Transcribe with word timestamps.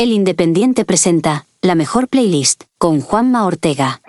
El 0.00 0.12
Independiente 0.12 0.86
presenta 0.86 1.44
la 1.60 1.74
mejor 1.74 2.08
playlist 2.08 2.64
con 2.78 3.02
Juanma 3.02 3.44
Ortega. 3.44 4.00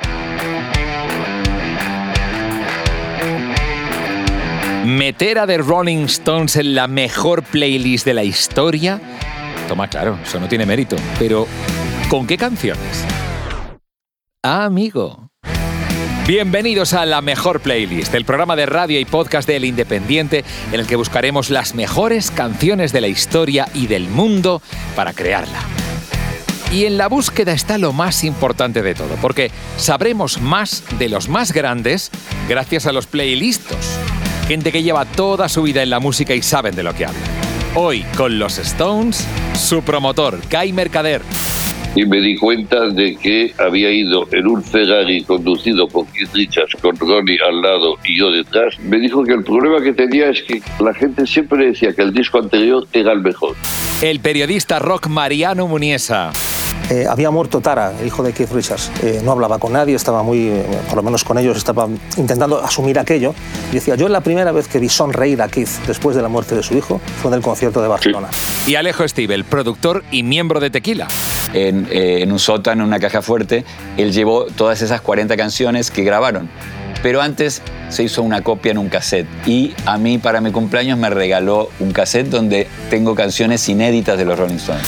Meter 4.85 5.40
a 5.40 5.46
The 5.46 5.58
Rolling 5.58 6.06
Stones 6.06 6.56
en 6.56 6.75
la 6.75 6.88
mejor 6.88 7.43
playlist 7.43 8.05
de 8.05 8.14
la 8.14 8.23
historia. 8.23 9.02
Toma, 9.67 9.89
claro, 9.89 10.17
eso 10.23 10.39
no 10.39 10.47
tiene 10.47 10.65
mérito. 10.65 10.95
Pero, 11.19 11.45
¿con 12.09 12.25
qué 12.25 12.37
canciones? 12.37 13.05
Ah, 14.43 14.63
amigo. 14.63 15.27
Bienvenidos 16.25 16.93
a 16.93 17.05
la 17.05 17.19
mejor 17.19 17.59
playlist, 17.59 18.15
el 18.15 18.23
programa 18.23 18.55
de 18.55 18.65
radio 18.65 18.97
y 18.97 19.03
podcast 19.03 19.45
del 19.45 19.65
Independiente, 19.65 20.45
en 20.71 20.79
el 20.79 20.87
que 20.87 20.95
buscaremos 20.95 21.49
las 21.49 21.75
mejores 21.75 22.31
canciones 22.31 22.93
de 22.93 23.01
la 23.01 23.09
historia 23.09 23.67
y 23.73 23.87
del 23.87 24.07
mundo 24.07 24.61
para 24.95 25.11
crearla. 25.11 25.60
Y 26.71 26.86
en 26.86 26.98
la 26.98 27.10
búsqueda 27.10 27.52
está 27.52 27.78
lo 27.78 27.92
más 27.92 28.24
importante 28.24 28.82
de 28.82 28.96
todo, 28.96 29.16
porque 29.21 29.52
sabremos 29.75 30.39
más 30.39 30.84
de 30.97 31.10
los 31.10 31.28
más 31.28 31.52
grandes 31.52 32.12
gracias 32.48 32.86
a 32.86 32.94
los 32.94 33.08
playlistos. 33.08 33.78
Gente 34.48 34.72
que 34.72 34.82
lleva 34.82 35.04
toda 35.04 35.50
su 35.50 35.64
vida 35.64 35.84
en 35.84 35.90
la 35.90 36.00
música 36.00 36.34
y 36.34 36.42
saben 36.42 36.74
de 36.74 36.84
lo 36.84 36.94
que 36.94 37.06
hablan. 37.06 37.24
Hoy 37.76 38.04
con 38.16 38.40
los 38.40 38.58
Stones, 38.58 39.28
su 39.54 39.82
promotor, 39.82 40.40
Guy 40.50 40.72
Mercader. 40.72 41.22
Y 41.95 42.05
me 42.05 42.22
di 42.22 42.38
cuenta 42.38 42.88
de 42.88 43.16
que 43.16 43.54
había 43.58 43.91
ido 43.91 44.27
en 44.32 44.48
un 44.48 44.63
Ferrari 44.63 45.23
conducido 45.23 45.88
por 45.88 46.08
Keith 46.08 46.34
Richards 46.34 46.76
con 46.82 46.95
Ronnie 46.95 47.38
al 47.45 47.62
lado 47.62 47.98
y 48.05 48.18
yo 48.18 48.32
detrás. 48.32 48.80
Me 48.80 48.98
dijo 48.99 49.23
que 49.23 49.34
el 49.34 49.44
problema 49.44 49.82
que 49.82 49.94
tenía 49.94 50.30
es 50.30 50.41
que 50.44 50.62
la 50.80 50.94
gente 50.94 51.27
siempre 51.27 51.68
decía 51.68 51.94
que 51.94 52.02
el 52.02 52.13
disco 52.13 52.40
anterior 52.40 52.88
era 52.94 53.12
el 53.12 53.22
mejor. 53.22 53.55
El 54.02 54.20
periodista 54.20 54.80
rock 54.80 55.08
Mariano 55.08 55.68
Muniesa. 55.68 56.32
Eh, 56.90 57.05
había 57.08 57.32
muerto 57.32 57.62
Tara, 57.62 57.94
el 58.01 58.07
hijo 58.07 58.21
de 58.21 58.34
Keith 58.34 58.51
Richards. 58.51 58.91
Eh, 59.01 59.21
no 59.23 59.32
hablaba 59.32 59.60
con 59.60 59.71
nadie, 59.71 59.96
estaba 59.96 60.23
muy, 60.23 60.48
eh, 60.48 60.66
por 60.88 60.98
lo 60.98 61.04
menos 61.04 61.23
con 61.23 61.38
ellos, 61.38 61.55
estaba 61.55 61.88
intentando 62.18 62.62
asumir 62.62 62.99
aquello. 62.99 63.34
Y 63.71 63.76
decía, 63.76 63.96
yo 63.96 64.09
la 64.09 64.21
primera 64.21 64.51
vez 64.51 64.67
que 64.67 64.79
vi 64.79 64.89
sonreír 64.89 65.41
a 65.41 65.47
Keith 65.47 65.69
después 65.88 66.17
de 66.17 66.21
la 66.21 66.27
muerte 66.27 66.53
de 66.53 66.63
su 66.63 66.75
hijo 66.75 66.99
fue 67.21 67.31
en 67.31 67.35
el 67.35 67.41
concierto 67.41 67.81
de 67.81 67.88
Barcelona. 67.88 68.27
Y 68.67 68.75
Alejo 68.75 69.07
Stivel, 69.07 69.45
productor 69.45 70.03
y 70.11 70.23
miembro 70.23 70.59
de 70.59 70.69
Tequila. 70.69 71.07
En, 71.53 71.88
en 71.91 72.31
un 72.31 72.39
sótano, 72.39 72.83
en 72.83 72.88
una 72.88 72.99
caja 72.99 73.21
fuerte, 73.21 73.66
él 73.97 74.11
llevó 74.11 74.45
todas 74.45 74.81
esas 74.81 75.02
40 75.02 75.35
canciones 75.38 75.91
que 75.91 76.03
grabaron. 76.03 76.49
Pero 77.03 77.21
antes 77.21 77.61
se 77.89 78.03
hizo 78.03 78.21
una 78.21 78.41
copia 78.41 78.71
en 78.71 78.77
un 78.77 78.89
cassette 78.89 79.27
y 79.47 79.73
a 79.85 79.97
mí 79.97 80.17
para 80.17 80.39
mi 80.39 80.52
cumpleaños 80.52 80.97
me 80.97 81.09
regaló 81.09 81.69
un 81.79 81.91
cassette 81.91 82.27
donde 82.27 82.67
tengo 82.89 83.16
canciones 83.16 83.67
inéditas 83.69 84.17
de 84.17 84.25
los 84.25 84.38
Rolling 84.38 84.55
Stones. 84.55 84.88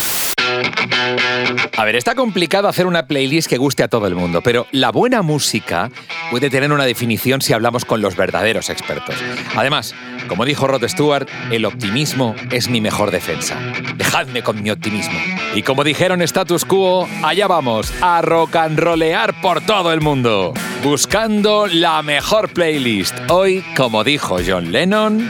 A 1.78 1.86
ver, 1.86 1.96
está 1.96 2.16
complicado 2.16 2.68
hacer 2.68 2.86
una 2.86 3.08
playlist 3.08 3.50
que 3.50 3.58
guste 3.58 3.84
a 3.84 3.88
todo 3.88 4.08
el 4.08 4.16
mundo, 4.16 4.42
pero 4.42 4.68
la 4.72 4.92
buena 4.92 5.22
música 5.22 5.90
puede 6.32 6.50
tener 6.50 6.72
una 6.72 6.86
definición 6.86 7.42
si 7.42 7.54
hablamos 7.54 7.86
con 7.86 8.02
los 8.02 8.16
verdaderos 8.16 8.70
expertos. 8.70 9.16
Además, 9.56 9.94
como 10.28 10.46
dijo 10.46 10.68
Rod 10.68 10.88
Stewart, 10.88 11.28
el 11.52 11.66
optimismo 11.66 12.36
es 12.52 12.70
mi 12.70 12.81
mejor 12.81 13.12
defensa. 13.12 13.58
Dejadme 13.96 14.42
con 14.42 14.62
mi 14.62 14.72
optimismo. 14.72 15.20
Y 15.56 15.64
como 15.64 15.84
dijeron 15.84 16.22
Status 16.22 16.66
Quo, 16.66 17.08
allá 17.24 17.48
vamos, 17.48 17.94
a 18.02 18.22
rock 18.22 18.56
and 18.56 18.80
rollear 18.80 19.40
por 19.42 19.62
todo 19.62 19.92
el 19.94 20.02
mundo, 20.02 20.54
buscando 20.84 21.68
la 21.68 22.02
mejor 22.02 22.50
playlist. 22.50 23.16
Hoy, 23.30 23.64
como 23.76 24.04
dijo 24.04 24.38
John 24.46 24.72
Lennon... 24.72 25.30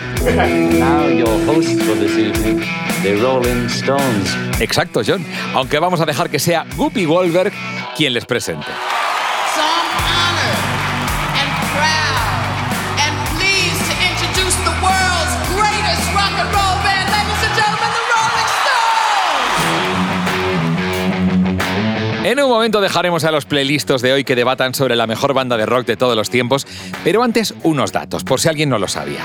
Now 0.80 1.08
your 1.10 1.30
host 1.48 1.82
for 1.84 1.96
this 1.96 2.18
evening, 2.18 2.62
the 3.04 3.16
Rolling 3.16 3.68
Stones. 3.68 4.36
Exacto, 4.60 5.02
John. 5.06 5.26
Aunque 5.54 5.80
vamos 5.80 6.02
a 6.02 6.06
dejar 6.06 6.30
que 6.30 6.40
sea 6.40 6.66
Guppy 6.76 7.06
Wolberg 7.06 7.54
quien 7.96 8.14
les 8.14 8.26
presente. 8.26 8.68
En 22.24 22.40
un 22.40 22.50
momento 22.50 22.82
dejaremos 22.82 23.26
a 23.26 23.32
los 23.32 23.46
playlistos 23.46 24.02
de 24.02 24.14
hoy 24.14 24.24
que 24.24 24.36
debatan 24.36 24.74
sobre 24.74 24.96
la 24.96 25.06
mejor 25.06 25.34
banda 25.34 25.56
de 25.58 25.66
rock 25.66 25.86
de 25.86 25.98
todos 25.98 26.16
los 26.16 26.30
tiempos, 26.30 26.66
pero 27.04 27.22
antes 27.22 27.54
unos 27.64 27.92
datos, 27.92 28.24
por 28.24 28.40
si 28.40 28.50
alguien 28.50 28.70
no 28.70 28.80
lo 28.80 28.88
sabía. 28.88 29.24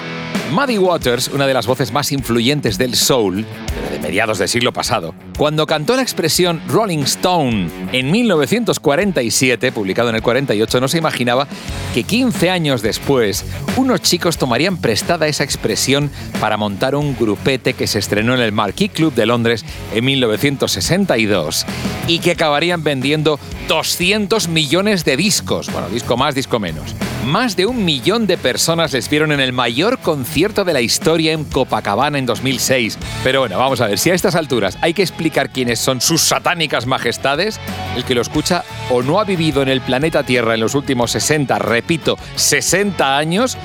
Muddy 0.50 0.78
Waters, 0.78 1.28
una 1.28 1.46
de 1.46 1.52
las 1.52 1.66
voces 1.66 1.92
más 1.92 2.10
influyentes 2.10 2.78
del 2.78 2.94
soul, 2.94 3.44
de 3.92 3.98
mediados 3.98 4.38
del 4.38 4.48
siglo 4.48 4.72
pasado, 4.72 5.14
cuando 5.36 5.66
cantó 5.66 5.94
la 5.94 6.00
expresión 6.00 6.62
Rolling 6.68 7.00
Stone 7.00 7.68
en 7.92 8.10
1947, 8.10 9.72
publicado 9.72 10.08
en 10.08 10.16
el 10.16 10.22
48, 10.22 10.80
no 10.80 10.88
se 10.88 10.98
imaginaba 10.98 11.46
que 11.92 12.02
15 12.02 12.48
años 12.48 12.80
después 12.80 13.44
unos 13.76 14.00
chicos 14.00 14.38
tomarían 14.38 14.78
prestada 14.78 15.28
esa 15.28 15.44
expresión 15.44 16.10
para 16.40 16.56
montar 16.56 16.94
un 16.94 17.14
grupete 17.14 17.74
que 17.74 17.86
se 17.86 17.98
estrenó 17.98 18.34
en 18.34 18.40
el 18.40 18.52
Marquee 18.52 18.88
Club 18.88 19.14
de 19.14 19.26
Londres 19.26 19.66
en 19.92 20.04
1962 20.04 21.66
y 22.06 22.20
que 22.20 22.30
acabarían 22.32 22.82
vendiendo 22.82 23.38
200 23.68 24.48
millones 24.48 25.04
de 25.04 25.18
discos, 25.18 25.70
bueno, 25.70 25.90
disco 25.90 26.16
más, 26.16 26.34
disco 26.34 26.58
menos. 26.58 26.94
Más 27.26 27.56
de 27.56 27.66
un 27.66 27.84
millón 27.84 28.26
de 28.26 28.38
personas 28.38 28.94
les 28.94 29.10
vieron 29.10 29.32
en 29.32 29.40
el 29.40 29.52
mayor 29.52 29.98
concierto 29.98 30.37
de 30.38 30.72
la 30.72 30.80
historia 30.80 31.32
en 31.32 31.42
Copacabana 31.42 32.16
en 32.16 32.24
2006. 32.24 32.96
Pero 33.24 33.40
bueno, 33.40 33.58
vamos 33.58 33.80
a 33.80 33.88
ver, 33.88 33.98
si 33.98 34.10
a 34.10 34.14
estas 34.14 34.36
alturas 34.36 34.78
hay 34.80 34.94
que 34.94 35.02
explicar 35.02 35.50
quiénes 35.50 35.80
son 35.80 36.00
sus 36.00 36.20
satánicas 36.20 36.86
majestades, 36.86 37.58
el 37.96 38.04
que 38.04 38.14
lo 38.14 38.20
escucha 38.20 38.62
o 38.88 39.02
no 39.02 39.18
ha 39.18 39.24
vivido 39.24 39.62
en 39.62 39.68
el 39.68 39.80
planeta 39.80 40.22
Tierra 40.22 40.54
en 40.54 40.60
los 40.60 40.76
últimos 40.76 41.10
60, 41.10 41.58
repito, 41.58 42.16
60 42.36 43.18
años, 43.18 43.58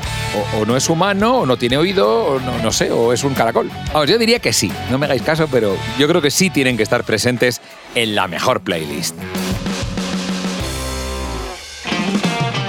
o, 0.59 0.65
no 0.65 0.75
es 0.75 0.89
humano, 0.89 1.41
o 1.41 1.45
no 1.45 1.57
tiene 1.57 1.77
oído, 1.77 2.25
o 2.25 2.39
no, 2.39 2.57
no 2.57 2.71
sé, 2.71 2.91
o 2.91 3.13
es 3.13 3.23
un 3.23 3.35
caracol. 3.35 3.69
Vamos, 3.93 4.09
yo 4.09 4.17
diría 4.17 4.39
que 4.39 4.51
sí, 4.51 4.71
no 4.89 4.97
me 4.97 5.05
hagáis 5.05 5.21
caso, 5.21 5.47
pero 5.51 5.77
yo 5.99 6.07
creo 6.07 6.23
que 6.23 6.31
sí 6.31 6.49
tienen 6.49 6.75
que 6.75 6.83
estar 6.83 7.03
presentes 7.03 7.61
en 7.93 8.15
la 8.15 8.27
mejor 8.27 8.61
playlist. 8.61 9.15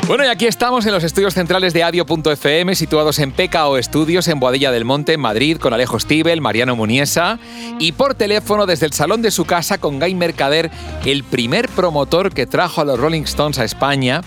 Bueno, 0.06 0.22
y 0.22 0.28
aquí 0.28 0.44
estamos 0.44 0.84
en 0.84 0.92
los 0.92 1.02
estudios 1.02 1.32
centrales 1.32 1.72
de 1.72 1.82
Adio.fm, 1.82 2.74
situados 2.74 3.18
en 3.20 3.32
PKO 3.32 3.78
Estudios, 3.78 4.28
en 4.28 4.38
Boadilla 4.38 4.70
del 4.70 4.84
Monte, 4.84 5.14
en 5.14 5.20
Madrid, 5.20 5.56
con 5.56 5.72
Alejo 5.72 5.98
Stivel, 5.98 6.42
Mariano 6.42 6.76
Muniesa, 6.76 7.38
y 7.78 7.92
por 7.92 8.14
teléfono 8.14 8.66
desde 8.66 8.84
el 8.84 8.92
salón 8.92 9.22
de 9.22 9.30
su 9.30 9.46
casa 9.46 9.78
con 9.78 9.98
Guy 9.98 10.14
Mercader, 10.14 10.70
el 11.06 11.24
primer 11.24 11.70
promotor 11.70 12.34
que 12.34 12.46
trajo 12.46 12.82
a 12.82 12.84
los 12.84 13.00
Rolling 13.00 13.22
Stones 13.22 13.58
a 13.58 13.64
España, 13.64 14.20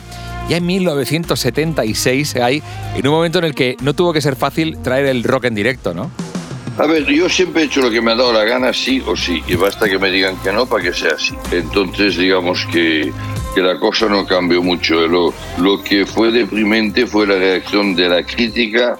ya 0.49 0.57
en 0.57 0.65
1976, 0.65 2.33
Guy, 2.33 2.63
en 2.95 3.07
un 3.07 3.13
momento 3.13 3.37
en 3.37 3.45
el 3.45 3.53
que 3.53 3.77
no 3.79 3.93
tuvo 3.93 4.13
que 4.13 4.21
ser 4.21 4.35
fácil 4.35 4.79
traer 4.81 5.05
el 5.05 5.23
rock 5.23 5.45
en 5.45 5.53
directo, 5.53 5.93
¿no? 5.93 6.09
A 6.79 6.87
ver, 6.87 7.05
yo 7.05 7.29
siempre 7.29 7.61
he 7.61 7.65
hecho 7.65 7.81
lo 7.81 7.91
que 7.91 8.01
me 8.01 8.11
ha 8.11 8.15
dado 8.15 8.33
la 8.33 8.45
gana, 8.45 8.73
sí 8.73 9.01
o 9.05 9.15
sí, 9.15 9.43
y 9.47 9.55
basta 9.55 9.87
que 9.87 9.99
me 9.99 10.09
digan 10.09 10.37
que 10.37 10.51
no 10.51 10.65
para 10.65 10.83
que 10.83 10.93
sea 10.93 11.11
así. 11.15 11.35
Entonces, 11.51 12.17
digamos 12.17 12.67
que, 12.71 13.11
que 13.57 13.63
la 13.63 13.79
cosa 13.79 14.05
no 14.05 14.23
cambió 14.23 14.61
mucho. 14.61 15.07
Lo, 15.07 15.33
lo 15.57 15.83
que 15.83 16.05
fue 16.05 16.31
deprimente 16.31 17.07
fue 17.07 17.25
la 17.25 17.37
reacción 17.37 17.95
de 17.95 18.07
la 18.07 18.21
crítica 18.21 18.99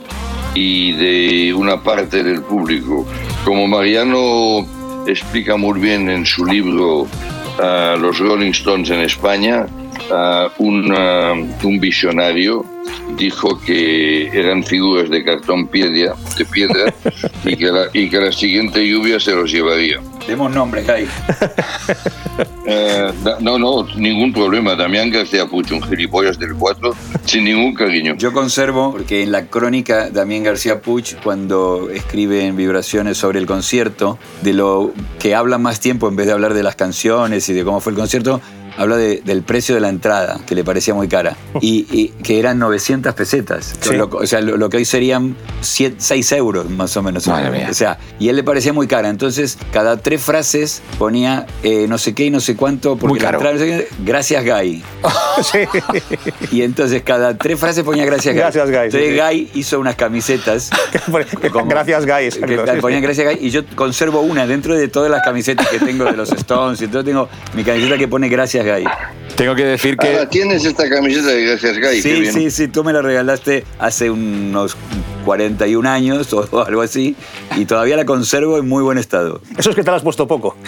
y 0.56 0.94
de 0.94 1.54
una 1.54 1.84
parte 1.84 2.24
del 2.24 2.42
público. 2.42 3.06
Como 3.46 3.68
Mariano 3.68 4.66
explica 5.06 5.58
muy 5.58 5.80
bien 5.80 6.10
en 6.10 6.26
su 6.26 6.44
libro 6.44 7.06
ah, 7.62 7.96
Los 8.02 8.18
Rolling 8.18 8.50
Stones 8.50 8.90
en 8.90 9.02
España, 9.02 9.68
ah, 10.12 10.50
un, 10.58 10.92
ah, 10.98 11.34
un 11.62 11.80
visionario 11.80 12.66
dijo 13.16 13.60
que 13.60 14.28
eran 14.30 14.64
figuras 14.64 15.08
de 15.12 15.24
cartón 15.24 15.68
piedra, 15.68 16.16
de 16.36 16.46
piedra 16.46 16.92
y, 17.46 17.56
que 17.56 17.66
la, 17.66 17.86
y 17.94 18.10
que 18.10 18.18
la 18.18 18.32
siguiente 18.32 18.84
lluvia 18.88 19.20
se 19.20 19.36
los 19.36 19.52
llevaría. 19.52 20.00
Demos 20.28 20.52
nombre, 20.52 20.82
Guy. 20.82 21.08
Eh, 22.66 23.12
no, 23.40 23.58
no, 23.58 23.88
ningún 23.96 24.34
problema. 24.34 24.76
Damián 24.76 25.10
García 25.10 25.46
Puch, 25.46 25.72
un 25.72 25.82
gilipollas 25.82 26.38
del 26.38 26.54
4, 26.54 26.94
sin 27.26 27.46
ningún 27.46 27.74
cariño. 27.74 28.16
Yo 28.18 28.34
conservo, 28.34 28.92
porque 28.92 29.24
en 29.24 29.32
la 29.32 29.48
crónica 29.48 30.10
Damián 30.10 30.44
García 30.44 30.82
Puch, 30.82 31.16
cuando 31.24 31.90
escribe 31.90 32.46
en 32.46 32.56
Vibraciones 32.58 33.18
sobre 33.18 33.40
el 33.40 33.46
concierto, 33.46 34.20
de 34.42 34.54
lo 34.54 34.92
que 35.20 35.36
habla 35.36 35.58
más 35.58 35.80
tiempo 35.80 36.08
en 36.08 36.16
vez 36.16 36.28
de 36.28 36.34
hablar 36.34 36.54
de 36.54 36.64
las 36.64 36.76
canciones 36.76 37.48
y 37.50 37.54
de 37.54 37.64
cómo 37.64 37.80
fue 37.80 37.94
el 37.94 37.98
concierto, 37.98 38.42
habla 38.78 38.98
de- 38.98 39.22
del 39.26 39.42
precio 39.44 39.76
de 39.76 39.82
la 39.82 39.90
entrada, 39.90 40.40
que 40.46 40.56
le 40.56 40.64
parecía 40.64 40.94
muy 40.94 41.08
cara, 41.08 41.36
y, 41.62 41.86
y 41.92 42.10
que 42.24 42.40
eran 42.40 42.60
900 42.60 43.14
pesetas. 43.16 43.76
Sí. 43.82 43.96
Lo- 43.96 44.10
o 44.12 44.26
sea, 44.28 44.42
lo, 44.42 44.58
lo 44.58 44.70
que 44.70 44.78
hoy 44.78 44.86
serían 44.86 45.36
6 45.62 46.32
euros 46.34 46.70
más 46.70 46.96
o 46.98 47.04
menos. 47.04 47.28
Madre 47.28 47.52
mía. 47.52 47.68
O 47.70 47.74
sea, 47.74 47.98
y 48.20 48.30
él 48.30 48.36
le 48.36 48.44
parecía 48.44 48.74
muy 48.74 48.88
cara. 48.88 49.10
Entonces, 49.10 49.58
cada 49.72 49.98
tres 49.98 50.22
frases 50.22 50.82
ponía 50.98 51.46
eh, 51.64 51.86
no 51.90 51.98
sé 51.98 52.14
qué 52.14 52.26
y 52.26 52.30
no 52.30 52.40
sé 52.40 52.56
cuánto, 52.56 52.92
porque 52.98 53.08
Muy 53.14 53.20
la 53.20 53.26
caro. 53.26 53.38
entrada, 53.40 53.58
sé 53.58 53.66
qué, 53.66 53.88
gracias 54.06 54.44
Guy. 54.46 54.84
Sí. 55.44 55.60
Y 56.52 56.64
entonces 56.64 57.04
cada 57.04 57.38
tres 57.38 57.60
frases 57.60 57.84
ponía 57.84 58.06
gracias 58.06 58.34
Guy. 58.34 58.42
Gracias, 58.42 58.68
Guy, 58.70 58.76
Entonces 58.86 59.10
sí. 59.14 59.20
Guy 59.20 59.52
hizo 59.54 59.80
unas 59.80 59.96
camisetas. 59.96 60.70
como- 61.52 61.68
Gracias, 61.68 62.06
Guy. 62.06 62.30
Que 62.48 62.58
ponían 62.82 63.02
gracias 63.04 63.28
Guy 63.36 63.46
y 63.46 63.52
yo 63.52 63.62
conservo 63.76 64.22
una 64.22 64.48
dentro 64.48 64.76
de 64.76 64.88
todas 64.88 65.12
las 65.12 65.22
camisetas 65.24 65.68
que 65.68 65.80
tengo 65.80 66.06
de 66.06 66.14
los 66.14 66.32
Stones. 66.38 66.82
Y 66.82 66.86
entonces 66.86 67.06
tengo 67.06 67.30
mi 67.56 67.64
camiseta 67.64 67.98
que 67.98 68.08
pone 68.08 68.30
gracias 68.30 68.66
Tengo 69.36 69.56
que 69.56 69.66
decir 69.66 69.98
que... 69.98 70.18
Ah, 70.18 70.28
tienes 70.28 70.66
esta 70.66 70.90
camiseta 70.90 71.28
de 71.28 71.46
Gracias 71.46 71.78
Guy. 71.80 72.02
Sí, 72.02 72.26
sí, 72.32 72.52
sí, 72.52 72.68
tú 72.68 72.84
me 72.84 72.92
la 72.92 73.02
regalaste 73.02 73.66
hace 73.78 74.10
unos 74.10 74.76
41 75.26 75.90
años 75.90 76.34
o 76.34 76.66
algo 76.66 76.82
así 76.82 77.16
y 77.58 77.66
todavía 77.66 77.98
la 77.98 78.06
conservo 78.06 78.58
en 78.58 78.68
muy 78.68 78.82
buen 78.82 78.98
estado. 78.98 79.42
Eso 79.58 79.72
es 79.72 79.76
que 79.76 79.84
te 79.84 79.92
lo 79.92 79.98
has 79.98 80.04
puesto 80.04 80.28
poco. 80.28 80.58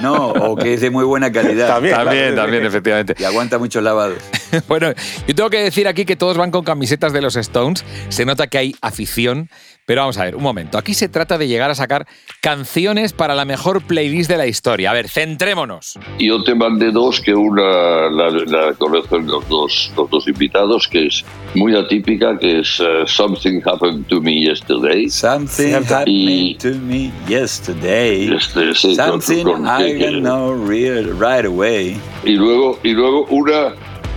No, 0.00 0.28
o 0.28 0.56
que 0.56 0.74
es 0.74 0.80
de 0.80 0.88
muy 0.88 1.04
buena 1.04 1.30
calidad. 1.30 1.68
También. 1.68 1.94
También, 1.94 2.34
también, 2.34 2.64
efectivamente. 2.64 3.14
Y 3.18 3.24
aguanta 3.24 3.58
muchos 3.58 3.82
lavados. 3.82 4.18
Bueno, 4.66 4.92
yo 5.28 5.34
tengo 5.34 5.48
que 5.48 5.62
decir 5.62 5.86
aquí 5.86 6.04
que 6.04 6.16
todos 6.16 6.36
van 6.36 6.50
con 6.50 6.64
camisetas 6.64 7.12
de 7.12 7.20
los 7.20 7.36
Stones. 7.36 7.84
Se 8.08 8.24
nota 8.24 8.48
que 8.48 8.58
hay 8.58 8.76
afición. 8.80 9.48
Pero 9.86 10.02
vamos 10.02 10.18
a 10.18 10.24
ver, 10.24 10.36
un 10.36 10.42
momento. 10.42 10.78
Aquí 10.78 10.94
se 10.94 11.08
trata 11.08 11.36
de 11.36 11.48
llegar 11.48 11.70
a 11.70 11.74
sacar 11.74 12.06
canciones 12.40 13.12
para 13.12 13.34
la 13.34 13.44
mejor 13.44 13.82
playlist 13.82 14.30
de 14.30 14.36
la 14.36 14.46
historia. 14.46 14.90
A 14.90 14.94
ver, 14.94 15.08
centrémonos. 15.08 15.98
Yo 16.18 16.42
te 16.44 16.54
mandé 16.54 16.90
dos, 16.92 17.20
que 17.20 17.34
una 17.34 18.08
la, 18.10 18.30
la 18.30 18.72
conocen 18.74 19.26
los 19.26 19.48
dos, 19.48 19.92
los 19.96 20.08
dos 20.10 20.28
invitados, 20.28 20.86
que 20.88 21.06
es 21.06 21.24
muy 21.54 21.74
atípica, 21.76 22.38
que 22.38 22.60
es 22.60 22.80
eh, 22.80 23.02
Something 23.06 23.60
Happened 23.64 24.06
to 24.06 24.20
Me 24.20 24.40
Yesterday. 24.44 25.08
Something 25.08 25.74
happened 25.74 26.58
to 26.60 26.74
me 26.78 27.10
yesterday. 27.28 28.32
Este, 28.34 28.74
sí, 28.74 28.94
Something 28.94 29.44
con- 29.44 29.64
I 29.66 29.98
can 29.98 30.20
know 30.22 30.54
real 30.54 31.06
right 31.18 31.44
away. 31.44 31.98
Y 32.24 32.32
luego, 32.36 32.78
y 32.84 32.92
luego 32.92 33.24
una, 33.30 33.74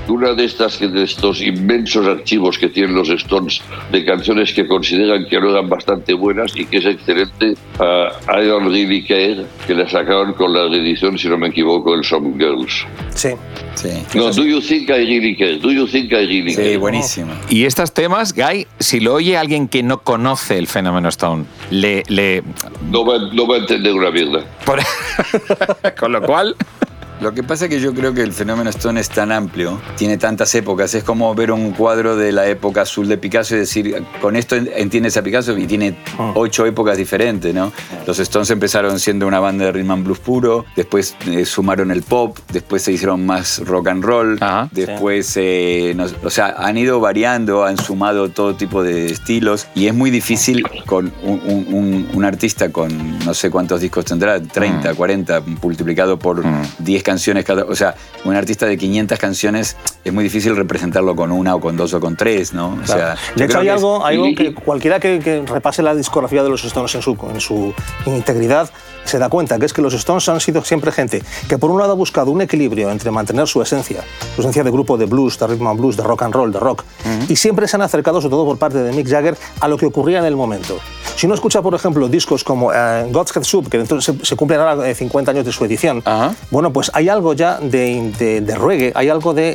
una 0.07 0.33
de 0.33 0.45
estas 0.45 0.79
de 0.79 1.03
estos 1.03 1.41
inmensos 1.41 2.05
archivos 2.05 2.57
que 2.57 2.67
tienen 2.69 2.93
los 2.95 3.09
Stones 3.09 3.61
de 3.91 4.03
canciones 4.03 4.51
que 4.53 4.67
consideran 4.67 5.25
que 5.29 5.39
no 5.39 5.49
eran 5.51 5.69
bastante 5.69 6.13
buenas 6.13 6.51
y 6.55 6.65
que 6.65 6.77
es 6.77 6.85
excelente, 6.85 7.53
ah, 7.79 8.09
I 8.41 8.45
Don't 8.45 8.67
Really 8.67 9.03
Care, 9.05 9.45
que 9.65 9.73
la 9.73 9.87
sacaron 9.89 10.33
con 10.33 10.53
la 10.53 10.67
reedición, 10.67 11.17
si 11.17 11.29
no 11.29 11.37
me 11.37 11.47
equivoco, 11.47 11.93
el 11.95 12.03
Some 12.03 12.33
Girls. 12.37 12.85
Sí. 13.15 13.29
Sí. 13.75 13.89
No, 14.15 14.29
Do 14.31 14.43
You 14.45 14.59
Think 14.61 14.89
I 14.89 15.05
Really 15.05 15.35
Care? 15.37 15.57
Do 15.57 15.71
You 15.71 15.87
Think 15.87 16.11
I 16.11 16.25
Really 16.27 16.49
Sí, 16.51 16.55
Care? 16.57 16.77
buenísimo. 16.77 17.31
Y 17.49 17.65
estos 17.65 17.93
temas, 17.93 18.33
Guy, 18.33 18.67
si 18.79 18.99
lo 18.99 19.13
oye 19.15 19.37
alguien 19.37 19.67
que 19.67 19.83
no 19.83 19.99
conoce 20.01 20.57
el 20.57 20.67
fenómeno 20.67 21.09
Stone, 21.09 21.45
le... 21.71 22.03
le 22.07 22.43
No 22.91 23.05
va, 23.05 23.17
no 23.33 23.47
va 23.47 23.55
a 23.55 23.59
entender 23.59 23.93
una 23.93 24.11
mierda. 24.11 24.43
por- 24.65 24.79
con 25.99 26.11
lo 26.11 26.21
cual... 26.21 26.55
Lo 27.23 27.33
que 27.33 27.41
pasa 27.41 27.65
es 27.65 27.69
que 27.69 27.79
yo 27.79 27.93
creo 27.93 28.13
que 28.13 28.21
el 28.21 28.33
fenómeno 28.33 28.69
Stone 28.69 28.99
es 28.99 29.07
tan 29.09 29.31
amplio, 29.31 29.81
tiene 29.95 30.17
tantas 30.17 30.53
épocas, 30.55 30.93
es 30.93 31.05
como 31.05 31.33
ver 31.33 31.53
un 31.53 31.71
cuadro 31.71 32.17
de 32.17 32.33
la 32.33 32.47
época 32.47 32.81
azul 32.81 33.07
de 33.07 33.17
Picasso 33.17 33.55
y 33.55 33.59
decir, 33.59 34.03
con 34.21 34.35
esto 34.35 34.57
en- 34.57 34.69
entiendes 34.75 35.15
a 35.15 35.21
Picasso 35.23 35.57
y 35.57 35.65
tiene 35.65 35.95
ocho 36.35 36.65
épocas 36.65 36.97
diferentes, 36.97 37.55
¿no? 37.55 37.71
Los 38.05 38.19
Stones 38.19 38.49
empezaron 38.49 38.99
siendo 38.99 39.25
una 39.25 39.39
banda 39.39 39.63
de 39.63 39.71
rhythm 39.71 39.91
and 39.91 40.03
blues 40.03 40.19
puro, 40.19 40.65
después 40.75 41.15
eh, 41.27 41.45
sumaron 41.45 41.91
el 41.91 42.03
pop, 42.03 42.37
después 42.51 42.81
se 42.81 42.91
hicieron 42.91 43.25
más 43.25 43.59
rock 43.65 43.87
and 43.87 44.03
roll, 44.03 44.37
Ajá. 44.41 44.67
después, 44.73 45.31
eh, 45.37 45.93
nos- 45.95 46.15
o 46.25 46.29
sea, 46.29 46.55
han 46.57 46.77
ido 46.77 46.99
variando, 46.99 47.63
han 47.63 47.77
sumado 47.77 48.27
todo 48.31 48.55
tipo 48.55 48.83
de 48.83 49.05
estilos 49.05 49.67
y 49.75 49.87
es 49.87 49.93
muy 49.93 50.11
difícil 50.11 50.61
con 50.85 51.13
un, 51.23 51.39
un- 51.45 51.67
un- 51.73 52.07
un 52.13 52.25
artista 52.25 52.69
con 52.69 53.19
no 53.19 53.33
sé 53.33 53.49
cuántos 53.49 53.79
discos 53.79 54.03
tendrá, 54.03 54.41
30, 54.41 54.93
40, 54.93 55.41
multiplicado 55.61 56.19
por 56.19 56.45
Mm. 56.45 56.63
10 56.79 57.01
canciones 57.01 57.12
cada. 57.45 57.65
O 57.65 57.75
sea, 57.75 57.95
un 58.25 58.35
artista 58.35 58.65
de 58.65 58.77
500 58.77 59.17
canciones 59.19 59.75
es 60.03 60.13
muy 60.13 60.23
difícil 60.23 60.55
representarlo 60.55 61.15
con 61.15 61.31
una 61.31 61.55
o 61.55 61.59
con 61.59 61.75
dos 61.77 61.93
o 61.93 61.99
con 61.99 62.15
tres, 62.15 62.53
¿no? 62.53 62.77
O 62.83 62.87
sea, 62.87 62.95
Claro. 62.95 63.19
yo 63.35 63.39
de 63.39 63.45
hecho, 63.45 63.57
hay 63.59 63.63
que 63.65 63.69
es- 63.69 63.75
algo, 63.75 64.05
algo 64.05 64.25
que 64.35 64.53
cualquiera 64.53 64.99
que, 64.99 65.19
que 65.19 65.41
repase 65.45 65.81
la 65.83 65.95
discografía 65.95 66.43
de 66.43 66.49
los 66.49 66.63
Stones 66.65 66.93
en 66.95 67.01
su, 67.01 67.17
en 67.33 67.39
su 67.41 67.73
integridad 68.05 68.69
se 69.05 69.19
da 69.19 69.27
cuenta, 69.27 69.59
que 69.59 69.65
es 69.65 69.73
que 69.73 69.81
los 69.81 69.93
Stones 69.93 70.27
han 70.29 70.39
sido 70.39 70.63
siempre 70.63 70.89
gente 70.91 71.21
que 71.49 71.57
por 71.57 71.69
un 71.71 71.79
lado 71.79 71.91
ha 71.91 71.95
buscado 71.95 72.31
un 72.31 72.41
equilibrio 72.41 72.89
entre 72.89 73.11
mantener 73.11 73.47
su 73.47 73.61
esencia, 73.61 74.01
su 74.33 74.41
esencia 74.41 74.63
de 74.63 74.71
grupo 74.71 74.97
de 74.97 75.05
blues, 75.05 75.37
de 75.37 75.45
rhythm 75.47 75.67
and 75.67 75.79
blues, 75.79 75.97
de 75.97 76.03
rock 76.03 76.21
and 76.23 76.33
roll, 76.33 76.51
de 76.53 76.59
rock, 76.59 76.83
y 77.27 77.35
siempre 77.35 77.67
se 77.67 77.75
han 77.75 77.81
acercado, 77.81 78.21
sobre 78.21 78.31
todo 78.31 78.45
por 78.45 78.57
parte 78.57 78.77
de 78.77 78.93
Mick 78.93 79.09
Jagger, 79.09 79.35
a 79.59 79.67
lo 79.67 79.75
que 79.77 79.85
ocurría 79.85 80.19
en 80.19 80.25
el 80.25 80.37
momento. 80.37 80.79
Si 81.17 81.25
uno 81.25 81.35
escucha, 81.35 81.61
por 81.61 81.75
ejemplo, 81.75 82.07
discos 82.07 82.43
como 82.45 82.71
eh, 82.73 83.05
God's 83.11 83.35
Head 83.35 83.43
Soup, 83.43 83.67
que 83.69 83.77
dentro 83.77 83.99
se, 84.01 84.13
se 84.25 84.35
cumplen 84.37 84.61
ahora 84.61 84.89
eh, 84.89 84.95
50 84.95 85.31
años 85.31 85.45
de 85.45 85.51
su 85.51 85.63
edición, 85.65 86.01
Ajá. 86.05 86.33
bueno, 86.49 86.71
pues 86.71 86.89
hay 86.93 87.02
algo 87.09 87.33
ya 87.33 87.57
de, 87.59 88.11
de, 88.17 88.41
de 88.41 88.55
reggae, 88.55 88.91
hay 88.95 89.09
algo 89.09 89.33
de... 89.33 89.53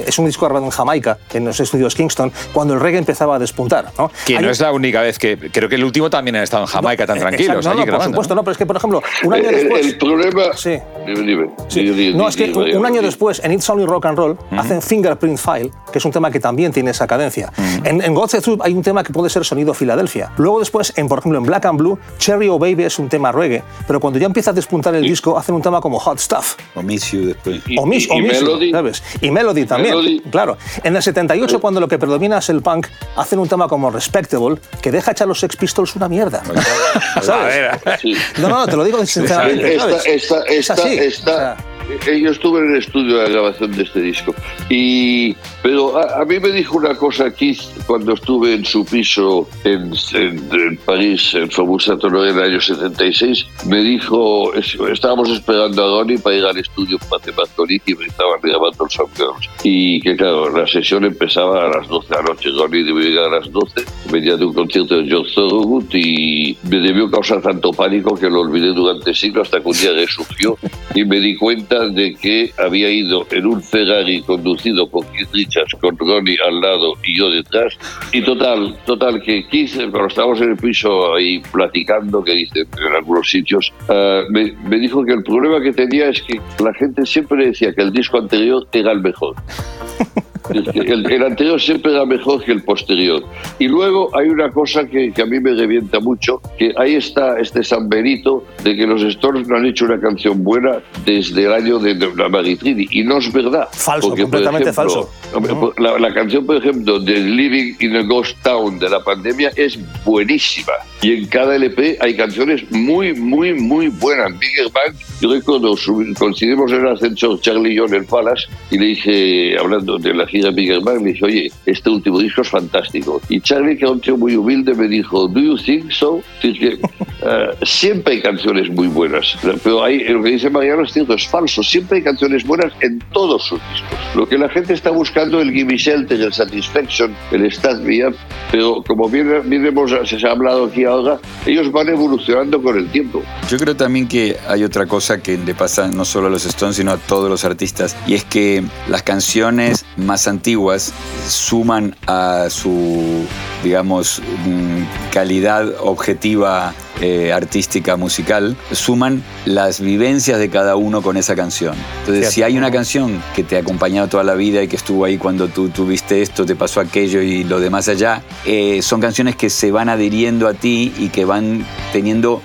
eh, 0.00 0.04
es 0.06 0.18
un 0.18 0.26
disco 0.26 0.44
grabado 0.46 0.64
en 0.66 0.70
Jamaica, 0.70 1.18
en 1.32 1.44
los 1.44 1.58
estudios 1.60 1.94
Kingston, 1.94 2.32
cuando 2.52 2.74
el 2.74 2.80
reggae 2.80 2.98
empezaba 2.98 3.36
a 3.36 3.38
despuntar. 3.38 3.86
¿no? 3.98 4.10
Que 4.26 4.34
Hay 4.36 4.40
no 4.42 4.48
un- 4.48 4.52
es 4.52 4.60
la 4.60 4.72
única 4.72 5.00
vez 5.02 5.18
que... 5.18 5.36
Creo 5.52 5.68
que 5.68 5.74
el 5.76 5.84
último 5.84 6.10
también 6.10 6.36
ha 6.36 6.42
estado 6.42 6.64
en 6.64 6.68
Jamaica 6.68 7.06
tan 7.06 7.16
Eh, 7.16 7.20
tranquilos. 7.20 7.56
exacto, 7.56 7.68
no, 7.68 7.70
allí 7.72 7.78
no, 7.80 7.84
por 7.84 7.88
grabando, 7.92 8.14
supuesto, 8.14 8.34
¿no? 8.34 8.40
no, 8.40 8.44
pero 8.44 8.52
es 8.52 8.58
que, 8.58 8.66
por 8.66 8.76
ejemplo, 8.76 9.02
un 9.24 9.34
año 9.34 9.48
El, 9.48 9.54
después... 9.56 9.86
el 9.86 9.98
problema... 9.98 10.42
Sí. 10.56 10.78
Dime, 11.06 11.20
dime. 11.22 11.50
Sí. 11.68 12.12
No, 12.14 12.28
es 12.28 12.36
que 12.36 12.52
un, 12.52 12.84
año 12.86 13.02
después, 13.02 13.40
en 13.44 13.52
It's 13.52 13.68
Only 13.70 13.86
Rock 13.86 14.06
and 14.06 14.18
Roll, 14.18 14.38
hacen 14.56 14.82
Fingerprint 14.82 15.38
File, 15.38 15.70
que 15.92 15.98
es 15.98 16.04
un 16.04 16.12
tema 16.12 16.30
que 16.30 16.40
también 16.40 16.72
tiene 16.72 16.90
esa 16.90 17.06
cadencia. 17.06 17.52
En, 17.84 18.02
en 18.02 18.14
God's 18.14 18.42
Soup 18.42 18.60
hay 18.62 18.72
un 18.74 18.82
tema 18.82 19.02
que 19.02 19.12
puede 19.12 19.30
ser 19.30 19.44
sonido 19.44 19.72
Filadelfia. 19.74 20.32
Luego 20.36 20.58
después, 20.60 20.92
en, 20.96 21.08
por 21.08 21.18
ejemplo, 21.20 21.38
en 21.38 21.44
Black 21.46 21.64
and 21.66 21.78
Blue, 21.78 21.98
Cherry 22.18 22.48
O 22.48 22.58
Baby 22.58 22.84
es 22.84 22.98
un 22.98 23.08
tema 23.08 23.32
reggae, 23.32 23.62
pero 23.86 24.00
cuando 24.00 24.18
ya 24.18 24.26
empieza 24.26 24.50
a 24.50 24.54
despuntar 24.54 24.94
el 24.94 25.02
disco, 25.02 25.38
hacen 25.38 25.54
un 25.54 25.62
tema 25.62 25.80
como 25.80 25.98
Hot 25.98 26.18
Stuff. 26.18 26.56
O 26.78 26.82
Miss 26.82 27.10
You 27.12 27.26
después. 27.26 27.60
Y- 27.66 27.76
O 27.78 27.86
Miss, 27.86 28.06
y- 28.06 28.10
o 28.10 28.14
y 28.18 28.22
Miss 28.22 28.40
You, 28.40 28.46
Melody. 28.46 28.70
¿sabes? 28.72 29.02
Y 29.20 29.30
Melody 29.30 29.64
también, 29.66 29.94
Melody. 29.96 30.20
claro. 30.30 30.56
En 30.82 30.96
el 30.96 31.02
78, 31.02 31.60
cuando 31.60 31.80
lo 31.80 31.88
que 31.88 31.98
predomina 31.98 32.38
es 32.38 32.48
el 32.48 32.62
punk, 32.62 32.86
hacen 33.16 33.38
un 33.38 33.48
tema 33.48 33.68
como 33.68 33.90
Respectable, 33.90 34.56
que 34.82 34.90
deja 34.90 35.12
echar 35.12 35.28
los 35.28 35.40
Sex 35.40 35.56
Pistols 35.56 35.94
una 35.96 36.08
mierda. 36.08 36.42
¿Sabes? 37.22 37.70
Sí. 38.00 38.14
No, 38.38 38.48
no, 38.48 38.66
te 38.66 38.76
lo 38.76 38.84
digo 38.84 39.04
sinceramente. 39.06 39.74
Esta, 39.74 39.88
¿sabes? 39.88 40.06
esta, 40.06 40.42
Es 40.44 40.58
esta, 40.70 40.74
así, 40.74 40.98
esta- 40.98 41.32
o 41.32 41.36
sea. 41.36 41.56
Eh, 42.06 42.20
yo 42.20 42.30
estuve 42.30 42.60
en 42.60 42.72
el 42.72 42.78
estudio 42.78 43.16
de 43.18 43.22
la 43.24 43.28
grabación 43.30 43.72
de 43.72 43.82
este 43.82 44.00
disco. 44.00 44.34
Y, 44.68 45.34
pero 45.62 45.96
a, 45.98 46.22
a 46.22 46.24
mí 46.24 46.38
me 46.40 46.50
dijo 46.50 46.76
una 46.76 46.94
cosa 46.94 47.32
Keith 47.32 47.60
cuando 47.86 48.14
estuve 48.14 48.54
en 48.54 48.64
su 48.64 48.84
piso 48.84 49.48
en, 49.64 49.92
en- 50.14 50.48
en 50.52 50.76
París, 50.78 51.34
en 51.34 51.50
Faubourg 51.50 51.82
Saint-Honoré 51.82 52.30
en 52.30 52.36
el 52.38 52.42
año 52.44 52.60
76. 52.60 53.46
Me 53.66 53.82
dijo, 53.82 54.52
es- 54.54 54.76
estábamos 54.92 55.30
esperando 55.30 55.82
a 55.84 56.00
Ronnie 56.00 56.18
para 56.18 56.36
ir 56.36 56.44
al 56.44 56.58
estudio 56.58 56.98
hacer 57.16 57.34
Marconic 57.34 57.82
y 57.86 57.94
me 57.94 58.06
estaban 58.06 58.38
grabando 58.42 58.84
el 58.84 58.90
Sound 58.90 59.16
Girls. 59.16 59.48
Y 59.64 60.00
que 60.00 60.16
claro, 60.16 60.50
la 60.56 60.66
sesión 60.66 61.04
empezaba 61.04 61.64
a 61.66 61.78
las 61.78 61.88
12 61.88 62.08
de 62.08 62.14
la 62.16 62.22
noche. 62.22 62.50
Ronnie 62.50 62.84
debió 62.84 63.00
llegar 63.08 63.32
a 63.32 63.38
las 63.40 63.50
12. 63.50 63.84
Venía 64.10 64.36
de 64.36 64.44
un 64.44 64.54
concierto 64.54 64.96
de 64.98 65.06
George 65.06 65.32
Thorogood 65.34 65.84
y 65.94 66.56
me 66.70 66.78
debió 66.80 67.10
causar 67.10 67.40
tanto 67.42 67.72
pánico 67.72 68.14
que 68.14 68.28
lo 68.28 68.40
olvidé 68.40 68.68
durante 68.72 69.14
siglos 69.14 69.48
hasta 69.48 69.60
que 69.60 69.68
un 69.68 69.76
día 69.76 69.92
resurgió 69.92 70.56
y 70.94 71.04
me 71.04 71.20
di 71.20 71.36
cuenta 71.36 71.77
de 71.86 72.14
que 72.14 72.50
había 72.58 72.90
ido 72.90 73.26
en 73.30 73.46
un 73.46 73.62
Ferrari 73.62 74.22
conducido 74.22 74.88
por 74.88 75.06
Keith 75.06 75.28
Richards 75.32 75.74
con 75.80 75.96
Ronnie 75.96 76.38
al 76.46 76.60
lado 76.60 76.94
y 77.04 77.16
yo 77.16 77.30
detrás. 77.30 77.76
Y 78.12 78.22
total, 78.22 78.76
total, 78.86 79.22
que 79.22 79.46
Keith, 79.46 79.76
cuando 79.90 80.06
estábamos 80.06 80.40
en 80.40 80.50
el 80.50 80.56
piso 80.56 81.14
ahí 81.14 81.40
platicando, 81.52 82.22
que 82.22 82.32
dicen 82.32 82.66
en 82.86 82.92
algunos 82.94 83.28
sitios, 83.28 83.72
ah, 83.88 84.22
me, 84.30 84.52
me 84.64 84.78
dijo 84.78 85.04
que 85.04 85.12
el 85.12 85.22
problema 85.22 85.60
que 85.62 85.72
tenía 85.72 86.08
es 86.08 86.22
que 86.22 86.40
la 86.62 86.74
gente 86.74 87.06
siempre 87.06 87.46
decía 87.46 87.72
que 87.74 87.82
el 87.82 87.92
disco 87.92 88.18
anterior 88.18 88.66
era 88.72 88.92
el 88.92 89.00
mejor. 89.00 89.36
El, 90.50 91.10
el 91.10 91.22
anterior 91.24 91.60
siempre 91.60 91.92
era 91.92 92.04
mejor 92.04 92.44
que 92.44 92.52
el 92.52 92.62
posterior. 92.62 93.22
Y 93.58 93.68
luego 93.68 94.10
hay 94.16 94.28
una 94.28 94.50
cosa 94.50 94.86
que, 94.86 95.12
que 95.12 95.22
a 95.22 95.26
mí 95.26 95.40
me 95.40 95.54
revienta 95.54 96.00
mucho, 96.00 96.40
que 96.58 96.72
ahí 96.76 96.94
está 96.94 97.38
este 97.38 97.62
San 97.62 97.88
Benito 97.88 98.44
de 98.62 98.76
que 98.76 98.86
los 98.86 99.02
Stones 99.02 99.48
no 99.48 99.56
han 99.56 99.66
hecho 99.66 99.84
una 99.84 100.00
canción 100.00 100.42
buena 100.42 100.78
desde 101.04 101.44
el 101.44 101.52
año 101.52 101.78
de, 101.78 101.94
de 101.94 102.14
la 102.16 102.28
Maritrini. 102.28 102.86
Y 102.90 103.04
no 103.04 103.18
es 103.18 103.32
verdad. 103.32 103.68
Falso, 103.72 104.08
Porque, 104.08 104.22
completamente 104.22 104.70
ejemplo, 104.70 105.08
falso. 105.32 105.72
La, 105.78 105.98
la 105.98 106.14
canción, 106.14 106.46
por 106.46 106.56
ejemplo, 106.56 106.98
de 106.98 107.20
Living 107.20 107.74
in 107.80 107.96
a 107.96 108.02
Ghost 108.02 108.36
Town 108.42 108.78
de 108.78 108.88
la 108.88 109.02
pandemia 109.02 109.50
es 109.56 109.78
buenísima. 110.04 110.72
Y 111.00 111.12
en 111.12 111.26
cada 111.26 111.54
LP 111.54 111.96
hay 112.00 112.16
canciones 112.16 112.68
muy, 112.70 113.14
muy, 113.14 113.54
muy 113.54 113.86
buenas. 113.88 114.36
Bigger 114.38 114.66
Bang, 114.72 114.96
yo 115.20 115.76
sub- 115.76 116.16
coincidimos 116.18 116.72
en 116.72 116.80
el 116.80 116.88
ascensor 116.92 117.40
Charlie 117.40 117.72
y 117.72 117.76
yo 117.76 117.86
en 117.86 117.94
el 117.94 118.04
Palace 118.04 118.46
y 118.70 118.78
le 118.78 118.86
dije, 118.86 119.56
hablando 119.58 119.98
de 119.98 120.12
la 120.12 120.26
gira 120.26 120.50
Bigger 120.50 120.80
Bang, 120.80 121.02
le 121.02 121.12
dije, 121.12 121.24
oye, 121.24 121.52
este 121.66 121.88
último 121.90 122.18
disco 122.18 122.42
es 122.42 122.48
fantástico. 122.48 123.20
Y 123.28 123.40
Charlie, 123.40 123.76
que 123.76 123.84
era 123.84 123.92
un 123.92 124.00
tío 124.00 124.16
muy 124.16 124.34
humilde, 124.34 124.74
me 124.74 124.88
dijo, 124.88 125.28
¿Do 125.28 125.40
you 125.40 125.56
think 125.56 125.90
so? 125.92 126.20
Es 126.42 126.52
decir, 126.54 126.78
que 126.80 126.86
eh, 127.22 127.50
siempre 127.62 128.14
hay 128.14 128.20
canciones 128.20 128.68
muy 128.68 128.88
buenas, 128.88 129.36
pero 129.62 129.84
hay, 129.84 130.02
lo 130.08 130.20
que 130.22 130.30
dice 130.30 130.50
Mariano 130.50 130.82
es 130.82 130.92
cierto, 130.92 131.14
es 131.14 131.28
falso. 131.28 131.62
Siempre 131.62 131.98
hay 131.98 132.02
canciones 132.04 132.44
buenas 132.44 132.72
en 132.80 132.98
todos 133.12 133.44
sus 133.44 133.60
discos. 133.72 133.98
Lo 134.16 134.26
que 134.28 134.36
la 134.36 134.48
gente 134.48 134.72
está 134.74 134.90
buscando, 134.90 135.40
el 135.40 135.52
Gimme 135.52 135.76
Shelter, 135.76 136.20
el 136.20 136.32
Satisfaction, 136.32 137.14
el 137.30 137.50
Start 137.52 137.82
Me 137.82 138.04
Up, 138.04 138.16
pero 138.50 138.82
como 138.84 139.08
bien, 139.08 139.28
bien 139.48 139.64
hemos, 139.64 139.92
se 140.08 140.26
ha 140.26 140.30
hablado 140.32 140.64
aquí 140.66 140.87
ahora, 140.88 141.20
ellos 141.46 141.70
van 141.70 141.88
evolucionando 141.88 142.62
con 142.62 142.76
el 142.76 142.90
tiempo. 142.90 143.22
Yo 143.48 143.58
creo 143.58 143.76
también 143.76 144.08
que 144.08 144.36
hay 144.48 144.64
otra 144.64 144.86
cosa 144.86 145.18
que 145.22 145.38
le 145.38 145.54
pasa 145.54 145.88
no 145.88 146.04
solo 146.04 146.26
a 146.28 146.30
los 146.30 146.44
Stones, 146.46 146.76
sino 146.76 146.92
a 146.92 146.96
todos 146.96 147.30
los 147.30 147.44
artistas, 147.44 147.96
y 148.06 148.14
es 148.14 148.24
que 148.24 148.64
las 148.88 149.02
canciones 149.02 149.84
más 149.96 150.28
antiguas 150.28 150.92
suman 151.26 151.94
a 152.06 152.46
su, 152.50 153.24
digamos, 153.62 154.20
mm, 154.46 155.12
calidad 155.12 155.74
objetiva 155.80 156.74
eh, 157.00 157.32
artística 157.32 157.96
musical, 157.96 158.56
suman 158.72 159.22
las 159.44 159.80
vivencias 159.80 160.40
de 160.40 160.50
cada 160.50 160.74
uno 160.74 161.00
con 161.00 161.16
esa 161.16 161.36
canción. 161.36 161.76
Entonces, 162.00 162.22
Cierto. 162.22 162.34
si 162.34 162.42
hay 162.42 162.58
una 162.58 162.72
canción 162.72 163.22
que 163.36 163.44
te 163.44 163.56
ha 163.56 163.60
acompañado 163.60 164.08
toda 164.08 164.24
la 164.24 164.34
vida 164.34 164.64
y 164.64 164.68
que 164.68 164.74
estuvo 164.74 165.04
ahí 165.04 165.16
cuando 165.16 165.46
tú 165.46 165.68
tuviste 165.68 166.22
esto, 166.22 166.44
te 166.44 166.56
pasó 166.56 166.80
aquello 166.80 167.22
y 167.22 167.44
lo 167.44 167.60
demás 167.60 167.88
allá, 167.88 168.22
eh, 168.44 168.82
son 168.82 169.00
canciones 169.00 169.36
que 169.36 169.48
se 169.48 169.70
van 169.70 169.88
adhiriendo 169.88 170.48
a 170.48 170.54
ti 170.54 170.77
y 170.84 171.08
que 171.08 171.24
van 171.24 171.66
teniendo, 171.92 172.42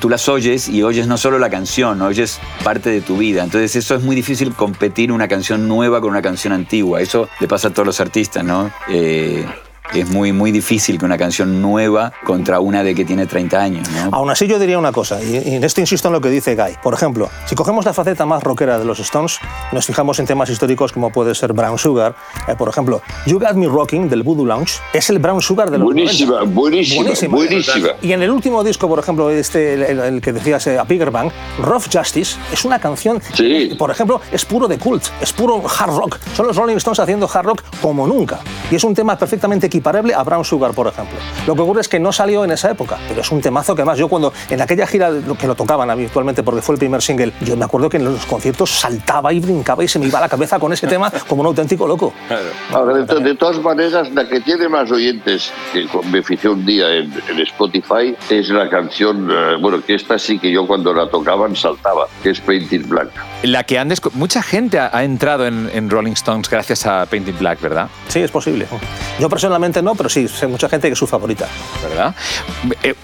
tú 0.00 0.08
las 0.08 0.28
oyes 0.28 0.68
y 0.68 0.82
oyes 0.82 1.06
no 1.06 1.16
solo 1.16 1.38
la 1.38 1.50
canción, 1.50 2.00
oyes 2.02 2.40
parte 2.64 2.90
de 2.90 3.00
tu 3.00 3.16
vida. 3.16 3.44
Entonces 3.44 3.76
eso 3.76 3.94
es 3.94 4.02
muy 4.02 4.16
difícil 4.16 4.54
competir 4.54 5.12
una 5.12 5.28
canción 5.28 5.68
nueva 5.68 6.00
con 6.00 6.10
una 6.10 6.22
canción 6.22 6.52
antigua. 6.52 7.00
Eso 7.00 7.28
le 7.40 7.48
pasa 7.48 7.68
a 7.68 7.70
todos 7.72 7.86
los 7.86 8.00
artistas, 8.00 8.44
¿no? 8.44 8.70
Eh, 8.88 9.44
es 9.94 10.08
muy, 10.10 10.32
muy 10.32 10.52
difícil 10.52 10.98
que 10.98 11.04
una 11.04 11.16
canción 11.18 11.60
nueva 11.62 12.12
contra 12.24 12.60
una 12.60 12.82
de 12.82 12.94
que 12.94 13.04
tiene 13.04 13.26
30 13.26 13.58
años, 13.60 13.88
¿no? 13.90 14.10
Aún 14.12 14.30
así 14.30 14.46
yo 14.46 14.58
diría 14.58 14.78
una 14.78 14.92
cosa, 14.92 15.22
y 15.22 15.36
y 15.36 15.54
en 15.54 15.64
esto 15.64 15.80
insisto 15.80 16.08
en 16.08 16.12
lo 16.14 16.20
que 16.20 16.30
dice 16.30 16.54
Guy. 16.56 16.76
Por 16.82 16.94
ejemplo, 16.94 17.28
si 17.46 17.54
cogemos 17.54 17.84
la 17.84 17.92
faceta 17.92 18.26
más 18.26 18.42
rockera 18.42 18.78
de 18.78 18.84
los 18.84 18.98
Stones, 19.00 19.38
nos 19.72 19.86
fijamos 19.86 20.18
en 20.18 20.26
temas 20.26 20.48
históricos 20.50 20.92
como 20.92 21.10
puede 21.10 21.34
ser 21.34 21.52
Brown 21.52 21.78
Sugar, 21.78 22.14
eh, 22.48 22.54
por 22.56 22.68
ejemplo, 22.68 23.00
You 23.26 23.38
Got 23.38 23.54
Me 23.54 23.66
Rocking 23.66 24.08
del 24.08 24.22
Voodoo 24.22 24.44
Lounge 24.46 24.74
es 24.92 25.08
el 25.10 25.18
Brown 25.18 25.40
Sugar 25.40 25.70
de 25.70 25.78
los 25.78 25.84
Buenísima, 25.86 26.40
90. 26.40 26.54
buenísima, 26.54 27.02
buenísima. 27.36 27.88
Y 28.02 28.12
en 28.12 28.22
el 28.22 28.30
último 28.30 28.64
disco, 28.64 28.88
por 28.88 28.98
ejemplo, 28.98 29.30
este, 29.30 29.74
el, 29.74 29.82
el- 29.82 30.00
el 30.00 30.20
que 30.20 30.32
decías, 30.32 30.66
eh, 30.66 30.78
A 30.78 30.84
Bigger 30.84 31.10
Bang, 31.10 31.30
Rough 31.60 31.84
Justice 31.92 32.36
es 32.52 32.64
una 32.64 32.78
canción, 32.78 33.20
Sí. 33.34 33.74
por 33.78 33.90
ejemplo, 33.90 34.20
es 34.32 34.44
puro 34.44 34.66
de 34.68 34.78
cult, 34.78 35.04
es 35.20 35.32
puro 35.32 35.62
hard 35.66 35.94
rock. 35.96 36.18
Son 36.34 36.46
los 36.46 36.56
Rolling 36.56 36.76
Stones 36.76 36.98
haciendo 37.00 37.28
hard 37.32 37.46
rock 37.46 37.62
como 37.80 38.06
nunca. 38.06 38.40
Y 38.70 38.74
es 38.76 38.84
un 38.84 38.94
tema 38.94 39.16
perfectamente 39.18 39.66
equiparable 39.76 40.14
a 40.14 40.22
Brown 40.22 40.44
Sugar, 40.44 40.72
por 40.72 40.86
ejemplo. 40.86 41.18
Lo 41.46 41.54
que 41.54 41.60
ocurre 41.62 41.82
es 41.82 41.88
que 41.88 42.00
no 42.00 42.12
salió 42.12 42.44
en 42.44 42.50
esa 42.50 42.70
época, 42.70 42.98
pero 43.08 43.20
es 43.20 43.30
un 43.30 43.40
temazo 43.40 43.74
que 43.74 43.82
además 43.82 43.98
yo 43.98 44.08
cuando 44.08 44.32
en 44.48 44.60
aquella 44.60 44.86
gira 44.86 45.10
que 45.38 45.46
lo 45.46 45.54
tocaban 45.54 45.90
habitualmente 45.90 46.42
porque 46.42 46.62
fue 46.62 46.74
el 46.74 46.78
primer 46.78 47.02
single, 47.02 47.32
yo 47.42 47.56
me 47.56 47.64
acuerdo 47.64 47.88
que 47.90 47.98
en 47.98 48.04
los 48.04 48.24
conciertos 48.26 48.70
saltaba 48.70 49.32
y 49.32 49.40
brincaba 49.40 49.84
y 49.84 49.88
se 49.88 49.98
me 49.98 50.06
iba 50.06 50.20
la 50.20 50.28
cabeza 50.28 50.58
con 50.58 50.72
ese 50.72 50.86
tema 50.86 51.12
como 51.28 51.42
un 51.42 51.48
auténtico 51.48 51.86
loco. 51.86 52.12
Ahora, 52.72 53.04
de, 53.04 53.20
de 53.20 53.34
todas 53.34 53.60
maneras, 53.60 54.10
la 54.12 54.26
que 54.28 54.40
tiene 54.40 54.68
más 54.68 54.90
oyentes, 54.90 55.52
que 55.72 55.86
me 56.10 56.22
fijé 56.22 56.48
un 56.48 56.64
día 56.64 56.88
en, 56.94 57.12
en 57.28 57.40
Spotify, 57.40 58.16
es 58.30 58.48
la 58.48 58.68
canción, 58.70 59.30
eh, 59.30 59.56
bueno, 59.60 59.82
que 59.84 59.94
esta 59.94 60.18
sí 60.18 60.38
que 60.38 60.50
yo 60.50 60.66
cuando 60.66 60.94
la 60.94 61.08
tocaban 61.08 61.54
saltaba, 61.54 62.06
que 62.22 62.30
es 62.30 62.40
Painted 62.40 62.86
Black. 62.86 63.08
La 63.42 63.64
que 63.64 63.78
han 63.78 63.86
Mucha 64.14 64.42
gente 64.42 64.78
ha, 64.78 64.90
ha 64.92 65.04
entrado 65.04 65.46
en, 65.46 65.70
en 65.72 65.88
Rolling 65.88 66.12
Stones 66.12 66.50
gracias 66.50 66.86
a 66.86 67.06
Painting 67.06 67.38
Black, 67.38 67.60
¿verdad? 67.60 67.88
Sí, 68.08 68.20
es 68.20 68.30
posible. 68.30 68.66
Yo 69.18 69.28
personalmente 69.28 69.65
no, 69.82 69.94
pero 69.94 70.08
sí, 70.08 70.28
sé 70.28 70.46
mucha 70.46 70.68
gente 70.68 70.88
que 70.88 70.92
es 70.92 70.98
su 70.98 71.06
favorita. 71.06 71.48
¿verdad? 71.82 72.14
Eh, 72.82 72.94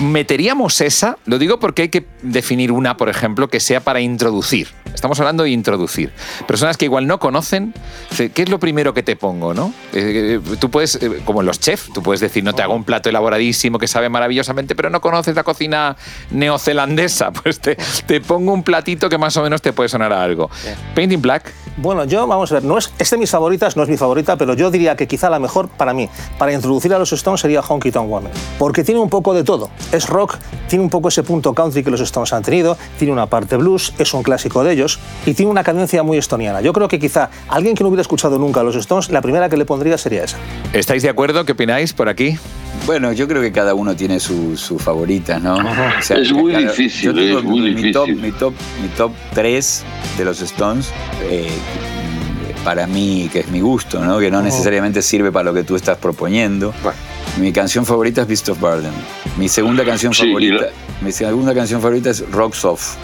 meteríamos 0.00 0.80
esa, 0.80 1.18
lo 1.26 1.38
digo 1.38 1.58
porque 1.58 1.82
hay 1.82 1.88
que 1.88 2.06
definir 2.22 2.72
una, 2.72 2.96
por 2.96 3.08
ejemplo, 3.08 3.48
que 3.48 3.60
sea 3.60 3.80
para 3.80 4.00
introducir. 4.00 4.68
Estamos 4.94 5.18
hablando 5.20 5.42
de 5.42 5.50
introducir. 5.50 6.12
Personas 6.46 6.76
que 6.76 6.84
igual 6.84 7.06
no 7.06 7.18
conocen, 7.18 7.74
¿qué 8.16 8.42
es 8.42 8.48
lo 8.48 8.58
primero 8.58 8.94
que 8.94 9.02
te 9.02 9.16
pongo? 9.16 9.54
¿no? 9.54 9.72
Eh, 9.92 10.38
eh, 10.44 10.56
tú 10.60 10.70
puedes, 10.70 10.96
eh, 10.96 11.22
como 11.24 11.42
los 11.42 11.58
chefs, 11.58 11.92
tú 11.92 12.02
puedes 12.02 12.20
decir, 12.20 12.44
no 12.44 12.52
te 12.52 12.62
hago 12.62 12.74
un 12.74 12.84
plato 12.84 13.08
elaboradísimo 13.08 13.78
que 13.78 13.88
sabe 13.88 14.08
maravillosamente, 14.08 14.74
pero 14.74 14.90
no 14.90 15.00
conoces 15.00 15.34
la 15.34 15.44
cocina 15.44 15.96
neozelandesa, 16.30 17.32
pues 17.42 17.60
te, 17.60 17.76
te 18.06 18.20
pongo 18.20 18.52
un 18.52 18.62
platito 18.62 19.08
que 19.08 19.18
más 19.18 19.36
o 19.36 19.42
menos 19.42 19.62
te 19.62 19.72
puede 19.72 19.88
sonar 19.88 20.12
a 20.12 20.22
algo. 20.22 20.50
Painting 20.94 21.22
Black, 21.22 21.52
Bueno, 21.78 22.04
yo, 22.04 22.26
vamos 22.26 22.52
a 22.52 22.56
ver, 22.56 22.64
no 22.64 22.78
es, 22.78 22.92
es 22.98 23.10
de 23.10 23.16
mis 23.16 23.30
favoritas, 23.30 23.76
no 23.76 23.82
es 23.82 23.88
mi 23.88 23.96
favorita, 23.96 24.36
pero 24.36 24.54
yo 24.54 24.70
diría 24.70 24.94
que 24.94 25.08
quizá 25.08 25.30
la 25.30 25.38
mejor 25.38 25.68
para 25.68 25.94
mí, 25.94 26.08
para 26.38 26.52
introducir 26.52 26.92
a 26.94 26.98
los 26.98 27.12
Stones, 27.12 27.40
sería 27.40 27.60
Honky 27.60 27.90
Tonk 27.90 28.08
Woman. 28.08 28.32
Porque 28.58 28.84
tiene 28.84 29.00
un 29.00 29.08
poco 29.10 29.34
de 29.34 29.44
todo. 29.44 29.70
Es 29.92 30.08
rock, 30.08 30.36
tiene 30.68 30.84
un 30.84 30.90
poco 30.90 31.08
ese 31.08 31.22
punto 31.22 31.52
country 31.54 31.82
que 31.82 31.90
los 31.90 32.00
Stones 32.00 32.32
han 32.32 32.42
tenido, 32.42 32.76
tiene 32.98 33.12
una 33.12 33.26
parte 33.26 33.56
blues, 33.56 33.92
es 33.98 34.12
un 34.14 34.22
clásico 34.22 34.64
de 34.64 34.72
ellos, 34.72 34.98
y 35.26 35.34
tiene 35.34 35.50
una 35.50 35.62
cadencia 35.64 36.02
muy 36.02 36.18
estoniana. 36.18 36.60
Yo 36.60 36.72
creo 36.72 36.88
que 36.88 36.98
quizá 36.98 37.30
alguien 37.48 37.74
que 37.74 37.82
no 37.84 37.88
hubiera 37.88 38.02
escuchado 38.02 38.38
nunca 38.38 38.60
a 38.60 38.64
los 38.64 38.76
Stones, 38.76 39.10
la 39.10 39.20
primera 39.22 39.48
que 39.48 39.56
le 39.56 39.64
pondría 39.64 39.98
sería 39.98 40.24
esa. 40.24 40.36
¿estáis 40.72 41.02
de 41.02 41.08
acuerdo? 41.08 41.44
¿Qué 41.44 41.52
opináis 41.52 41.92
por 41.92 42.08
aquí? 42.08 42.38
Bueno, 42.86 43.12
yo 43.12 43.28
creo 43.28 43.40
que 43.42 43.52
cada 43.52 43.74
uno 43.74 43.94
tiene 43.94 44.18
su, 44.18 44.56
su 44.56 44.78
favorita, 44.78 45.38
¿no? 45.38 45.56
O 45.56 46.02
sea, 46.02 46.16
Es 46.16 46.32
muy 46.32 46.52
cada- 46.52 46.64
difícil, 46.68 47.02
yo 47.02 47.14
tengo 47.14 47.38
es 47.38 47.44
muy 47.44 47.60
mi, 47.60 47.68
difícil. 47.74 47.92
Top, 47.92 48.08
mi, 48.08 48.32
top, 48.32 48.54
mi 48.82 48.88
top 48.88 49.12
3 49.34 49.84
de 50.18 50.24
los 50.24 50.40
Stones, 50.40 50.88
eh, 51.30 51.48
para 52.64 52.86
mí, 52.86 53.28
que 53.32 53.40
es 53.40 53.48
mi 53.48 53.60
gusto, 53.60 54.04
¿no? 54.04 54.18
Que 54.18 54.30
no 54.30 54.40
necesariamente 54.42 55.02
sirve 55.02 55.32
para 55.32 55.44
lo 55.44 55.54
que 55.54 55.64
tú 55.64 55.74
estás 55.76 55.98
proponiendo. 55.98 56.72
Mi 57.38 57.52
canción 57.52 57.84
favorita 57.86 58.22
es 58.22 58.28
Beast 58.28 58.48
of 58.50 58.60
Burden. 58.60 58.92
Mi 59.38 59.48
segunda 59.48 59.84
canción 59.84 60.12
Sí, 60.12 60.26
favorita, 60.26 60.64
la- 60.66 60.70
mi 61.00 61.10
segunda 61.12 61.54
canción 61.54 61.80
favorita 61.80 62.10
es 62.10 62.30
Rock 62.30 62.54
Soft. 62.54 62.96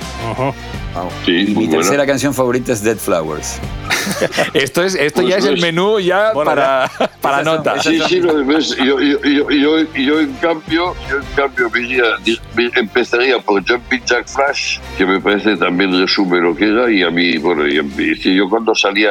Sí, 1.24 1.30
Y 1.32 1.34
muy 1.46 1.46
mi 1.46 1.54
buena. 1.66 1.70
tercera 1.82 2.06
canción 2.06 2.34
favorita 2.34 2.72
es 2.72 2.82
Dead 2.82 2.96
Flowers. 2.96 3.58
Esto, 4.54 4.82
es, 4.82 4.94
esto 4.94 5.20
Pues 5.22 5.28
ya 5.32 5.36
es 5.38 5.44
el 5.44 5.54
es- 5.56 5.60
menú 5.62 5.98
ya 6.00 6.32
Bueno, 6.32 6.50
para, 6.50 6.90
para 7.20 7.42
nota. 7.42 7.80
Sí, 7.82 8.00
sí, 8.08 8.20
no, 8.20 8.44
ves, 8.44 8.76
yo, 8.76 9.00
yo, 9.00 9.20
yo, 9.22 9.50
yo, 9.50 9.92
yo 9.94 10.20
en 10.20 10.32
cambio, 10.34 10.94
yo 11.10 11.16
en 11.16 11.24
cambio 11.36 11.70
me 11.70 11.80
iría- 11.80 12.38
me 12.56 12.70
empezaría 12.76 13.38
por 13.40 13.66
Jumping 13.68 14.02
Jack 14.04 14.28
Flash, 14.28 14.78
que 14.96 15.04
me 15.06 15.20
parece 15.20 15.56
también 15.56 15.98
resume 15.98 16.38
lo 16.40 16.54
que 16.56 16.64
era, 16.68 16.90
y 16.90 17.02
a 17.02 17.10
mí, 17.10 17.38
bueno, 17.38 17.66
y 17.66 17.78
a 17.78 17.82
mí, 17.82 18.14
si 18.16 18.34
yo 18.34 18.48
cuando 18.48 18.74
salía 18.74 19.10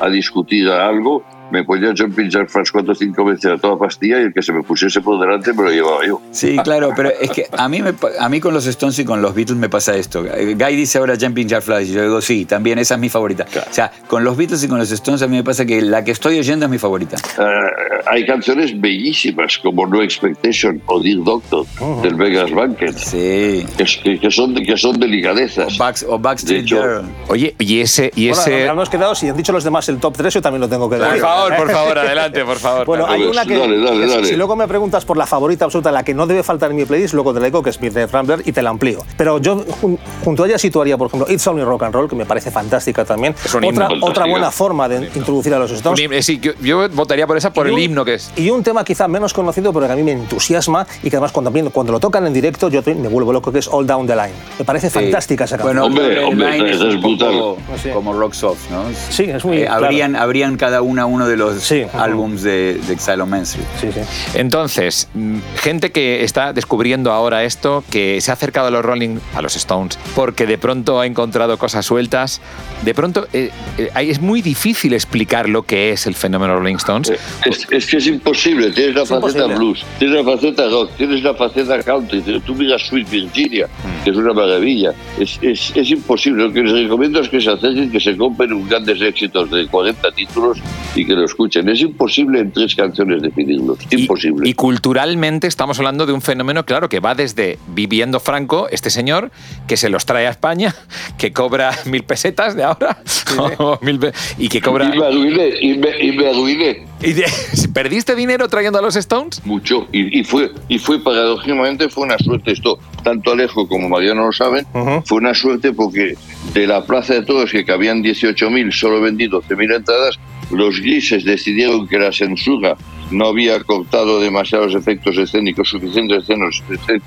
a 0.00 0.08
discutir 0.08 0.68
algo, 0.70 1.24
me 1.50 1.64
ponía 1.64 1.92
Jumping 1.96 2.28
Jack 2.30 2.48
Flash 2.48 2.70
cuatro 2.72 2.92
o 2.92 2.94
cinco 2.94 3.24
veces 3.24 3.52
a 3.52 3.56
toda 3.58 3.78
pastilla 3.78 4.20
y 4.20 4.24
el 4.24 4.34
que 4.34 4.42
se 4.42 4.52
me 4.52 4.62
pusiese 4.62 5.00
por 5.00 5.18
delante 5.20 5.52
me 5.52 5.62
lo 5.64 5.70
llevaba 5.70 6.06
yo. 6.06 6.20
Sí, 6.30 6.56
claro, 6.62 6.92
pero 6.96 7.10
es 7.20 7.30
que 7.30 7.46
a 7.56 7.68
mí, 7.68 7.82
me, 7.82 7.94
a 8.18 8.28
mí 8.28 8.40
con 8.40 8.52
los 8.54 8.66
Stones 8.66 8.98
y 8.98 9.04
con 9.04 9.22
los 9.22 9.34
Beatles 9.34 9.58
me 9.58 9.68
pasa 9.68 9.96
esto. 9.96 10.22
Guy 10.22 10.76
dice 10.76 10.98
ahora 10.98 11.14
Jumping 11.20 11.48
Jack 11.48 11.62
Flash 11.62 11.88
y 11.88 11.92
yo 11.92 12.02
digo, 12.02 12.20
sí, 12.20 12.44
también 12.44 12.78
esa 12.78 12.94
es 12.94 13.00
mi 13.00 13.08
favorita. 13.08 13.46
O 13.70 13.72
sea, 13.72 13.90
con 14.06 14.24
los 14.24 14.36
Beatles 14.36 14.62
y 14.64 14.68
con 14.68 14.78
los 14.78 14.90
Stones 14.90 15.22
a 15.22 15.26
mí 15.26 15.36
me 15.36 15.44
pasa 15.44 15.64
que 15.64 15.80
la 15.82 16.04
que 16.04 16.10
estoy 16.12 16.38
oyendo 16.38 16.66
es 16.66 16.70
mi 16.70 16.78
favorita. 16.78 17.16
Eh, 17.16 18.02
hay 18.06 18.26
canciones 18.26 18.78
bellísimas 18.80 19.58
como 19.58 19.86
No 19.86 20.02
Expectation 20.02 20.80
o 20.86 21.00
Dear 21.00 21.22
Doctor 21.24 21.64
del 22.02 22.14
Vegas 22.14 22.50
Banquet, 22.52 22.96
Sí. 22.96 23.64
que, 23.76 24.18
que- 24.20 24.30
son, 24.30 24.54
que 24.54 24.76
son 24.76 24.98
delicadezas. 25.00 25.78
Backs- 25.78 26.04
o 26.08 26.18
Backstreet 26.18 26.58
De 26.60 26.64
hecho, 26.64 26.80
Girl. 26.82 27.02
Oye, 27.28 27.54
y 27.58 27.80
ese... 27.80 28.10
Y 28.14 28.28
Bueno, 28.28 28.42
ese... 28.42 28.64
hemos 28.66 28.88
quedado, 28.90 29.14
si 29.14 29.28
han 29.28 29.36
dicho 29.36 29.52
los 29.52 29.64
demás 29.64 29.88
el 29.88 29.98
top 29.98 30.16
3, 30.16 30.34
yo 30.34 30.42
también 30.42 30.60
lo 30.60 30.68
tengo 30.68 30.88
que 30.90 30.96
por 30.96 31.06
decir. 31.06 31.22
Favor, 31.38 31.56
por 31.56 31.70
favor, 31.70 31.98
adelante, 31.98 32.44
por 32.44 32.56
favor. 32.58 32.86
Bueno, 32.86 33.06
hay 33.06 33.20
Dale, 33.20 33.30
una 33.30 33.44
que, 33.44 33.58
dale, 33.58 33.78
dale, 33.80 34.06
dale. 34.06 34.24
si 34.26 34.36
luego 34.36 34.56
me 34.56 34.66
preguntas 34.68 35.04
por 35.04 35.16
la 35.16 35.26
favorita 35.26 35.64
absoluta, 35.64 35.90
la 35.92 36.02
que 36.02 36.14
no 36.14 36.26
debe 36.26 36.42
faltar 36.42 36.70
en 36.70 36.76
mi 36.76 36.84
playlist, 36.84 37.14
luego 37.14 37.32
te 37.34 37.40
la 37.40 37.46
digo 37.46 37.62
que 37.62 37.70
es 37.70 37.80
Midnight 37.80 38.10
Rambler 38.10 38.42
y 38.44 38.52
te 38.52 38.62
la 38.62 38.70
amplío. 38.70 39.00
Pero 39.16 39.38
yo 39.38 39.64
jun- 39.80 39.98
junto 40.24 40.44
a 40.44 40.46
ella 40.46 40.58
situaría, 40.58 40.96
por 40.96 41.08
ejemplo, 41.08 41.32
It's 41.32 41.46
Only 41.46 41.64
Rock 41.64 41.82
and 41.84 41.94
Roll, 41.94 42.08
que 42.08 42.16
me 42.16 42.26
parece 42.26 42.50
fantástica 42.50 43.04
también. 43.04 43.34
Es 43.44 43.54
un 43.54 43.64
himno. 43.64 43.88
Otra, 44.02 44.26
buena 44.26 44.50
forma 44.50 44.88
de 44.88 45.06
introducir 45.14 45.54
a 45.54 45.58
los 45.58 45.70
Stones. 45.70 46.00
himno- 46.00 46.14
eh, 46.14 46.22
sí, 46.22 46.38
yo, 46.40 46.52
yo 46.60 46.88
votaría 46.90 47.26
por 47.26 47.36
esa 47.36 47.52
por 47.52 47.66
Y 47.66 47.70
el 47.70 47.74
un- 47.74 47.80
himno 47.80 48.04
que 48.04 48.14
es. 48.14 48.30
Y 48.36 48.50
un 48.50 48.62
tema 48.62 48.84
quizá 48.84 49.08
menos 49.08 49.32
conocido, 49.32 49.72
pero 49.72 49.86
que 49.86 49.92
a 49.92 49.96
mí 49.96 50.02
me 50.02 50.12
entusiasma 50.12 50.86
y 51.02 51.10
que 51.10 51.16
además 51.16 51.32
cuando, 51.32 51.52
cuando 51.70 51.92
lo 51.92 52.00
tocan 52.00 52.26
en 52.26 52.32
directo 52.32 52.68
yo 52.68 52.82
me 52.86 53.08
vuelvo 53.08 53.32
loco, 53.32 53.52
que 53.52 53.58
es 53.60 53.68
All 53.68 53.86
Down 53.86 54.06
the 54.06 54.14
Line. 54.16 54.32
Me 54.58 54.64
parece 54.64 54.88
Sí. 54.90 54.94
fantástica 54.98 55.44
esa 55.44 55.56
canción. 55.56 55.76
Bueno, 55.76 55.86
Hombre, 55.86 56.24
hombre, 56.24 56.70
es 56.70 56.80
un 56.80 57.00
poco 57.00 57.08
brutal. 57.56 57.78
Sí. 57.82 57.90
como 57.90 58.12
rock 58.12 58.32
soft, 58.34 58.70
¿no? 58.70 58.84
Sí, 59.10 59.24
es 59.24 59.44
muy- 59.44 59.58
Eh, 59.58 59.66
claro. 59.66 59.84
abrían, 59.86 60.16
abrían 60.16 60.56
cada 60.56 60.82
una 60.82 61.06
uno 61.06 61.27
de 61.28 61.36
los 61.36 61.60
Sí, 61.62 61.84
álbums 61.94 62.42
de, 62.42 62.74
de 62.74 62.94
Street. 62.94 63.66
Sí, 63.80 63.88
sí. 63.92 64.00
Entonces, 64.34 65.08
mm, 65.14 65.38
gente 65.62 65.92
que 65.92 66.24
está 66.24 66.52
descubriendo 66.52 67.12
ahora 67.12 67.44
esto, 67.44 67.84
que 67.90 68.20
se 68.20 68.30
ha 68.30 68.34
acercado 68.34 68.68
a 68.68 68.70
los 68.70 68.84
Rolling, 68.84 69.18
a 69.34 69.42
los 69.42 69.54
Stones, 69.56 69.98
porque 70.14 70.46
de 70.46 70.58
pronto 70.58 71.00
ha 71.00 71.06
encontrado 71.06 71.58
cosas 71.58 71.84
sueltas, 71.86 72.40
de 72.82 72.94
pronto 72.94 73.26
eh, 73.32 73.50
eh, 73.78 73.90
es 74.08 74.20
muy 74.20 74.42
difícil 74.42 74.92
explicar 74.94 75.48
lo 75.48 75.62
que 75.62 75.92
es 75.92 76.06
el 76.06 76.14
fenómeno 76.14 76.56
Rolling 76.58 76.76
Stones. 76.76 77.12
Es, 77.44 77.66
es 77.70 77.86
que 77.86 77.98
es 77.98 78.06
imposible, 78.06 78.70
tienes 78.70 78.94
la 78.94 79.02
Es 79.02 79.08
faceta 79.08 79.28
imposible. 79.44 79.56
blues, 79.56 79.84
tienes 79.98 80.24
la 80.24 80.32
faceta 80.32 80.68
rock, 80.68 80.90
tienes 80.96 81.22
la 81.22 81.34
faceta 81.34 81.82
country, 81.82 82.20
tienes- 82.22 82.42
tú 82.44 82.54
miras 82.54 82.82
Sweet 82.86 83.10
Virginia, 83.10 83.68
que 84.04 84.10
es 84.10 84.16
una 84.16 84.32
maravilla. 84.32 84.92
Es, 85.18 85.38
es, 85.42 85.72
es 85.74 85.90
imposible, 85.90 86.44
lo 86.44 86.52
que 86.52 86.62
les 86.62 86.72
recomiendo 86.72 87.20
es 87.20 87.28
que 87.28 87.40
se 87.40 87.50
acerquen, 87.50 87.90
que 87.90 88.00
se 88.00 88.16
compren 88.16 88.52
un 88.52 88.68
grandes 88.68 89.00
éxitos 89.00 89.50
de 89.50 89.66
40 89.66 90.10
títulos 90.12 90.58
y 90.94 91.04
que 91.04 91.14
lo 91.18 91.26
escuchen. 91.26 91.68
Es 91.68 91.80
imposible 91.80 92.40
en 92.40 92.52
tres 92.52 92.74
canciones 92.74 93.22
definirlos. 93.22 93.78
Y- 93.90 94.02
Imposible. 94.02 94.48
Y, 94.48 94.54
culturalmente 94.54 95.46
estamos 95.46 95.78
hablando 95.78 96.06
de 96.06 96.12
un 96.12 96.22
fenómeno, 96.22 96.64
claro, 96.64 96.88
que 96.88 97.00
va 97.00 97.14
desde 97.14 97.58
viviendo 97.68 98.20
Franco, 98.20 98.68
este 98.70 98.90
señor, 98.90 99.30
que 99.66 99.76
se 99.76 99.88
los 99.88 100.06
trae 100.06 100.26
a 100.26 100.30
España, 100.30 100.74
que 101.18 101.32
cobra 101.32 101.72
mil 101.84 102.02
pesetas 102.04 102.54
de 102.56 102.64
ahora, 102.64 102.98
mil 103.82 103.98
pe- 103.98 104.12
y 104.38 104.48
que 104.48 104.60
cobra... 104.60 104.86
Y 104.94 104.98
me 104.98 105.06
arruiné, 105.06 105.48
y 105.60 105.76
me, 105.78 105.98
y 106.04 106.12
me 106.12 106.28
arruiné 106.28 106.86
y 107.02 107.12
de- 107.12 107.24
¿Perdiste 107.72 108.14
dinero 108.16 108.48
trayendo 108.48 108.78
a 108.78 108.82
los 108.82 108.96
Stones? 108.96 109.40
mucho. 109.44 109.86
Y, 109.92 110.18
y 110.20 110.24
fue, 110.24 110.50
y 110.68 110.78
fue 110.78 111.00
paradójicamente, 111.02 111.88
fue 111.88 112.04
una 112.04 112.18
suerte 112.18 112.52
esto. 112.52 112.78
Tanto 113.04 113.32
Alejo 113.32 113.68
como 113.68 113.88
Mariano 113.88 114.26
lo 114.26 114.32
saben, 114.32 114.66
Ujú. 114.74 115.02
fue 115.06 115.18
una 115.18 115.32
suerte 115.34 115.72
porque 115.72 116.14
de 116.54 116.66
la 116.66 116.84
Plaza 116.84 117.14
de 117.14 117.22
Toros, 117.22 117.50
que 117.52 117.64
cabían 117.64 118.02
18.000, 118.02 118.72
solo 118.72 119.00
vendí 119.00 119.28
12.000 119.28 119.76
entradas, 119.76 120.18
los 120.50 120.80
grises 120.80 121.24
decidieron 121.24 121.86
que 121.86 121.98
la 121.98 122.10
censura 122.10 122.76
no 123.10 123.26
había 123.28 123.60
cortado 123.60 124.20
demasiados 124.20 124.74
efectos 124.74 125.16
escénicos, 125.16 125.68
suficientes 125.68 126.24
escenos- 126.24 126.62
escén- 126.68 127.02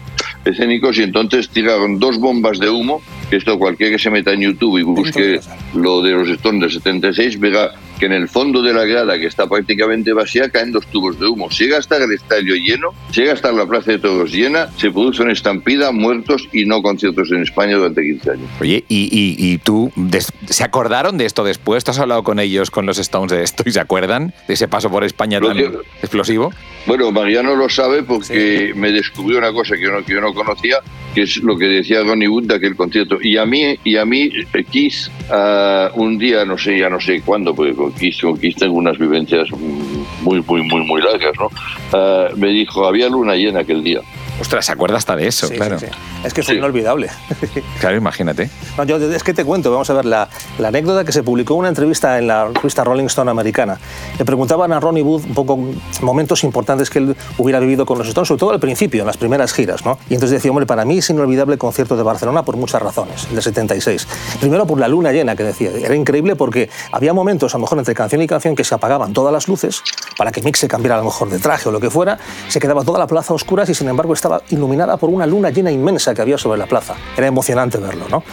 escénicos, 0.46 0.98
y 0.98 1.04
entonces 1.04 1.50
tiraron 1.50 2.00
dos 2.00 2.18
bombas 2.18 2.60
de 2.60 2.70
humo, 2.70 3.02
esto 3.30 3.58
cualquiera 3.60 3.92
que 3.92 4.00
se 4.00 4.10
meta 4.10 4.32
en 4.32 4.42
YouTube 4.42 4.78
y 4.80 4.84
busque 4.84 5.40
lo 5.74 6.02
de 6.02 6.12
los 6.12 6.30
Stones 6.30 6.62
del 6.62 6.72
76, 6.72 7.40
verá 7.40 7.72
que 8.02 8.08
en 8.08 8.14
el 8.14 8.28
fondo 8.28 8.64
de 8.64 8.74
la 8.74 8.84
grada, 8.86 9.20
que 9.20 9.28
está 9.28 9.46
prácticamente 9.48 10.12
vacía, 10.12 10.50
caen 10.50 10.72
dos 10.72 10.88
tubos 10.88 11.20
de 11.20 11.28
humo. 11.28 11.50
Llega 11.50 11.78
a 11.78 11.80
estar 11.80 12.02
el 12.02 12.12
estadio 12.12 12.56
lleno, 12.56 12.90
llega 13.14 13.30
a 13.32 13.36
estar 13.36 13.54
la 13.54 13.68
Plaza 13.68 13.92
de 13.92 14.00
Toros 14.00 14.32
llena, 14.32 14.70
se 14.76 14.90
produce 14.90 15.22
una 15.22 15.34
estampida, 15.34 15.92
muertos 15.92 16.50
y 16.52 16.66
no 16.66 16.82
conciertos 16.82 17.32
en 17.32 17.44
España 17.44 17.76
durante 17.78 18.02
15 18.02 18.32
años. 18.32 18.50
Oye, 18.60 18.84
¿y, 18.88 19.04
y- 19.12 19.36
y 19.54 19.58
tú 19.60 19.92
se 20.50 20.64
acordaron 20.64 21.20
de 21.20 21.26
esto 21.28 21.44
después? 21.44 21.84
¿Tú 21.84 21.92
has 21.92 22.00
hablado 22.00 22.24
con 22.24 22.40
ellos, 22.40 22.72
con 22.72 22.88
los 22.88 22.98
Stones 22.98 23.32
de 23.32 23.44
esto 23.44 23.62
y 23.68 23.72
se 23.72 23.80
acuerdan 23.80 24.34
de 24.48 24.56
ese 24.56 24.68
paso 24.68 24.90
por 24.90 25.04
España 25.04 25.40
tan 25.40 25.56
que- 25.56 25.70
explosivo? 26.02 26.52
Bueno, 26.88 27.12
Mariano 27.12 27.56
lo 27.56 27.70
sabe 27.70 28.02
porque 28.02 28.74
me 28.76 28.92
descubrió 28.92 29.38
una 29.38 29.52
cosa 29.54 29.76
que 29.76 29.84
yo, 29.84 29.92
no, 29.92 30.04
que 30.04 30.14
yo 30.14 30.22
no 30.22 30.34
conocía, 30.34 30.78
que 31.14 31.22
es 31.22 31.38
lo 31.38 31.56
que 31.56 31.66
decía 31.66 32.02
Ronnie 32.04 32.28
Wood 32.28 32.46
de 32.48 32.56
aquel 32.56 32.76
concierto. 32.76 33.20
Y 33.22 33.38
a 33.38 33.46
mí, 33.46 33.76
y 33.84 33.98
a 33.98 34.06
mí 34.06 34.32
eh, 34.54 34.64
Kiss, 34.64 35.12
ah, 35.30 35.92
un 35.94 36.18
día, 36.18 36.44
no 36.46 36.58
sé, 36.58 36.80
ya 36.80 36.90
no 36.90 37.00
sé 37.00 37.22
cuándo, 37.22 37.54
porque 37.54 37.74
Kiss, 37.94 38.22
con 38.22 38.40
tengo 38.40 38.74
unas 38.76 38.98
vivencias 38.98 39.48
muy, 40.22 40.42
muy, 40.42 40.64
muy, 40.64 40.86
muy 40.86 41.02
largas, 41.02 41.32
¿no? 41.40 41.50
Ah, 41.94 42.28
me 42.36 42.48
dijo, 42.50 42.86
había 42.86 43.08
luna 43.10 43.36
llena 43.36 43.62
aquel 43.62 43.84
día. 43.84 44.00
Ostras, 44.40 44.66
se 44.66 44.72
acuerda 44.72 44.98
hasta 44.98 45.16
de 45.16 45.28
eso, 45.28 45.48
Sí, 45.48 45.54
claro. 45.56 45.78
sí, 45.78 45.86
sí. 45.86 45.92
Es 46.26 46.34
que 46.34 46.42
fue 46.42 46.54
Sí. 46.56 46.58
inolvidable. 46.58 47.10
Claro, 47.80 47.98
imagínate. 47.98 48.50
No, 48.78 48.84
yo, 48.86 48.98
es 48.98 49.24
que 49.24 49.34
te 49.34 49.44
cuento, 49.46 49.72
vamos 49.72 49.90
a 49.90 49.94
ver, 49.94 50.06
la, 50.06 50.30
la 50.58 50.68
anécdota 50.70 51.04
que 51.04 51.12
se 51.12 51.22
publicó 51.24 51.54
en 51.56 51.60
una 51.62 51.70
entrevista 51.70 52.18
en 52.18 52.28
la 52.28 52.46
revista 52.48 52.84
Rolling 52.84 53.06
Stone 53.06 53.30
americana. 53.30 53.78
Le 54.18 54.26
preguntaban 54.26 54.72
a 54.74 54.80
Ronnie 54.80 55.04
Wood 55.04 55.26
un 55.26 55.34
poco 55.34 55.58
momentos 56.02 56.44
importantes 56.44 56.90
que 56.90 57.00
él 57.00 57.16
hubiera 57.38 57.60
vivido 57.60 57.86
con 57.86 57.98
los 57.98 58.08
Stones, 58.08 58.28
sobre 58.28 58.40
todo 58.40 58.52
al 58.52 58.60
principio, 58.60 59.02
en 59.02 59.08
las 59.08 59.18
primeras 59.18 59.54
giras, 59.54 59.86
¿no? 59.86 59.98
Y 60.10 60.14
entonces 60.16 60.38
decía, 60.38 60.52
hombre, 60.52 60.66
para 60.66 60.86
mí 60.86 61.00
es 61.00 61.10
inolvidable 61.10 61.54
el 61.54 61.60
concierto 61.60 61.96
de 61.96 62.04
Barcelona 62.04 62.44
por 62.44 62.58
muchas 62.58 62.82
razones, 62.82 63.28
el 63.30 63.36
de 63.36 63.42
76. 63.42 64.08
Primero 64.40 64.66
por 64.66 64.80
la 64.80 64.88
luna 64.88 65.12
llena, 65.12 65.36
que 65.36 65.44
decía. 65.44 65.72
Era 65.72 65.96
increíble 65.96 66.36
porque 66.36 66.70
había 66.92 67.14
momentos, 67.14 67.54
a 67.56 67.58
lo 67.58 67.64
mejor 67.64 67.80
entre 67.80 67.94
canción 67.94 68.22
y 68.22 68.28
canción, 68.28 68.56
que 68.56 68.64
se 68.64 68.76
apagaban 68.76 69.14
todas 69.14 69.34
las 69.34 69.48
luces 69.48 69.84
para 70.18 70.32
que 70.32 70.42
Mick 70.42 70.56
se 70.56 70.68
cambiara 70.68 70.96
a 70.96 71.00
lo 71.00 71.06
mejor 71.06 71.30
de 71.30 71.40
traje 71.40 71.70
o 71.70 71.72
lo 71.72 71.80
que 71.80 71.90
fuera, 71.90 72.20
se 72.48 72.60
quedaba 72.60 72.84
toda 72.84 73.00
la 73.00 73.08
plaza 73.08 73.34
a 73.34 73.36
oscuras 73.36 73.70
y 73.70 73.76
sin 73.76 73.88
embargo 73.88 74.14
estaba 74.14 74.42
iluminada 74.50 74.98
por 74.98 75.10
una 75.10 75.26
luna 75.26 75.50
llena 75.50 75.72
inmensa 75.72 76.14
que 76.14 76.22
había 76.22 76.38
sobre 76.38 76.60
la 76.60 76.68
plaza. 76.68 76.96
Era 77.18 77.28
emocionante 77.28 77.78
verlo, 77.78 78.08
¿no? 78.10 78.24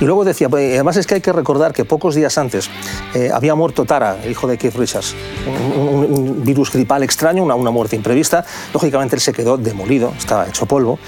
Y 0.00 0.04
luego 0.04 0.24
decía, 0.24 0.48
pues, 0.48 0.74
además 0.74 0.96
es 0.96 1.06
que 1.06 1.14
hay 1.14 1.20
que 1.20 1.32
recordar 1.32 1.72
que 1.72 1.84
pocos 1.84 2.14
días 2.14 2.36
antes 2.38 2.70
eh, 3.14 3.30
había 3.32 3.54
muerto 3.54 3.84
Tara, 3.84 4.18
el 4.22 4.30
hijo 4.30 4.46
de 4.46 4.58
Keith 4.58 4.74
Richards, 4.76 5.14
un, 5.46 6.04
un- 6.10 6.44
virus 6.44 6.72
gripal 6.72 7.02
extraño, 7.02 7.42
una, 7.42 7.54
una 7.54 7.70
muerte 7.70 7.96
imprevista. 7.96 8.44
Lógicamente 8.72 9.16
él 9.16 9.20
se 9.20 9.32
quedó 9.32 9.56
demolido, 9.58 10.12
estaba 10.16 10.46
hecho 10.48 10.66
polvo, 10.66 10.98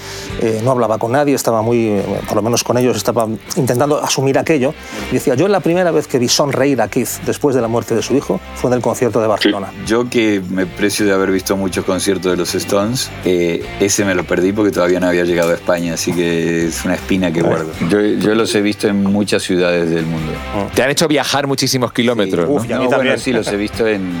eh, 0.41 0.61
no 0.63 0.71
hablaba 0.71 0.97
con 0.99 1.11
nadie, 1.11 1.33
estaba 1.33 1.61
muy, 1.61 1.87
eh, 1.87 2.03
por 2.27 2.35
lo 2.35 2.41
menos 2.43 2.63
con 2.63 2.77
ellos, 2.77 2.95
estaba 2.97 3.27
intentando 3.55 4.01
asumir 4.03 4.37
aquello. 4.37 4.73
Y 5.09 5.15
decía, 5.15 5.35
yo 5.35 5.47
la 5.47 5.59
primera 5.61 5.91
vez 5.91 6.07
que 6.07 6.19
vi 6.19 6.27
sonreír 6.27 6.81
a 6.81 6.87
Keith 6.87 7.09
después 7.25 7.55
de 7.55 7.61
la 7.61 7.67
muerte 7.67 7.95
de 7.95 8.01
su 8.03 8.15
hijo 8.15 8.39
fue 8.55 8.69
en 8.69 8.75
el 8.75 8.81
concierto 8.81 9.19
de 9.21 9.27
Barcelona. 9.27 9.71
Yo 9.85 10.09
que 10.09 10.41
me 10.49 10.65
precio 10.65 11.05
de 11.05 11.13
haber 11.13 11.31
visto 11.31 11.57
muchos 11.57 11.85
conciertos 11.85 12.31
de 12.31 12.37
los 12.37 12.53
Stones, 12.55 13.09
eh, 13.25 13.65
ese 13.79 14.05
me 14.05 14.13
lo 14.15 14.23
perdí 14.23 14.51
porque 14.53 14.71
todavía 14.71 14.99
no 14.99 15.07
había 15.07 15.23
llegado 15.23 15.51
a 15.51 15.55
España, 15.55 15.93
así 15.95 16.13
que 16.13 16.67
es 16.67 16.85
una 16.85 16.95
espina 16.95 17.31
que 17.31 17.41
guardo. 17.41 17.71
Yo, 17.89 17.99
yo 18.01 18.35
los 18.35 18.53
he 18.55 18.61
visto 18.61 18.87
en 18.87 19.03
muchas 19.03 19.41
ciudades 19.43 19.89
del 19.89 20.05
mundo. 20.05 20.31
Te 20.75 20.83
han 20.83 20.89
hecho 20.91 21.07
viajar 21.07 21.47
muchísimos 21.47 21.91
kilómetros, 21.93 22.47
uf, 22.49 22.63
¿no? 22.63 22.69
y 22.69 22.73
a 22.73 22.77
mí 22.79 22.83
No, 22.85 22.89
también. 22.89 23.13
bueno, 23.13 23.21
sí, 23.23 23.31
los 23.33 23.47
he 23.47 23.55
visto 23.57 23.87
en 23.87 24.20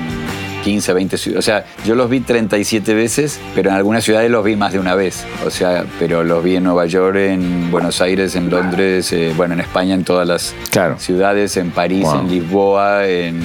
15, 0.63 0.93
20 0.93 1.17
ciudades. 1.17 1.39
O 1.39 1.41
sea, 1.45 1.65
yo 1.85 1.95
los 1.95 2.09
vi 2.09 2.19
37 2.19 2.93
veces, 2.93 3.39
pero 3.55 3.69
en 3.69 3.75
algunas 3.75 4.03
ciudades 4.03 4.29
los 4.31 4.43
vi 4.43 4.55
más 4.55 4.73
de 4.73 4.79
una 4.79 4.95
vez. 4.95 5.25
O 5.45 5.49
sea, 5.49 5.85
pero 5.99 6.23
los 6.23 6.43
vi 6.43 6.55
en 6.55 6.63
Nueva 6.63 6.85
York, 6.85 7.15
en 7.17 7.71
Buenos 7.71 8.01
Aires, 8.01 8.35
en 8.35 8.49
Londres, 8.49 9.11
eh, 9.13 9.33
bueno, 9.35 9.53
en 9.53 9.59
España, 9.61 9.93
en 9.95 10.03
todas 10.03 10.27
las 10.27 10.53
Claro. 10.71 10.97
ciudades, 10.99 11.57
en 11.57 11.71
París, 11.71 12.03
Wow. 12.03 12.19
en 12.21 12.29
Lisboa, 12.29 13.07
en... 13.07 13.41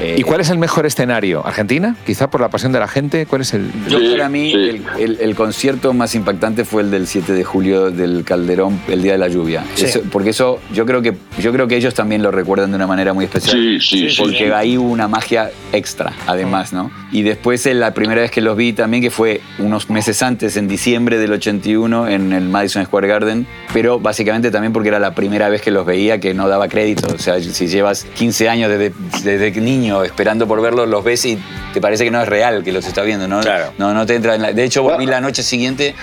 eh, 0.00 0.16
¿Y 0.18 0.22
cuál 0.22 0.40
es 0.40 0.50
el 0.50 0.58
mejor 0.58 0.84
escenario? 0.86 1.44
¿Argentina? 1.46 1.96
Quizá 2.06 2.28
por 2.30 2.40
la 2.40 2.48
pasión 2.48 2.72
de 2.72 2.78
la 2.80 2.88
gente. 2.88 3.26
¿Cuál 3.26 3.42
es 3.42 3.54
el...? 3.54 3.70
Yo 3.88 3.98
Sí, 3.98 4.08
para 4.12 4.28
mí 4.28 4.50
sí. 4.50 4.56
el, 4.56 4.82
el- 4.98 5.18
el 5.20 5.34
concierto 5.34 5.92
más 5.94 6.14
impactante 6.14 6.64
fue 6.64 6.82
el 6.82 6.90
del 6.90 7.06
7 7.06 7.32
de 7.32 7.44
julio 7.44 7.90
del 7.90 8.24
Calderón, 8.24 8.80
el 8.88 9.02
día 9.02 9.12
de 9.12 9.18
la 9.18 9.28
lluvia. 9.28 9.64
Sí. 9.74 9.84
Eso- 9.86 10.00
porque 10.10 10.30
eso 10.30 10.60
yo 10.72 10.84
creo 10.86 11.02
que 11.02 11.14
yo 11.40 11.52
creo 11.52 11.66
que 11.68 11.76
ellos 11.76 11.94
también 11.94 12.22
lo 12.22 12.30
recuerdan 12.30 12.70
de 12.70 12.76
una 12.76 12.86
manera 12.86 13.12
muy 13.12 13.24
especial. 13.24 13.56
Sí, 13.56 13.80
sí, 13.80 14.10
sí. 14.10 14.16
Porque 14.20 14.38
sí. 14.38 14.44
ahí 14.44 14.76
hubo 14.76 14.90
una 14.90 15.08
magia 15.08 15.50
extra, 15.72 16.12
además, 16.26 16.41
¿no? 16.72 16.90
Y 17.10 17.22
después 17.22 17.64
eh, 17.66 17.74
la 17.74 17.94
primera 17.94 18.20
vez 18.20 18.30
que 18.30 18.40
los 18.40 18.56
vi 18.56 18.72
también, 18.72 19.02
que 19.02 19.10
fue 19.10 19.40
unos 19.58 19.90
meses 19.90 20.22
antes, 20.22 20.56
en 20.56 20.68
diciembre 20.68 21.18
del 21.18 21.32
81, 21.32 22.08
en 22.08 22.32
el 22.32 22.48
Madison 22.48 22.84
Square 22.84 23.08
Garden, 23.08 23.46
pero 23.72 23.98
básicamente 23.98 24.50
también 24.50 24.72
porque 24.72 24.88
era 24.88 24.98
la 24.98 25.14
primera 25.14 25.48
vez 25.48 25.62
que 25.62 25.70
los 25.70 25.86
veía 25.86 26.18
que 26.18 26.34
no 26.34 26.48
daba 26.48 26.68
crédito. 26.68 27.14
O 27.14 27.18
sea, 27.18 27.40
si 27.40 27.66
llevas 27.66 28.04
15 28.04 28.48
años 28.48 28.70
desde, 28.70 28.92
desde 29.22 29.60
niño 29.60 30.02
esperando 30.02 30.46
por 30.46 30.60
verlos, 30.60 30.88
los 30.88 31.04
ves 31.04 31.24
y 31.24 31.38
te 31.72 31.80
parece 31.80 32.04
que 32.04 32.10
no 32.10 32.20
es 32.20 32.28
real 32.28 32.62
que 32.64 32.72
los 32.72 32.86
estás 32.86 33.06
viendo, 33.06 33.28
¿no? 33.28 33.40
Claro. 33.40 33.72
No, 33.78 33.94
no 33.94 34.06
te 34.06 34.14
entra 34.14 34.34
en 34.34 34.42
la... 34.42 34.52
De 34.52 34.64
hecho, 34.64 34.82
volví 34.82 35.06
la 35.06 35.20
noche 35.20 35.42
siguiente 35.42 35.94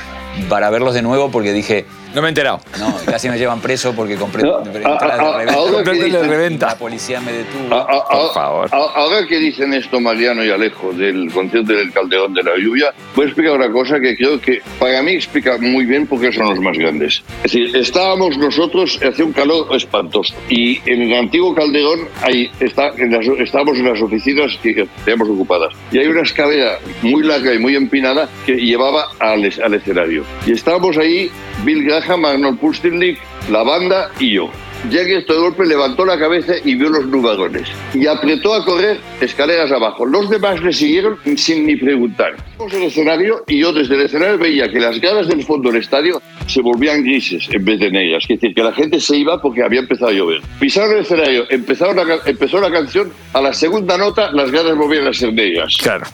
para 0.48 0.70
verlos 0.70 0.94
de 0.94 1.02
nuevo 1.02 1.32
porque 1.32 1.54
dije, 1.54 1.86
No 2.14 2.22
me 2.22 2.28
he 2.28 2.30
enterado. 2.30 2.60
no, 2.80 2.96
casi 3.06 3.30
me 3.30 3.38
llevan 3.38 3.62
preso 3.62 3.94
porque 3.94 4.16
compré 4.16 4.44
No, 4.44 4.60
entradas 4.66 5.02
a- 5.02 5.14
a- 5.14 5.18
de 5.18 5.46
reventa. 5.46 5.54
ahora 5.54 5.84
que 5.84 5.94
de 6.10 6.24
reventa. 6.28 6.66
La 6.68 6.78
policía 6.78 7.22
me 7.22 7.32
detuvo. 7.32 7.74
A- 7.74 7.82
a- 7.82 8.08
Por 8.10 8.34
favor. 8.34 8.70
a- 8.72 8.78
Ahora 9.00 9.28
que 9.28 9.38
dicen 9.38 9.74
esto 9.74 10.00
Mariano 10.00 10.44
y 10.44 10.50
Alejo 10.50 10.92
del 10.94 11.32
concierto 11.32 11.74
del 11.74 11.92
Calderón 11.92 12.34
de 12.34 12.44
la 12.44 12.58
Lluvia, 12.58 12.94
voy 13.16 13.26
a 13.26 13.28
explicar 13.28 13.54
una 13.56 13.72
cosa 13.72 14.00
que 14.00 14.16
creo 14.16 14.40
que 14.42 14.62
para 14.80 15.02
mí 15.04 15.14
explica 15.14 15.58
muy 15.60 15.86
bien 15.86 16.08
por 16.08 16.20
qué 16.20 16.32
son 16.32 16.48
los 16.50 16.60
más 16.60 16.78
grandes. 16.78 17.22
Es 17.44 17.52
decir, 17.52 17.76
estábamos 17.76 18.38
nosotros, 18.38 19.00
hacía 19.04 19.26
un 19.26 19.34
calor 19.34 19.68
espantoso, 19.76 20.34
y 20.50 20.80
en 20.90 21.04
el 21.04 21.14
antiguo 21.14 21.54
Calderón 21.54 22.08
ahí 22.24 22.50
está, 22.60 22.90
en 22.98 23.12
las- 23.12 23.28
estábamos 23.40 23.78
en 23.78 23.86
las 23.86 24.02
oficinas 24.02 24.58
que 24.64 24.88
teníamos 25.06 25.30
ocupadas, 25.30 25.74
y 25.92 26.00
hay 26.00 26.08
una 26.08 26.22
escalera 26.22 26.80
muy 27.02 27.24
larga 27.24 27.54
y 27.54 27.60
muy 27.60 27.76
empinada 27.76 28.28
que 28.46 28.56
llevaba 28.56 29.06
al, 29.20 29.50
al 29.64 29.74
escenario. 29.74 30.24
Y 30.46 30.54
estábamos 30.54 30.98
ahí, 30.98 31.30
Bill 31.64 31.86
Graham, 32.00 32.26
Arnold 32.26 32.60
Pustelnik, 32.60 33.20
la 33.50 33.64
banda 33.64 34.12
y 34.20 34.34
yo. 34.34 34.50
Esto 34.92 35.34
de 35.34 35.40
golpe 35.40 35.66
levantó 35.66 36.06
la 36.06 36.18
cabeza 36.18 36.54
y 36.64 36.76
vio 36.76 36.90
los 36.90 37.06
nubarrones 37.06 37.68
y 37.94 38.08
apretó 38.08 38.54
a 38.54 38.64
correr 38.64 38.98
escaleras 39.20 39.72
abajo. 39.72 40.06
Los 40.06 40.30
demás 40.30 40.62
le 40.62 40.72
siguieron 40.72 41.18
sin 41.36 41.66
ni 41.66 41.76
preguntar. 41.76 42.38
Fuimos 42.58 42.74
al 42.74 42.84
escenario 42.84 43.44
y 43.48 43.60
yo 43.60 43.74
desde 43.74 43.96
el 43.96 44.02
escenario 44.02 44.38
veía 44.38 44.70
que 44.70 44.80
las 44.80 45.00
gradas 45.00 45.28
del 45.28 45.44
fondo 45.44 45.70
del 45.70 45.82
estadio 45.82 46.22
se 46.48 46.62
volvían 46.62 47.04
grises 47.04 47.48
en 47.52 47.66
vez 47.66 47.80
de 47.80 47.92
negras. 47.92 48.24
Es 48.24 48.40
decir, 48.40 48.56
que 48.56 48.64
la 48.64 48.72
gente 48.72 49.00
se 49.00 49.18
iba 49.18 49.42
porque 49.42 49.64
había 49.64 49.82
empezado 49.82 50.12
a 50.12 50.14
llover. 50.14 50.42
Pisaron 50.60 50.94
el 50.96 51.02
escenario, 51.02 51.46
empezaron 51.50 51.96
la 51.98 52.20
empezó 52.26 52.62
la 52.62 52.72
canción, 52.72 53.12
a 53.34 53.42
la 53.42 53.54
segunda 53.54 53.98
nota 53.98 54.32
las 54.32 54.50
gradas 54.50 54.78
volvían 54.78 55.08
a 55.08 55.14
ser 55.14 55.34
negras. 55.34 55.78
Claro. 55.78 56.06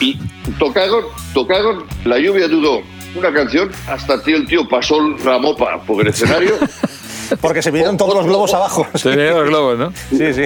Y 0.00 0.16
tocaron, 0.58 1.04
tocaron, 1.34 1.84
la 2.04 2.18
lluvia 2.18 2.46
duró 2.46 2.82
una 3.14 3.32
canción 3.32 3.70
hasta 3.88 4.22
que 4.22 4.34
el 4.34 4.46
tío 4.46 4.66
pasó 4.68 5.00
la 5.24 5.38
mopa 5.38 5.80
por 5.82 6.02
el 6.02 6.08
escenario. 6.08 6.54
Porque 7.40 7.62
se 7.62 7.70
vinieron 7.70 7.96
todos 7.96 8.14
los 8.14 8.26
globos 8.26 8.52
abajo. 8.52 8.86
Tenía 9.02 9.32
los 9.32 9.48
globos, 9.48 9.78
¿no? 9.78 9.92
Sí, 10.10 10.32
sí. 10.34 10.44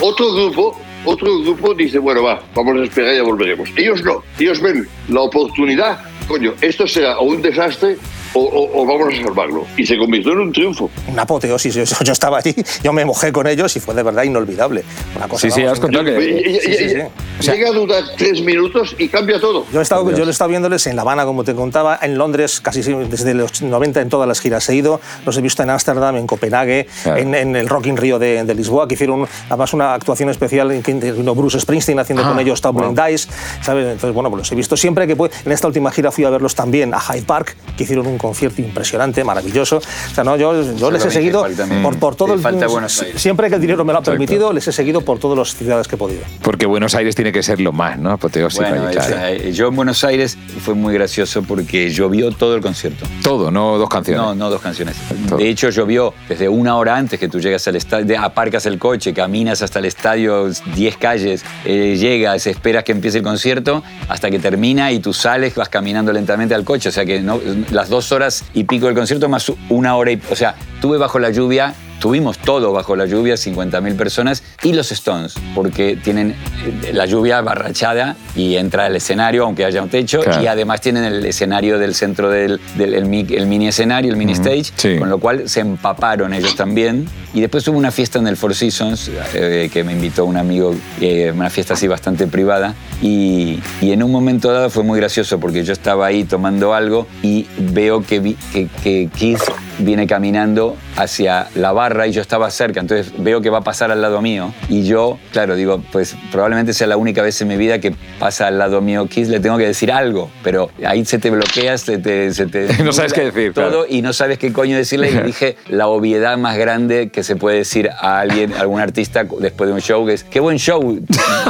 Otro 0.00 0.32
grupo, 0.32 0.80
otro 1.04 1.40
grupo 1.40 1.74
dice, 1.74 1.98
bueno, 1.98 2.22
va, 2.22 2.40
vamos 2.54 2.76
a 2.80 2.84
esperar 2.84 3.14
y 3.14 3.16
ya 3.18 3.22
volveremos. 3.22 3.68
Ellos 3.76 4.02
no, 4.02 4.22
ellos 4.38 4.60
ven 4.60 4.88
la 5.08 5.20
oportunidad, 5.20 6.00
coño, 6.26 6.52
esto 6.60 6.86
será 6.86 7.18
o 7.18 7.24
un 7.24 7.42
desastre 7.42 7.96
o, 8.36 8.40
o- 8.44 8.82
o 8.82 8.86
vamos 8.86 9.14
a 9.14 9.22
salvarlo. 9.22 9.64
Y 9.76 9.86
se 9.86 9.96
convirtió 9.98 10.32
en 10.32 10.38
un 10.40 10.52
triunfo. 10.52 10.90
Una 11.08 11.22
apoteosis. 11.22 11.74
Yo, 11.74 11.84
yo 12.04 12.12
estaba 12.12 12.38
allí, 12.38 12.54
yo 12.82 12.92
me 12.92 13.04
mojé 13.04 13.32
con 13.32 13.46
ellos 13.46 13.74
y 13.76 13.80
fue 13.80 13.94
de 13.94 14.02
verdad 14.02 14.22
inolvidable. 14.24 14.84
Una 15.16 15.28
cosa, 15.28 15.46
Sí, 15.48 15.50
sí, 15.50 15.62
has 15.64 15.80
contado 15.80 16.04
que- 16.04 16.16
Y- 16.16 16.50
y- 16.56 16.60
Sí, 16.60 16.72
sí, 16.76 16.88
sí. 16.90 16.96
y- 16.96 17.42
Llega 17.50 17.68
a 17.68 17.72
durar 17.72 18.02
tres 18.16 18.40
minutos 18.42 18.96
y 18.98 19.08
cambia 19.08 19.38
todo. 19.40 19.66
Yo 19.72 19.80
he, 19.80 19.82
estado, 19.82 20.10
yo 20.10 20.24
he 20.24 20.30
estado 20.30 20.48
viéndoles 20.50 20.86
en 20.86 20.96
La 20.96 21.02
Habana, 21.02 21.24
como 21.26 21.44
te 21.44 21.54
contaba, 21.54 21.98
en 22.00 22.16
Londres, 22.16 22.60
casi 22.60 22.80
desde 22.82 23.34
los 23.34 23.60
90 23.62 24.00
en 24.00 24.08
todas 24.08 24.26
las 24.26 24.40
giras 24.40 24.68
he 24.70 24.74
ido. 24.74 25.00
Los 25.26 25.36
he 25.36 25.42
visto 25.42 25.62
en 25.62 25.70
Ámsterdam, 25.70 26.16
en 26.16 26.26
Copenhague, 26.26 26.86
Claro. 27.02 27.20
en, 27.20 27.34
en 27.34 27.56
el 27.56 27.68
Rock 27.68 27.86
in 27.86 27.96
Rio 27.96 28.18
de, 28.18 28.42
de 28.44 28.54
Lisboa, 28.54 28.88
que 28.88 28.94
hicieron 28.94 29.26
además 29.48 29.72
una 29.74 29.92
actuación 29.94 30.30
especial 30.30 30.70
en 30.72 30.82
que 30.82 30.90
intervino 30.92 31.34
Bruce 31.34 31.60
Springsteen 31.60 31.98
haciendo 31.98 32.24
Ah, 32.24 32.28
con 32.30 32.40
ellos 32.40 32.60
Tumbling 32.60 32.94
wow. 32.94 33.06
Dice. 33.06 33.28
¿sabes? 33.62 33.84
Entonces, 33.86 34.14
bueno, 34.14 34.30
pues 34.30 34.40
los 34.40 34.52
he 34.52 34.54
visto 34.54 34.76
siempre 34.76 35.06
que 35.06 35.14
pude. 35.14 35.30
En 35.44 35.52
esta 35.52 35.66
última 35.66 35.90
gira 35.90 36.10
fui 36.10 36.24
a 36.24 36.30
verlos 36.30 36.54
también 36.54 36.94
a 36.94 37.00
Hyde 37.00 37.22
Park, 37.26 37.54
que 37.76 37.84
hicieron 37.84 38.06
un 38.06 38.16
concierto 38.26 38.60
impresionante, 38.62 39.24
maravilloso. 39.24 39.78
O 39.78 40.14
sea, 40.14 40.24
no, 40.24 40.36
yo, 40.36 40.74
yo 40.76 40.90
les 40.90 41.04
he 41.04 41.10
seguido 41.10 41.46
por, 41.82 41.98
por 41.98 42.14
todo 42.16 42.34
el 42.34 42.40
falta 42.40 42.66
Buenos 42.66 43.00
Aires. 43.02 43.20
Siempre 43.20 43.48
que 43.48 43.56
el 43.56 43.60
dinero 43.60 43.84
me 43.84 43.92
lo 43.92 43.98
ha 43.98 44.00
Exacto. 44.00 44.18
permitido, 44.18 44.52
les 44.52 44.66
he 44.68 44.72
seguido 44.72 45.00
por 45.00 45.18
todas 45.18 45.38
las 45.38 45.54
ciudades 45.56 45.88
que 45.88 45.94
he 45.96 45.98
podido. 45.98 46.22
Porque 46.42 46.66
Buenos 46.66 46.94
Aires 46.94 47.14
tiene 47.14 47.32
que 47.32 47.42
ser 47.42 47.60
lo 47.60 47.72
más, 47.72 47.98
¿no? 47.98 48.12
Apoteósico. 48.12 48.64
Bueno, 48.68 48.88
eh, 48.90 49.52
yo 49.52 49.68
en 49.68 49.76
Buenos 49.76 50.02
Aires 50.04 50.36
fue 50.60 50.74
muy 50.74 50.94
gracioso 50.94 51.42
porque 51.42 51.90
llovió 51.90 52.30
todo 52.32 52.54
el 52.56 52.62
concierto. 52.62 53.06
Todo, 53.22 53.50
no 53.50 53.78
dos 53.78 53.88
canciones. 53.88 54.22
No, 54.22 54.34
no 54.34 54.50
dos 54.50 54.60
canciones. 54.60 54.96
Todo. 55.28 55.38
De 55.38 55.48
hecho, 55.48 55.70
llovió 55.70 56.14
desde 56.28 56.48
una 56.48 56.76
hora 56.76 56.96
antes 56.96 57.18
que 57.18 57.28
tú 57.28 57.40
llegas 57.40 57.66
al 57.68 57.76
estadio, 57.76 58.20
aparcas 58.20 58.66
el 58.66 58.78
coche, 58.78 59.12
caminas 59.14 59.62
hasta 59.62 59.78
el 59.78 59.84
estadio 59.86 60.48
10 60.74 60.96
calles, 60.96 61.44
eh, 61.64 61.96
llegas, 61.98 62.46
esperas 62.46 62.84
que 62.84 62.92
empiece 62.92 63.18
el 63.18 63.24
concierto 63.24 63.82
hasta 64.08 64.30
que 64.30 64.38
termina 64.38 64.92
y 64.92 64.98
tú 65.00 65.12
sales, 65.12 65.54
vas 65.54 65.68
caminando 65.68 66.12
lentamente 66.12 66.54
al 66.54 66.64
coche. 66.64 66.88
O 66.88 66.92
sea 66.92 67.04
que 67.04 67.20
no, 67.20 67.40
las 67.70 67.88
dos 67.88 68.10
horas 68.12 68.15
y 68.54 68.64
pico 68.64 68.86
del 68.86 68.94
concierto 68.94 69.28
más 69.28 69.50
una 69.68 69.96
hora 69.96 70.12
y... 70.12 70.20
O 70.30 70.36
sea, 70.36 70.54
tuve 70.80 70.98
bajo 70.98 71.18
la 71.18 71.30
lluvia... 71.30 71.74
Tuvimos 72.00 72.38
todo 72.38 72.72
bajo 72.72 72.94
la 72.96 73.06
lluvia, 73.06 73.34
50.000 73.34 73.96
personas, 73.96 74.42
y 74.62 74.72
los 74.74 74.92
Stones, 74.92 75.34
porque 75.54 75.96
tienen 75.96 76.30
eh, 76.32 76.92
la 76.92 77.06
lluvia 77.06 77.40
barrachada 77.40 78.16
y 78.34 78.56
entra 78.56 78.86
al 78.86 78.96
escenario, 78.96 79.44
aunque 79.44 79.64
haya 79.64 79.82
un 79.82 79.88
techo, 79.88 80.20
Claro. 80.20 80.42
y 80.42 80.46
además 80.46 80.80
tienen 80.80 81.04
el 81.04 81.24
escenario 81.24 81.78
del 81.78 81.94
centro 81.94 82.28
del, 82.30 82.60
del 82.76 82.94
el 82.94 83.06
el 83.06 83.46
mini 83.46 83.68
escenario, 83.68 84.10
el 84.10 84.16
mini 84.16 84.32
stage, 84.32 84.64
sí. 84.76 84.96
con 84.98 85.08
lo 85.08 85.18
cual 85.18 85.48
se 85.48 85.60
empaparon 85.60 86.34
ellos 86.34 86.54
también. 86.56 87.06
Y 87.32 87.40
después 87.40 87.66
hubo 87.68 87.76
una 87.78 87.90
fiesta 87.90 88.18
en 88.18 88.26
el 88.26 88.36
Four 88.36 88.54
Seasons 88.54 89.10
eh, 89.34 89.70
que 89.72 89.84
me 89.84 89.92
invitó 89.92 90.24
un 90.24 90.36
amigo, 90.36 90.74
eh, 91.00 91.30
una 91.34 91.50
fiesta 91.50 91.74
así 91.74 91.86
bastante 91.86 92.26
privada. 92.26 92.74
Y, 93.02 93.60
y 93.80 93.92
en 93.92 94.02
un 94.02 94.10
momento 94.10 94.50
dado 94.52 94.70
fue 94.70 94.82
muy 94.84 94.98
gracioso 94.98 95.38
porque 95.38 95.62
yo 95.64 95.72
estaba 95.72 96.06
ahí 96.06 96.24
tomando 96.24 96.72
algo 96.74 97.06
y 97.22 97.46
veo 97.58 98.02
que, 98.02 98.20
vi- 98.20 98.36
que, 98.52 98.68
que 98.82 99.08
Keith 99.16 99.40
viene 99.78 100.06
caminando 100.06 100.76
hacia 100.96 101.48
la 101.54 101.72
barra 101.72 101.85
y 102.06 102.10
yo 102.10 102.20
estaba 102.20 102.50
cerca, 102.50 102.80
entonces 102.80 103.12
veo 103.18 103.40
que 103.40 103.50
va 103.50 103.58
a 103.58 103.64
pasar 103.64 103.90
al 103.90 104.02
lado 104.02 104.20
mío 104.20 104.52
y 104.68 104.84
yo, 104.84 105.18
claro, 105.32 105.54
digo, 105.54 105.82
pues 105.92 106.16
probablemente 106.32 106.72
sea 106.74 106.86
la 106.86 106.96
única 106.96 107.22
vez 107.22 107.40
en 107.40 107.48
mi 107.48 107.56
vida 107.56 107.78
que 107.78 107.94
pasa 108.18 108.48
al 108.48 108.58
lado 108.58 108.80
mío 108.80 109.06
Keith, 109.08 109.28
le 109.28 109.40
tengo 109.40 109.56
que 109.56 109.66
decir 109.66 109.92
algo, 109.92 110.30
pero 110.42 110.70
ahí 110.84 111.04
se 111.04 111.18
te 111.18 111.30
bloqueas, 111.30 111.82
se 111.82 111.98
te... 111.98 112.32
se 112.34 112.46
te 112.46 112.66
No 112.84 112.92
sabes 112.92 113.12
qué 113.12 113.24
decir, 113.26 113.52
Todo 113.52 113.68
claro. 113.68 113.86
y 113.88 114.02
no 114.02 114.12
sabes 114.12 114.38
qué 114.38 114.52
coño 114.52 114.76
decirle 114.76 115.10
y 115.10 115.14
le 115.14 115.22
dije 115.26 115.56
la 115.68 115.86
obviedad 115.86 116.36
más 116.38 116.56
grande 116.56 117.10
que 117.10 117.22
se 117.22 117.36
puede 117.36 117.58
decir 117.58 117.90
a 117.90 118.20
alguien, 118.20 118.52
a 118.52 118.60
algún 118.60 118.80
artista 118.80 119.24
después 119.38 119.68
de 119.68 119.74
un 119.74 119.80
show, 119.80 120.06
que 120.06 120.14
es, 120.14 120.24
qué 120.24 120.40
buen 120.40 120.58
show, 120.58 120.80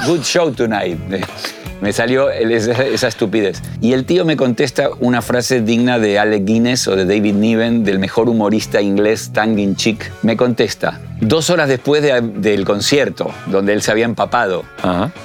good 0.06 0.22
show 0.22 0.52
tonight. 0.52 0.98
Me 1.80 1.92
salió 1.92 2.30
esa, 2.30 3.08
estupidez. 3.08 3.62
Y 3.80 3.92
el 3.92 4.04
tío 4.06 4.24
me 4.24 4.36
contesta 4.36 4.88
una 5.00 5.20
frase 5.22 5.60
digna 5.60 5.98
de 5.98 6.18
Alec 6.18 6.44
Guinness 6.44 6.88
o 6.88 6.96
de 6.96 7.04
David 7.04 7.34
Niven, 7.34 7.84
del 7.84 7.98
mejor 7.98 8.28
humorista 8.28 8.80
inglés 8.80 9.30
Tang 9.32 9.58
in 9.58 9.76
Chick. 9.76 10.10
Me 10.22 10.36
contesta, 10.36 11.00
dos 11.20 11.50
horas 11.50 11.68
después 11.68 12.02
de- 12.02 12.20
del 12.22 12.64
concierto, 12.64 13.30
donde 13.46 13.72
él 13.74 13.82
se 13.82 13.90
había 13.90 14.06
empapado, 14.06 14.64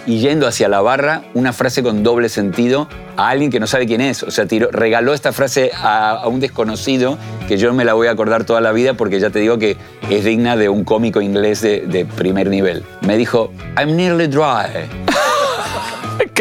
y 0.06 0.20
yendo 0.20 0.46
hacia 0.48 0.68
la 0.68 0.82
barra, 0.82 1.24
una 1.34 1.54
frase 1.54 1.82
con 1.84 2.04
doble 2.04 2.28
sentido 2.30 2.88
a 3.18 3.30
alguien 3.30 3.50
que 3.50 3.60
no 3.60 3.68
sabe 3.68 3.86
quién 3.88 4.02
es. 4.02 4.22
O 4.24 4.32
sea, 4.32 4.46
tiró- 4.46 4.70
regaló 4.72 5.14
esta 5.14 5.32
frase 5.32 5.72
a, 5.74 6.12
a 6.12 6.28
un 6.28 6.40
desconocido 6.42 7.18
que 7.48 7.58
yo 7.58 7.74
me 7.74 7.86
la 7.86 7.94
voy 7.94 8.08
a 8.08 8.12
acordar 8.12 8.44
toda 8.44 8.60
la 8.62 8.72
vida 8.74 8.94
porque 8.94 9.20
ya 9.20 9.30
te 9.30 9.40
digo 9.40 9.58
que 9.58 9.78
es 10.10 10.26
digna 10.26 10.58
de 10.58 10.68
un 10.70 10.84
cómico 10.84 11.22
inglés 11.22 11.62
de, 11.62 11.82
de 11.88 12.06
primer 12.06 12.50
nivel. 12.50 12.84
Me 13.08 13.16
dijo, 13.18 13.52
I'm 13.78 13.96
nearly 13.96 14.28
dry. 14.28 14.90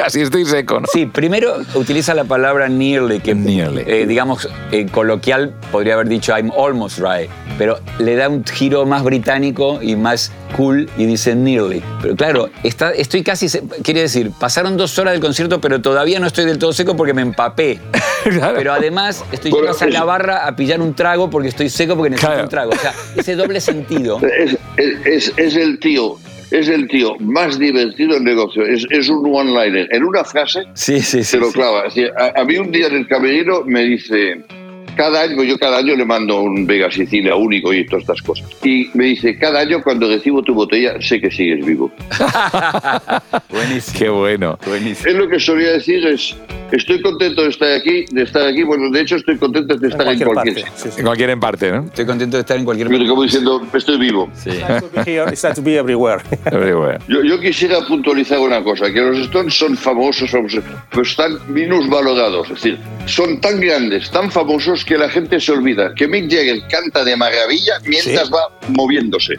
Casi 0.01 0.23
estoy 0.23 0.47
seco, 0.47 0.81
¿no? 0.81 0.87
Sí, 0.91 1.05
primero 1.05 1.59
utiliza 1.75 2.15
la 2.15 2.25
palabra 2.25 2.69
nearly, 2.71 3.21
que 3.21 3.35
Nearly. 3.35 3.83
eh, 3.87 4.07
digamos 4.07 4.49
eh, 4.73 4.87
coloquial 4.91 5.53
podría 5.71 5.93
haber 5.95 6.09
dicho 6.09 6.33
I'm 6.35 6.51
almost 6.59 6.99
dry, 6.99 7.29
pero 7.59 7.79
le 7.99 8.17
da 8.17 8.31
un 8.31 8.43
giro 8.45 8.87
más 8.87 9.03
británico 9.05 9.79
y 9.83 9.97
más 9.97 10.33
cool 10.57 10.89
y 10.97 11.05
dice 11.05 11.35
nearly. 11.35 11.83
Pero 12.01 12.17
claro, 12.17 12.49
está, 12.63 12.93
estoy 12.93 13.23
casi, 13.23 13.49
quiere 13.83 14.01
decir, 14.01 14.31
pasaron 14.41 14.79
dos 14.79 14.99
horas 14.99 15.13
del 15.13 15.21
concierto, 15.21 15.61
pero 15.61 15.83
todavía 15.83 16.19
no 16.19 16.27
estoy 16.27 16.47
del 16.47 16.57
todo 16.59 16.73
seco 16.73 16.97
porque 16.97 17.13
me 17.13 17.23
empapé. 17.23 17.79
Claro. 18.21 18.53
Pero 18.59 18.75
además 18.75 19.25
estoy 19.33 19.51
Bueno, 19.51 19.69
yendo 19.73 19.87
es- 19.87 19.95
la 19.95 20.05
barra 20.05 20.47
a 20.47 20.55
pillar 20.55 20.83
un 20.83 20.93
trago 20.93 21.31
porque 21.31 21.49
estoy 21.49 21.71
seco 21.71 21.97
porque 21.97 22.11
necesito 22.11 22.29
Claro. 22.33 22.45
un 22.45 22.51
trago. 22.51 22.71
O 22.73 22.77
sea, 22.77 22.93
ese 23.17 23.35
doble 23.35 23.63
sentido. 23.63 24.21
Es- 24.77 25.33
es 25.39 25.57
el 25.57 25.79
tío, 25.79 26.19
es 26.51 26.69
el 26.69 26.89
tío 26.89 27.17
más 27.21 27.59
divertido 27.59 28.17
en 28.17 28.25
negocio. 28.25 28.65
Es, 28.67 28.87
es 28.91 29.09
un 29.09 29.23
one-liner. 29.35 29.89
En 29.91 30.05
una 30.05 30.25
frase 30.25 30.65
Sí, 30.75 31.01
sí, 31.01 31.19
sí. 31.19 31.25
se 31.25 31.39
lo 31.39 31.51
clava. 31.53 31.85
Decir, 31.85 32.11
a, 32.17 32.41
a 32.41 32.45
mí 32.45 32.57
un 32.57 32.71
día 32.71 32.87
en 32.89 32.97
el 32.97 33.07
camerino 33.09 33.63
me 33.65 33.83
dice, 33.85 34.43
cada 34.97 35.23
año, 35.23 35.43
yo 35.43 35.59
cada 35.59 35.79
año 35.79 35.97
le 35.97 36.05
mando 36.05 36.41
un 36.41 36.67
Vega 36.67 36.91
Sicilia 36.91 37.35
único 37.35 37.73
y 37.73 37.85
todas 37.87 38.03
estas 38.03 38.23
cosas. 38.23 38.49
Y 38.65 38.91
me 38.95 39.07
dice, 39.07 39.39
cada 39.39 39.61
año 39.61 39.83
cuando 39.83 40.09
recibo 40.09 40.43
tu 40.43 40.55
botella 40.55 41.01
sé 41.01 41.21
que 41.21 41.31
sigues 41.31 41.65
vivo. 41.65 41.91
Buenísimo. 43.49 43.99
Qué 43.99 44.09
bueno. 44.09 44.59
Buenísimo. 44.67 45.11
Él 45.11 45.19
lo 45.19 45.29
que 45.29 45.41
solía 45.41 45.73
decir 45.73 46.07
es, 46.07 46.37
estoy 46.73 47.01
contento 47.03 47.43
de 47.43 47.49
estar 47.49 47.73
aquí, 47.73 48.05
de 48.11 48.23
estar 48.23 48.47
aquí. 48.47 48.63
Bueno, 48.63 48.91
de 48.91 49.01
hecho 49.01 49.17
estoy 49.17 49.37
contento 49.39 49.77
de 49.77 49.87
En 49.87 49.93
estar 49.93 50.09
en 50.09 50.19
cualquier 50.19 50.29
cualquier 50.29 50.65
parte. 50.65 50.81
sí, 50.83 50.89
sí. 50.91 51.01
En 51.01 51.07
cualquier 51.07 51.31
en 51.31 51.41
parte, 51.41 51.71
¿no? 51.73 51.85
Estoy 51.85 52.07
contento 52.07 52.37
de 52.37 52.41
estar 52.43 52.57
en 52.57 52.65
cualquier 52.65 52.89
Pero 52.89 53.07
como 53.07 53.23
diciendo, 53.23 53.67
estoy 53.73 53.99
vivo. 53.99 54.31
Sí. 54.35 54.51
It's 54.51 55.43
to 55.55 55.63
be 55.63 55.77
everywhere. 55.77 56.23
Everywhere. 56.47 56.99
Yo, 57.09 57.23
yo 57.23 57.41
quisiera 57.41 57.81
puntualizar 57.87 58.39
una 58.39 58.63
cosa, 58.63 58.93
que 58.93 59.01
los 59.01 59.19
Stones 59.19 59.55
son 59.55 59.77
famosos, 59.77 60.31
famosos, 60.31 60.63
pero 60.91 61.03
están 61.03 61.39
minusvalorados. 61.49 62.49
Es 62.51 62.55
decir, 62.55 62.79
son 63.07 63.41
tan 63.41 63.61
grandes, 63.61 64.11
tan 64.11 64.31
famosos 64.31 64.80
que 64.85 64.97
la 64.99 65.09
gente 65.09 65.41
se 65.41 65.53
olvida 65.53 65.95
que 65.95 66.07
Mick 66.09 66.31
Jagger 66.31 66.63
canta 66.71 67.05
de 67.05 67.17
maravilla 67.17 67.75
mientras 67.87 68.27
Sí. 68.29 68.33
va 68.33 68.49
moviéndose, 68.69 69.35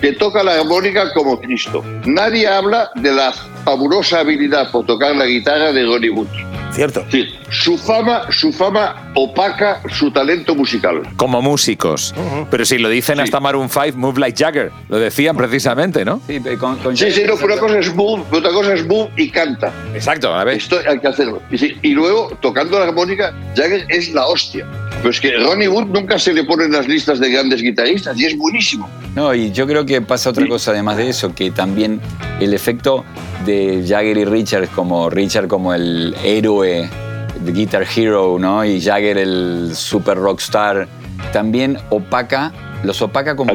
que 0.00 0.12
toca 0.12 0.42
la 0.42 0.54
armónica 0.60 1.12
como 1.12 1.40
Cristo. 1.40 1.84
Nadie 2.04 2.46
habla 2.48 2.90
de 2.96 3.12
la 3.12 3.32
fabulosa 3.64 4.20
habilidad 4.20 4.70
por 4.70 4.86
tocar 4.86 5.14
la 5.16 5.26
guitarra 5.26 5.72
de 5.72 5.84
Ronnie 5.84 6.10
Wood. 6.10 6.28
Cierto. 6.72 7.02
Decir, 7.04 7.32
su 7.50 7.78
fama, 7.78 8.22
su 8.32 8.52
fama 8.52 9.12
opaca 9.14 9.80
su 9.92 10.10
talento 10.10 10.56
musical. 10.56 11.02
Como 11.16 11.40
músicos. 11.40 12.12
Pero 12.50 12.64
si 12.64 12.78
lo 12.78 12.88
dicen 12.88 13.20
hasta 13.20 13.38
Maroon 13.38 13.68
5, 13.70 13.96
Move 13.96 14.18
Like 14.18 14.44
Jagger. 14.44 14.72
Lo 14.88 14.98
decían 14.98 15.36
precisamente, 15.36 16.04
¿no? 16.04 16.20
Sí, 16.26 16.40
con, 16.58 16.76
con 16.78 16.96
Sí, 16.96 17.12
sí, 17.12 17.22
no, 17.24 17.34
pero 17.36 17.46
una 17.54 17.58
cosa 17.58 17.78
es 17.78 17.94
boom, 17.94 18.24
otra 18.32 18.50
cosa 18.50 18.74
es 18.74 18.84
boom 18.88 19.08
y 19.16 19.30
canta. 19.30 19.72
Exacto, 19.94 20.34
a 20.34 20.42
ver. 20.42 20.56
Esto 20.56 20.80
hay 20.88 20.98
que 20.98 21.06
hacerlo. 21.06 21.40
Y, 21.48 21.58
sí, 21.58 21.76
y 21.80 21.90
luego, 21.90 22.36
tocando 22.42 22.76
la 22.80 22.86
armónica, 22.86 23.32
Jagger 23.54 23.86
es 23.88 24.12
la 24.12 24.26
hostia. 24.26 24.66
Pero 24.98 25.10
es 25.10 25.20
que 25.20 25.36
Ronnie 25.36 25.68
Wood 25.68 25.86
nunca 25.86 26.18
se 26.18 26.32
le 26.32 26.44
pone 26.44 26.64
en 26.64 26.72
las 26.72 26.88
listas 26.88 27.20
de 27.20 27.30
grandes 27.30 27.60
guitarristas 27.60 28.18
y 28.18 28.24
es 28.24 28.38
buenísimo. 28.38 28.88
No, 29.14 29.34
y 29.34 29.52
yo 29.52 29.66
creo 29.66 29.84
que 29.84 30.00
pasa 30.00 30.30
otra 30.30 30.46
cosa 30.48 30.70
además 30.70 30.96
de 30.96 31.10
eso, 31.10 31.34
que 31.34 31.50
también 31.50 32.00
el 32.40 32.54
efecto 32.54 33.04
de 33.44 33.84
Jagger 33.86 34.16
y 34.16 34.24
Richard 34.24 34.68
como 34.70 35.10
Richard 35.10 35.46
como 35.46 35.74
el 35.74 36.14
héroe, 36.24 36.88
the 37.44 37.52
guitar 37.52 37.86
hero, 37.94 38.38
¿no? 38.38 38.64
Y 38.64 38.80
Jagger 38.80 39.18
el 39.18 39.72
super 39.74 40.16
rockstar, 40.16 40.88
también 41.32 41.78
opaca, 41.90 42.52
los 42.84 43.00
opaca 43.02 43.34
como, 43.36 43.54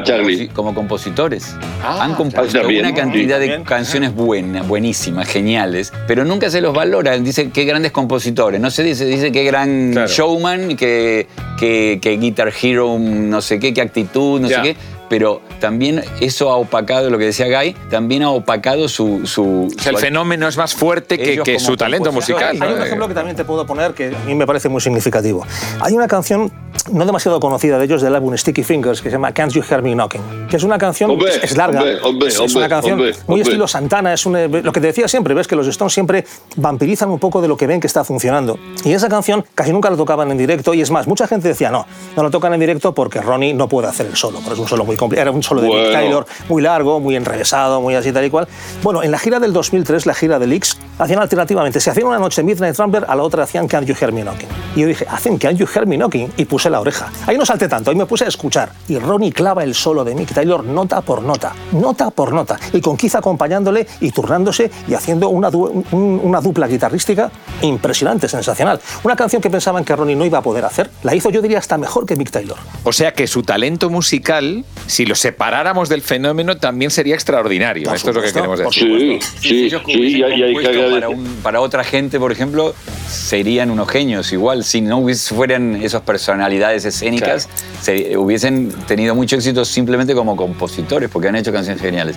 como 0.54 0.74
compositores. 0.74 1.54
Ah, 1.82 2.02
Han 2.04 2.14
compuesto 2.14 2.60
una 2.66 2.94
cantidad 2.94 3.38
de 3.38 3.46
También. 3.46 3.64
canciones 3.64 4.14
buenas, 4.14 4.66
buenísimas, 4.66 5.28
geniales, 5.28 5.92
pero 6.06 6.24
nunca 6.24 6.50
se 6.50 6.60
los 6.60 6.74
valora. 6.74 7.16
Dice 7.18 7.50
qué 7.50 7.64
grandes 7.64 7.92
compositores. 7.92 8.60
No 8.60 8.70
se 8.70 8.82
dice, 8.82 9.04
dice 9.06 9.32
qué 9.32 9.44
gran 9.44 9.92
Claro. 9.92 10.08
showman, 10.08 10.76
que, 10.76 11.26
que, 11.58 11.98
que 12.02 12.16
guitar 12.18 12.52
hero, 12.60 12.96
no 12.98 13.40
sé 13.40 13.58
qué, 13.58 13.72
qué 13.72 13.80
actitud, 13.80 14.40
no 14.40 14.48
sé 14.48 14.56
qué. 14.62 14.76
Pero 15.08 15.42
también 15.58 16.04
eso 16.20 16.50
ha 16.50 16.56
opacado, 16.56 17.10
lo 17.10 17.18
que 17.18 17.24
decía 17.24 17.46
Guy, 17.48 17.74
también 17.90 18.22
ha 18.22 18.30
opacado 18.30 18.88
su... 18.88 19.26
su, 19.26 19.66
O 19.66 19.80
sea, 19.82 19.90
el 19.90 19.96
su- 19.96 20.02
fenómeno 20.02 20.46
es 20.46 20.56
más 20.56 20.72
fuerte 20.72 21.18
que, 21.18 21.32
Ellos 21.32 21.44
que 21.44 21.58
su 21.58 21.76
talento 21.76 22.12
musical. 22.12 22.50
Hay 22.52 22.68
¿no? 22.70 22.76
un 22.76 22.82
ejemplo 22.82 23.08
que 23.08 23.14
también 23.14 23.36
te 23.36 23.44
puedo 23.44 23.66
poner 23.66 23.92
que 23.92 24.14
a 24.14 24.24
mí 24.24 24.36
me 24.36 24.46
parece 24.46 24.68
muy 24.68 24.80
significativo. 24.80 25.44
Hay 25.80 25.94
una 25.94 26.06
canción 26.06 26.52
no 26.92 27.06
demasiado 27.06 27.40
conocida 27.40 27.78
de 27.78 27.84
ellos 27.84 28.02
del 28.02 28.14
álbum 28.14 28.36
Sticky 28.36 28.64
Fingers, 28.64 29.00
que 29.00 29.08
se 29.08 29.14
llama 29.14 29.32
Can't 29.32 29.52
You 29.52 29.62
Hear 29.68 29.82
Me 29.82 29.94
Knocking, 29.94 30.46
que 30.48 30.56
es 30.56 30.64
una 30.64 30.78
canción, 30.78 31.10
Hombre, 31.10 31.30
es, 31.30 31.44
es 31.44 31.56
larga, 31.56 31.80
hombre, 31.80 32.00
hombre, 32.02 32.28
es, 32.28 32.40
es 32.40 32.54
una 32.54 32.68
canción 32.68 33.00
muy 33.26 33.40
estilo 33.40 33.66
Santana, 33.68 34.12
es 34.12 34.26
un, 34.26 34.36
eh, 34.36 34.48
lo 34.48 34.72
que 34.72 34.80
te 34.80 34.88
decía 34.88 35.08
siempre, 35.08 35.34
ves 35.34 35.46
que 35.46 35.56
los 35.56 35.66
Stones 35.66 35.92
siempre 35.92 36.24
vampirizan 36.56 37.10
un 37.10 37.18
poco 37.18 37.40
de 37.40 37.48
lo 37.48 37.56
que 37.56 37.66
ven 37.66 37.80
que 37.80 37.86
está 37.86 38.04
funcionando. 38.04 38.58
Y 38.84 38.92
esa 38.92 39.08
canción 39.08 39.44
casi 39.54 39.72
nunca 39.72 39.90
la 39.90 39.96
tocaban 39.96 40.30
en 40.30 40.38
directo, 40.38 40.74
y 40.74 40.80
es 40.80 40.90
más, 40.90 41.06
mucha 41.06 41.26
gente 41.26 41.48
decía, 41.48 41.70
no, 41.70 41.86
no 42.16 42.22
lo 42.22 42.30
tocan 42.30 42.52
en 42.54 42.60
directo 42.60 42.92
porque 42.94 43.20
Ronnie 43.20 43.54
no 43.54 43.68
puede 43.68 43.88
hacer 43.88 44.06
el 44.06 44.16
solo, 44.16 44.38
porque 44.38 44.54
es 44.54 44.60
un 44.60 44.68
solo 44.68 44.84
muy 44.84 44.96
complicado, 44.96 45.28
era 45.28 45.36
un 45.36 45.42
solo 45.42 45.60
de 45.60 45.68
Bueno. 45.68 45.92
Taylor, 45.92 46.26
muy 46.48 46.62
largo, 46.62 47.00
muy 47.00 47.16
enrevesado, 47.16 47.80
muy 47.80 47.94
así 47.94 48.12
tal 48.12 48.24
y 48.24 48.30
cual. 48.30 48.48
Bueno, 48.82 49.02
en 49.02 49.10
la 49.10 49.18
gira 49.18 49.38
del 49.38 49.52
2003, 49.52 50.06
la 50.06 50.14
gira 50.14 50.38
de 50.38 50.46
Leaks, 50.46 50.78
hacían 50.98 51.20
alternativamente, 51.20 51.80
se 51.80 51.90
hacían 51.90 52.06
una 52.06 52.18
noche 52.18 52.42
Midnight 52.42 52.76
Ramper, 52.76 53.04
a 53.08 53.14
la 53.14 53.22
otra 53.22 53.44
hacían 53.44 53.68
Can't 53.68 53.86
You 53.86 53.94
Hear 53.98 54.12
Me 54.12 54.22
Knocking. 54.22 54.48
Y 54.76 54.80
yo 54.80 54.86
dije, 54.86 55.06
hacen 55.08 55.38
Can't 55.38 55.58
You 55.58 55.66
Hear 55.72 55.86
Me 55.86 55.96
Knocking, 55.96 56.32
y 56.36 56.44
puse 56.44 56.70
la 56.70 56.79
oreja. 56.80 57.10
Ahí 57.26 57.36
no 57.38 57.46
salté 57.46 57.68
tanto, 57.68 57.90
ahí 57.90 57.96
me 57.96 58.06
puse 58.06 58.24
a 58.24 58.28
escuchar. 58.28 58.72
Y 58.88 58.98
Ronnie 58.98 59.32
clava 59.32 59.62
el 59.64 59.74
solo 59.74 60.04
de 60.04 60.14
Mick 60.14 60.32
Taylor 60.32 60.64
nota 60.64 61.00
por 61.00 61.22
nota, 61.22 61.52
nota 61.72 62.10
por 62.10 62.32
nota. 62.32 62.58
Y 62.72 62.80
con 62.80 62.96
Keith 62.96 63.14
acompañándole 63.14 63.86
y 64.00 64.10
turnándose 64.10 64.70
y 64.88 64.94
haciendo 64.94 65.28
una, 65.28 65.50
du- 65.50 65.84
un- 65.92 66.20
una 66.22 66.40
dupla 66.40 66.66
guitarrística 66.66 67.30
impresionante, 67.62 68.28
sensacional. 68.28 68.80
Una 69.04 69.16
canción 69.16 69.40
que 69.42 69.50
pensaban 69.50 69.84
que 69.84 69.94
Ronnie 69.94 70.16
no 70.16 70.24
iba 70.24 70.38
a 70.38 70.42
poder 70.42 70.64
hacer, 70.64 70.90
la 71.02 71.14
hizo 71.14 71.30
yo 71.30 71.42
diría 71.42 71.58
hasta 71.58 71.78
mejor 71.78 72.06
que 72.06 72.16
Mick 72.16 72.30
Taylor. 72.30 72.56
O 72.84 72.92
sea 72.92 73.12
que 73.12 73.26
su 73.26 73.42
talento 73.42 73.90
musical, 73.90 74.64
si 74.86 75.06
lo 75.06 75.14
separáramos 75.14 75.88
del 75.88 76.02
fenómeno, 76.02 76.56
también 76.56 76.90
sería 76.90 77.14
extraordinario. 77.14 77.86
Por 77.86 77.96
Esto 77.96 78.10
es 78.10 78.16
lo 78.16 78.22
que 78.22 78.32
queremos 78.32 78.58
decir. 78.58 79.20
Sí, 79.20 79.38
sí, 79.40 79.70
sí, 79.70 79.76
y 79.86 79.98
hubiesen 79.98 80.24
hay, 80.24 80.40
y 80.40 80.42
hay 80.42 80.54
que 80.54 80.54
compuesto 80.54 80.70
para, 80.70 80.86
agradecer. 80.96 81.08
un- 81.18 81.36
para 81.42 81.60
otra 81.60 81.84
gente, 81.84 82.18
por 82.18 82.32
ejemplo, 82.32 82.74
serían 83.08 83.70
unos 83.70 83.88
genios. 83.88 84.32
Igual, 84.32 84.64
si 84.64 84.80
no 84.80 85.04
fueran 85.16 85.76
esas 85.82 86.02
personalidades 86.02 86.50
escénicas, 86.68 87.48
se- 87.80 88.16
hubiesen 88.16 88.70
tenido 88.86 89.14
mucho 89.14 89.36
éxito 89.36 89.64
simplemente 89.64 90.14
como 90.14 90.36
compositores, 90.36 91.08
porque 91.10 91.28
han 91.28 91.36
hecho 91.36 91.52
canciones 91.52 91.82
geniales. 91.82 92.16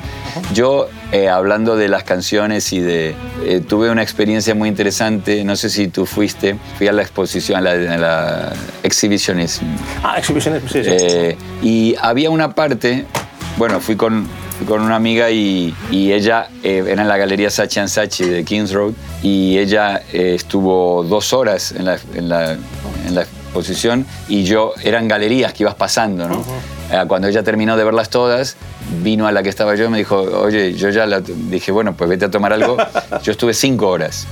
Yo, 0.53 0.88
eh, 1.12 1.29
hablando 1.29 1.75
de 1.75 1.88
las 1.88 2.03
canciones 2.03 2.71
y 2.73 2.79
de... 2.79 3.15
eh, 3.45 3.62
tuve 3.67 3.89
una 3.89 4.03
experiencia 4.03 4.53
muy 4.56 4.69
interesante, 4.69 5.43
no 5.43 5.56
sé 5.56 5.69
si 5.69 5.88
tú 5.88 6.06
fuiste, 6.06 6.56
fui 6.77 6.88
a 6.88 6.91
la 6.91 7.01
exposición, 7.01 7.58
a 7.58 7.62
la, 7.62 7.71
a 7.93 7.97
la 7.97 8.53
Exhibitionism. 8.84 9.63
Ah, 10.03 10.15
Exhibition, 10.17 10.62
sí, 10.69 10.84
sí. 10.84 10.89
Eh, 10.89 11.38
y 11.62 11.95
había 12.01 12.29
una 12.29 12.53
parte, 12.53 13.06
bueno, 13.58 13.79
fui 13.79 13.95
con, 13.95 14.27
con 14.67 14.82
una 14.82 14.95
amiga 14.95 15.29
y, 15.32 15.73
y 15.91 16.12
ella 16.13 16.47
eh, 16.63 16.84
era 16.88 17.01
en 17.01 17.08
la 17.08 17.17
galería 17.17 17.49
Sachi 17.49 17.79
and 17.79 17.89
Sachi 17.89 18.25
de 18.25 18.43
Kings 18.43 18.71
Road 18.71 18.93
y 19.21 19.58
ella 19.58 20.01
eh, 20.12 20.34
estuvo 20.36 21.03
dos 21.03 21.34
horas 21.34 21.71
en 21.71 21.86
la, 21.86 21.97
en, 22.15 22.29
la, 22.29 22.53
en 22.53 23.15
la 23.15 23.25
exposición 23.53 24.05
y 24.27 24.43
yo, 24.43 24.73
eran 24.83 25.07
galerías 25.07 25.53
que 25.53 25.63
ibas 25.63 25.75
pasando, 25.75 26.27
¿no? 26.27 26.43
Eh, 26.91 27.03
Cuando 27.07 27.27
ella 27.27 27.43
terminó 27.43 27.77
de 27.77 27.83
verlas 27.83 28.09
todas, 28.09 28.57
vino 29.03 29.27
a 29.27 29.31
la 29.31 29.43
que 29.43 29.49
estaba 29.49 29.75
yo 29.75 29.85
y 29.85 29.89
me 29.89 29.99
dijo, 29.99 30.17
oye, 30.17 30.73
yo 30.73 30.89
ya 30.89 31.05
la... 31.05 31.21
Dije, 31.21 31.71
bueno, 31.71 31.93
pues 31.93 32.09
vete 32.09 32.25
a 32.25 32.31
tomar 32.31 32.51
algo. 32.53 32.77
Yo 33.23 33.31
estuve 33.31 33.53
cinco 33.53 33.87
horas. 33.87 34.27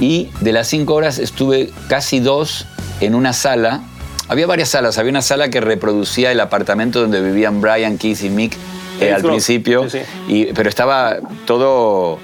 Y 0.00 0.28
de 0.40 0.52
las 0.52 0.68
cinco 0.68 0.94
horas 0.94 1.18
estuve 1.18 1.70
casi 1.88 2.20
dos 2.20 2.66
en 3.00 3.14
una 3.14 3.32
sala. 3.32 3.82
Había 4.28 4.46
varias 4.46 4.70
salas. 4.70 4.98
Había 4.98 5.10
una 5.10 5.22
sala 5.22 5.48
que 5.48 5.60
reproducía 5.60 6.30
el 6.32 6.40
apartamento 6.40 7.00
donde 7.00 7.20
vivían 7.20 7.60
Brian, 7.60 7.96
Keith 7.96 8.22
y 8.22 8.28
Mick 8.28 8.56
eh, 9.00 9.12
al 9.12 9.22
principio. 9.22 9.88
Sí, 9.88 10.00
sí. 10.00 10.32
Y, 10.32 10.44
pero 10.52 10.68
estaba 10.68 11.16
todo, 11.46 12.18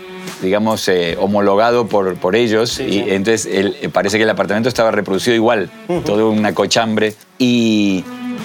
digamos, 0.45 0.87
eh, 0.89 1.17
homologado 1.19 1.87
por, 1.89 2.15
por 2.17 2.37
ellos. 2.37 2.79
y 2.79 3.01
entonces 3.11 3.47
el- 3.47 3.91
parece 3.91 4.17
que 4.19 4.23
el 4.25 4.31
apartamento 4.31 4.69
estaba 4.69 4.91
reproducido 4.93 5.35
igual. 5.35 5.71
Todo 6.05 6.31
una 6.31 6.55
cochambre. 6.55 7.15
Y, 7.39 8.05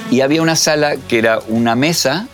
y 0.09 0.21
había 0.21 0.41
una 0.41 0.55
sala 0.55 0.95
que 1.07 1.19
era 1.19 1.39
una 1.47 1.75
mesa 1.75 2.27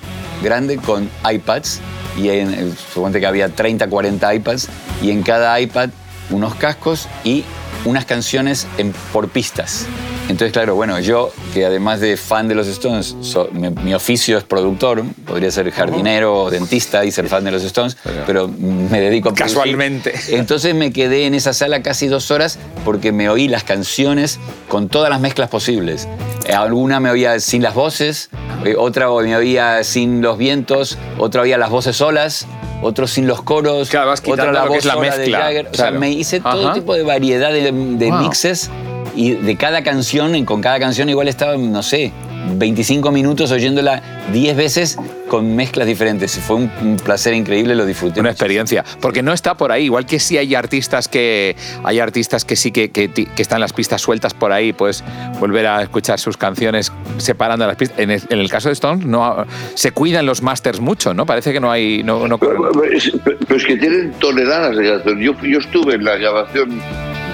grande 0.44 0.78
con 0.78 1.10
iPads. 1.30 1.82
Y 2.18 2.30
en, 2.30 2.54
eh, 2.54 2.72
suponte 2.94 3.20
que 3.20 3.26
había 3.26 3.50
30, 3.50 3.90
40 3.90 4.34
iPads. 4.36 4.70
Y 5.02 5.12
en 5.12 5.24
cada 5.24 5.60
iPad 5.60 5.90
unos 6.30 6.56
cascos 6.56 7.08
y 7.26 7.44
unas 7.84 8.06
canciones 8.06 8.68
en- 8.78 8.94
por 9.12 9.28
pistas. 9.30 9.86
Entonces, 10.28 10.52
claro, 10.54 10.74
bueno, 10.76 11.00
yo, 11.00 11.32
que 11.54 11.66
además 11.66 12.00
de 12.00 12.18
fan 12.18 12.48
de 12.48 12.56
los 12.56 12.68
Stones, 12.68 13.16
so- 13.22 13.48
mi, 13.52 13.70
mi 13.70 13.94
oficio 13.94 14.38
es 14.40 14.44
productor, 14.44 15.04
podría 15.26 15.52
ser 15.52 15.70
jardinero 15.72 16.36
o 16.44 16.50
dentista 16.50 17.06
y 17.06 17.12
ser 17.12 17.28
fan 17.28 17.44
de 17.44 17.52
los 17.52 17.64
Stones, 17.64 17.96
pero 18.26 18.48
me 18.48 19.00
dedico 19.00 19.30
a 19.30 19.34
producir. 19.34 19.56
Casualmente. 19.58 20.14
Entonces 20.30 20.74
me 20.74 20.92
quedé 20.92 21.26
en 21.28 21.36
esa 21.36 21.54
sala 21.54 21.84
casi 21.84 22.08
dos 22.08 22.32
horas 22.32 22.58
porque 22.84 23.12
me 23.12 23.30
oí 23.30 23.48
las 23.48 23.64
canciones 23.64 24.40
con 24.68 24.90
todas 24.90 25.12
las 25.12 25.22
mezclas 25.22 25.50
posibles. 25.50 26.08
Alguna 26.54 27.00
me 27.00 27.12
oía 27.12 27.40
sin 27.40 27.62
las 27.62 27.76
voces, 27.76 28.30
eh, 28.66 28.76
otra 28.78 29.08
me 29.10 29.36
oía 29.36 29.84
sin 29.84 30.22
los 30.22 30.38
vientos, 30.40 30.98
otra 31.20 31.42
oía 31.44 31.58
las 31.60 31.70
voces 31.70 31.98
solas, 31.98 32.48
otro 32.82 33.08
sin 33.08 33.28
los 33.28 33.44
coros, 33.44 33.90
Claro, 33.90 34.08
vas 34.08 34.24
otra 34.26 34.52
la 34.52 34.66
voz 34.66 34.78
es 34.80 34.86
la 34.86 34.94
sola 34.96 35.12
de 35.12 35.18
mezcla, 35.20 35.40
Jagger. 35.40 35.66
O 35.68 35.74
sea, 35.76 35.86
claro. 35.86 36.00
me 36.00 36.10
hice 36.12 36.40
todo 36.40 36.66
Ajá. 36.66 36.74
tipo 36.74 36.96
de 36.96 37.04
variedad 37.04 37.52
de, 37.52 37.72
de 37.72 38.10
Wow. 38.12 38.22
mixes 38.22 38.70
y 39.16 39.32
de 39.32 39.56
cada 39.56 39.84
canción, 39.84 40.36
y 40.36 40.44
con 40.44 40.62
cada 40.62 40.80
canción 40.80 41.10
igual 41.10 41.28
estaba, 41.28 41.56
no 41.58 41.84
sé, 41.84 42.12
25 42.58 43.12
minutos 43.12 43.52
oyéndola 43.52 44.02
10 44.32 44.56
veces 44.56 44.98
con 45.28 45.56
mezclas 45.56 45.88
diferentes. 45.88 46.38
Fue 46.40 46.58
un, 46.58 46.72
un 46.82 46.98
placer 46.98 47.34
increíble, 47.34 47.76
lo 47.76 47.86
disfruté. 47.86 48.20
Una 48.20 48.30
mucho. 48.30 48.36
experiencia, 48.36 48.86
porque 49.02 49.24
no 49.24 49.34
está 49.34 49.56
por 49.56 49.72
ahí, 49.72 49.86
igual 49.86 50.06
que 50.06 50.20
sí 50.20 50.38
hay 50.38 50.54
artistas 50.54 51.08
que 51.08 51.56
hay 51.84 52.00
artistas 52.00 52.46
que 52.46 52.56
sí 52.56 52.72
que, 52.72 52.92
que, 52.92 53.10
que 53.10 53.42
están 53.42 53.60
las 53.60 53.74
pistas 53.74 54.02
sueltas 54.02 54.34
por 54.34 54.52
ahí, 54.52 54.74
pues 54.74 55.04
volver 55.40 55.66
a 55.68 55.82
escuchar 55.82 56.20
sus 56.20 56.38
canciones 56.38 56.92
separando 57.18 57.66
las 57.66 57.76
pistas. 57.76 58.00
En 58.00 58.12
el, 58.12 58.22
en 58.30 58.40
el 58.40 58.50
caso 58.50 58.70
de 58.70 58.74
Stones 58.74 59.06
no 59.06 59.46
se 59.74 59.92
cuidan 59.92 60.26
los 60.26 60.42
masters 60.42 60.80
mucho, 60.80 61.14
¿no? 61.14 61.26
Parece 61.26 61.54
que 61.54 61.60
no 61.60 61.72
hay 61.72 62.04
no. 62.04 62.38
Pero 62.38 62.84
es, 62.84 63.12
pero 63.24 63.56
es 63.56 63.66
que 63.66 63.78
tienen 63.78 64.12
toneladas 64.20 64.78
de 64.78 64.84
grabación. 64.84 65.20
Yo, 65.20 65.34
yo 65.44 65.60
estuve 65.60 65.96
en 65.96 66.04
la 66.04 66.18
grabación 66.18 66.82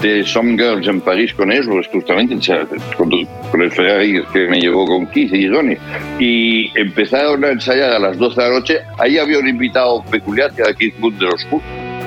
de 0.02 0.24
Some 0.26 0.58
Girls 0.58 0.88
en 0.88 1.02
París 1.02 1.34
con 1.34 1.52
ellos, 1.52 1.88
justamente 1.92 2.36
con, 2.98 3.12
el 3.62 3.72
Ferrari 3.72 4.24
que 4.34 4.48
me 4.48 4.60
llevó 4.60 4.86
con 4.86 5.08
Keith 5.08 5.34
y 5.34 5.48
Ronnie. 5.48 5.78
Y 6.20 6.72
empezaron 6.80 7.44
a 7.46 7.50
ensayar 7.50 7.92
a 7.94 8.00
las 8.00 8.18
12 8.18 8.42
de 8.42 8.48
la 8.50 8.54
noche. 8.60 8.80
Ahí 8.98 9.18
había 9.18 9.40
un 9.40 9.48
invitado 9.48 10.04
peculiar 10.10 10.52
que 10.54 10.62
era 10.62 10.74
Keith 10.74 10.96
Moon 11.00 11.18
de 11.18 11.26
los 11.26 11.48
Who. 11.52 11.62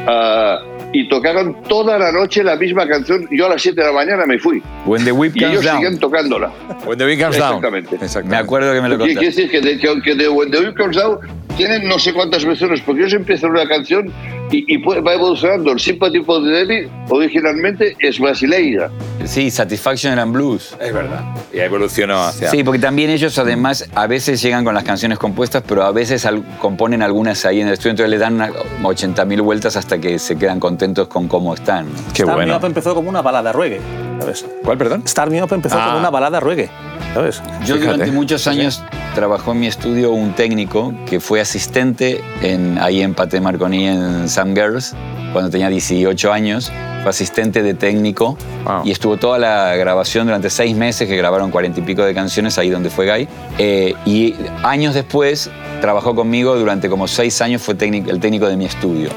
Ah, 0.06 0.58
y 0.92 1.08
tocaron 1.08 1.56
toda 1.68 1.98
la 1.98 2.12
noche 2.12 2.44
la 2.44 2.54
misma 2.56 2.86
canción. 2.86 3.26
Yo 3.32 3.46
a 3.46 3.50
las 3.50 3.62
7 3.62 3.80
de 3.80 3.86
la 3.88 3.92
mañana 3.92 4.26
me 4.26 4.38
fui. 4.38 4.62
When 4.86 5.04
the 5.04 5.10
Whip 5.10 5.32
Y 5.34 5.44
ellos 5.44 5.64
Down. 5.64 5.76
seguían 5.76 5.98
tocándola. 5.98 6.52
When 6.86 6.98
the 6.98 7.04
wind 7.06 7.20
comes 7.20 7.36
down. 7.36 7.64
Exactamente. 8.00 8.28
Me 8.28 8.36
acuerdo 8.36 8.72
que 8.72 8.80
me 8.80 8.88
lo 8.88 8.96
Quiere 8.98 9.14
contaste. 9.14 9.42
decir 9.42 9.50
que 9.50 9.60
de, 9.60 10.02
que, 10.02 10.14
de 10.14 10.28
When 10.28 10.50
the 10.52 10.60
Wind 10.60 10.76
Comes 10.76 10.96
Down 10.96 11.18
tienen 11.56 11.86
no 11.88 11.98
sé 11.98 12.12
cuántas 12.12 12.44
versiones, 12.44 12.80
porque 12.80 13.02
ellos 13.02 13.14
empiezan 13.14 13.50
una 13.50 13.66
canción 13.66 14.12
y, 14.50 14.74
y 14.74 14.76
va 14.78 15.14
evolucionando. 15.14 15.72
El 15.72 15.80
Sympathy 15.80 16.22
for 16.22 16.42
the 16.42 16.48
Devil 16.48 16.90
originalmente 17.08 17.96
es 18.00 18.18
brasileira. 18.18 18.90
Sí, 19.24 19.50
Satisfaction 19.50 20.18
and 20.18 20.32
Blues. 20.32 20.76
Es 20.80 20.92
verdad. 20.92 21.22
Y 21.52 21.58
evolucionó 21.60 22.22
hacia. 22.22 22.50
Sí, 22.50 22.62
porque 22.62 22.78
también 22.78 23.10
ellos 23.10 23.38
además 23.38 23.88
a 23.94 24.06
veces 24.06 24.42
llegan 24.42 24.64
con 24.64 24.74
las 24.74 24.84
canciones 24.84 25.18
compuestas, 25.18 25.62
pero 25.66 25.82
a 25.84 25.92
veces 25.92 26.26
componen 26.60 27.02
algunas 27.02 27.44
ahí 27.46 27.60
en 27.60 27.68
el 27.68 27.74
estudio, 27.74 27.92
entonces 27.92 28.10
le 28.10 28.18
dan 28.18 28.38
80.000 28.38 29.42
vueltas 29.42 29.76
hasta 29.76 29.98
que 29.98 30.18
se 30.18 30.36
quedan 30.36 30.60
contentos 30.60 31.08
con 31.08 31.28
cómo 31.28 31.54
están. 31.54 31.86
Qué 32.12 32.24
Me 32.24 32.34
bueno. 32.34 32.56
Up 32.56 32.64
empezó 32.64 32.94
como 32.94 33.08
una 33.08 33.22
balada 33.22 33.52
reggae, 33.52 33.80
¿sabes? 34.24 34.46
¿Cuál, 34.64 34.78
perdón? 34.78 35.02
Start 35.06 35.30
Me 35.30 35.42
Up 35.42 35.52
empezó 35.52 35.76
Ah. 35.78 35.86
como 35.86 35.98
una 35.98 36.10
balada 36.10 36.40
reggae, 36.40 36.70
¿sabes? 37.14 37.42
Yo 37.66 37.76
Fíjate. 37.76 37.84
durante 37.84 38.12
muchos 38.12 38.46
años 38.46 38.82
trabajó 39.14 39.52
en 39.52 39.60
mi 39.60 39.66
estudio 39.66 40.10
un 40.12 40.32
técnico 40.32 40.92
que 41.06 41.20
fue 41.20 41.40
asistente 41.40 42.20
en, 42.42 42.78
ahí 42.78 43.00
en 43.02 43.14
Pate 43.14 43.40
Marconi 43.40 43.86
en 43.86 44.28
Sam 44.28 44.54
Girls, 44.54 44.94
cuando 45.32 45.50
tenía 45.50 45.68
18 45.68 46.32
años. 46.32 46.72
Fue 47.02 47.10
asistente 47.10 47.62
de 47.62 47.74
técnico 47.74 48.38
Wow. 48.64 48.80
y 48.86 48.90
estuvo 48.90 49.18
toda 49.18 49.38
la 49.38 49.76
grabación 49.76 50.26
durante 50.26 50.48
seis 50.48 50.74
meses, 50.74 51.06
que 51.06 51.16
grabaron 51.18 51.50
cuarenta 51.50 51.78
y 51.80 51.82
pico 51.82 52.02
de 52.02 52.14
canciones 52.14 52.56
ahí 52.56 52.70
donde 52.70 52.88
fue 52.88 53.04
Guy. 53.06 53.28
Eh, 53.58 53.94
y 54.06 54.34
años 54.62 54.94
después 54.94 55.50
trabajó 55.82 56.14
conmigo 56.14 56.56
durante 56.56 56.88
como 56.88 57.06
seis 57.06 57.42
años, 57.42 57.60
fue 57.60 57.74
técnico- 57.74 58.08
el 58.10 58.20
técnico 58.20 58.46
de 58.48 58.56
mi 58.56 58.64
estudio. 58.64 59.10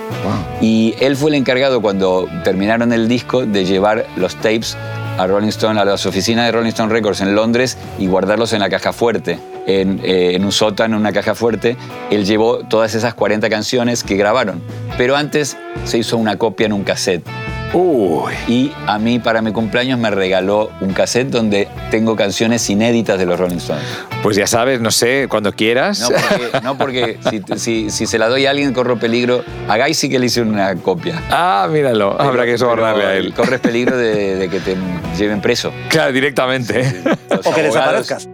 Y 0.60 0.96
él 1.00 1.15
fue 1.15 1.30
el 1.30 1.36
encargado 1.36 1.82
cuando 1.82 2.28
terminaron 2.43 2.91
el 2.91 3.08
disco 3.08 3.46
de 3.46 3.63
llevar 3.63 4.06
los 4.17 4.36
tapes 4.36 4.76
a 5.17 5.27
Rolling 5.27 5.49
Stone, 5.49 5.80
a 5.80 5.86
las 5.86 6.06
oficinas 6.06 6.45
de 6.45 6.51
Rolling 6.51 6.69
Stone 6.69 6.93
Records 6.93 7.21
en 7.21 7.36
Londres 7.36 7.77
y 7.97 8.08
guardarlos 8.08 8.53
en 8.53 8.60
la 8.60 8.69
caja 8.69 8.93
fuerte, 8.93 9.39
en, 9.65 9.99
eh, 10.03 10.36
en 10.36 10.45
un 10.45 10.51
sótano, 10.51 10.95
en 10.95 11.01
una 11.01 11.12
caja 11.12 11.36
fuerte. 11.36 11.75
Él 12.12 12.25
llevó 12.25 12.60
todas 12.60 12.93
esas 12.95 13.13
40 13.13 13.49
canciones 13.49 14.03
que 14.03 14.15
grabaron. 14.15 14.62
Pero 14.97 15.15
antes 15.15 15.58
se 15.86 15.97
hizo 15.97 16.17
una 16.17 16.38
copia 16.38 16.67
en 16.67 16.73
un 16.73 16.84
cassette. 16.84 17.27
Uy. 17.73 18.34
Y 18.47 18.71
a 18.86 18.97
mí, 18.97 19.19
para 19.19 19.41
mi 19.41 19.51
cumpleaños, 19.51 19.99
me 19.99 20.10
regaló 20.10 20.71
un 20.80 20.93
cassette 20.93 21.27
donde 21.30 21.67
tengo 21.91 22.15
canciones 22.15 22.67
inéditas 22.69 23.19
de 23.19 23.25
los 23.25 23.38
Rolling 23.39 23.58
Stones. 23.58 23.84
Pues 24.23 24.38
ya 24.38 24.47
sabes, 24.47 24.80
no 24.80 24.89
sé, 24.89 25.27
cuando 25.30 25.51
quieras. 25.53 25.99
No 25.99 26.08
porque, 26.10 26.60
no 26.63 26.77
porque 26.77 27.19
si, 27.30 27.41
si- 27.60 27.89
si 27.89 28.08
se 28.08 28.17
la 28.17 28.30
doy 28.30 28.45
a 28.45 28.51
alguien, 28.51 28.73
corro 28.73 28.97
peligro. 28.97 29.43
A 29.67 29.77
Guy 29.77 29.93
sí 29.93 30.10
que 30.10 30.17
le 30.17 30.27
hice 30.27 30.41
una 30.41 30.75
copia. 30.75 31.21
Ah, 31.30 31.67
míralo. 31.69 32.19
Habrá 32.19 32.45
que 32.45 32.58
sobornarle 32.58 33.01
Pero 33.03 33.10
a 33.13 33.15
él. 33.17 33.34
Corres 33.34 33.60
peligro 33.60 33.97
de, 33.97 34.36
de 34.38 34.49
que 34.49 34.60
te 34.62 34.75
lleven 35.17 35.41
preso. 35.41 35.71
Claro, 35.89 36.12
directamente. 36.13 37.03
Los 37.30 37.45
O 37.45 37.53
que 37.53 37.63
desaparezcas. 37.63 38.30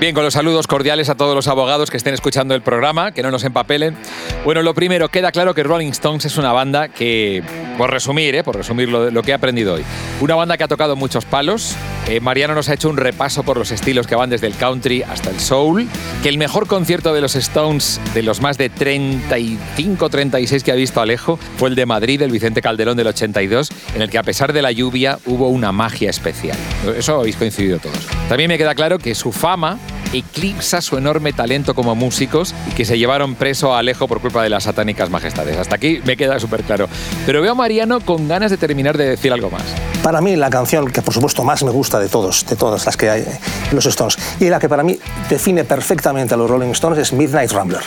Bien, 0.00 0.14
con 0.14 0.22
los 0.22 0.34
saludos 0.34 0.68
cordiales 0.68 1.08
a 1.08 1.16
todos 1.16 1.34
los 1.34 1.48
abogados 1.48 1.90
que 1.90 1.96
estén 1.96 2.14
escuchando 2.14 2.54
el 2.54 2.62
programa, 2.62 3.10
que 3.10 3.20
no 3.24 3.32
nos 3.32 3.42
empapelen. 3.42 3.96
Bueno, 4.44 4.62
lo 4.62 4.72
primero, 4.72 5.08
queda 5.08 5.32
claro 5.32 5.52
que 5.52 5.62
Rolling 5.62 5.90
Stones 5.90 6.24
es 6.24 6.38
una 6.38 6.52
banda 6.52 6.88
que, 6.88 7.42
por 7.76 7.90
resumir, 7.90 8.34
¿eh? 8.34 8.44
por 8.44 8.56
resumir 8.56 8.88
lo, 8.88 9.22
que 9.22 9.32
he 9.32 9.34
aprendido 9.34 9.74
hoy, 9.74 9.82
una 10.20 10.36
banda 10.36 10.56
que 10.56 10.64
ha 10.64 10.68
tocado 10.68 10.96
muchos 10.96 11.24
palos. 11.24 11.74
Eh, 12.06 12.20
Mariano 12.20 12.54
nos 12.54 12.68
ha 12.68 12.74
hecho 12.74 12.88
un 12.88 12.96
repaso 12.96 13.42
por 13.42 13.58
los 13.58 13.72
estilos 13.72 14.06
que 14.06 14.14
van 14.14 14.30
desde 14.30 14.46
el 14.46 14.54
country 14.54 15.02
hasta 15.02 15.30
el 15.30 15.40
soul, 15.40 15.86
que 16.22 16.28
el 16.28 16.38
mejor 16.38 16.66
concierto 16.66 17.12
de 17.12 17.20
los 17.20 17.34
Stones, 17.34 18.00
de 18.14 18.22
los 18.22 18.40
más 18.40 18.56
de 18.56 18.70
35, 18.70 20.08
36 20.08 20.62
que 20.62 20.72
ha 20.72 20.76
visto 20.76 21.00
Alejo, 21.00 21.38
fue 21.56 21.68
el 21.68 21.74
de 21.74 21.84
Madrid, 21.84 22.22
el 22.22 22.30
Vicente 22.30 22.62
Calderón 22.62 22.96
del 22.96 23.08
82, 23.08 23.70
en 23.96 24.02
el 24.02 24.08
que 24.08 24.18
a 24.18 24.22
pesar 24.22 24.52
de 24.52 24.62
la 24.62 24.72
lluvia 24.72 25.18
hubo 25.26 25.48
una 25.48 25.72
magia 25.72 26.08
especial. 26.08 26.56
Eso 26.96 27.20
habéis 27.20 27.36
coincidido 27.36 27.80
todos. 27.80 28.06
También 28.28 28.48
me 28.48 28.56
queda 28.56 28.74
claro 28.74 28.98
que 28.98 29.14
su 29.14 29.32
fama 29.32 29.78
eclipsa 30.12 30.80
su 30.80 30.96
enorme 30.96 31.32
talento 31.32 31.74
como 31.74 31.94
músicos 31.94 32.54
y 32.70 32.74
que 32.74 32.84
se 32.84 32.98
llevaron 32.98 33.34
preso 33.34 33.74
a 33.74 33.80
Alejo 33.80 34.08
por 34.08 34.20
culpa 34.28 34.42
de 34.42 34.50
las 34.50 34.64
satánicas 34.64 35.08
majestades. 35.08 35.56
Hasta 35.56 35.76
aquí 35.76 36.02
me 36.04 36.14
queda 36.14 36.38
súper 36.38 36.62
claro. 36.62 36.86
Pero 37.24 37.40
veo 37.40 37.52
a 37.52 37.54
Mariano 37.54 38.00
con 38.00 38.28
ganas 38.28 38.50
de 38.50 38.58
terminar 38.58 38.98
de 38.98 39.08
decir 39.08 39.32
algo 39.32 39.50
más. 39.50 39.62
Para 40.02 40.20
mí 40.20 40.36
la 40.36 40.50
canción 40.50 40.90
que 40.90 41.00
por 41.00 41.14
supuesto 41.14 41.44
más 41.44 41.62
me 41.64 41.70
gusta 41.70 41.98
de 41.98 42.08
todos, 42.08 42.44
de 42.46 42.54
todas 42.54 42.84
las 42.84 42.96
que 42.98 43.08
hay 43.08 43.22
eh, 43.22 43.40
los 43.72 43.86
Stones, 43.86 44.18
y 44.38 44.50
la 44.50 44.58
que 44.58 44.68
para 44.68 44.82
mí 44.82 44.98
define 45.30 45.64
perfectamente 45.64 46.34
a 46.34 46.36
los 46.36 46.50
Rolling 46.50 46.72
Stones 46.72 46.98
es 46.98 47.12
Midnight 47.14 47.52
Rambler. 47.52 47.80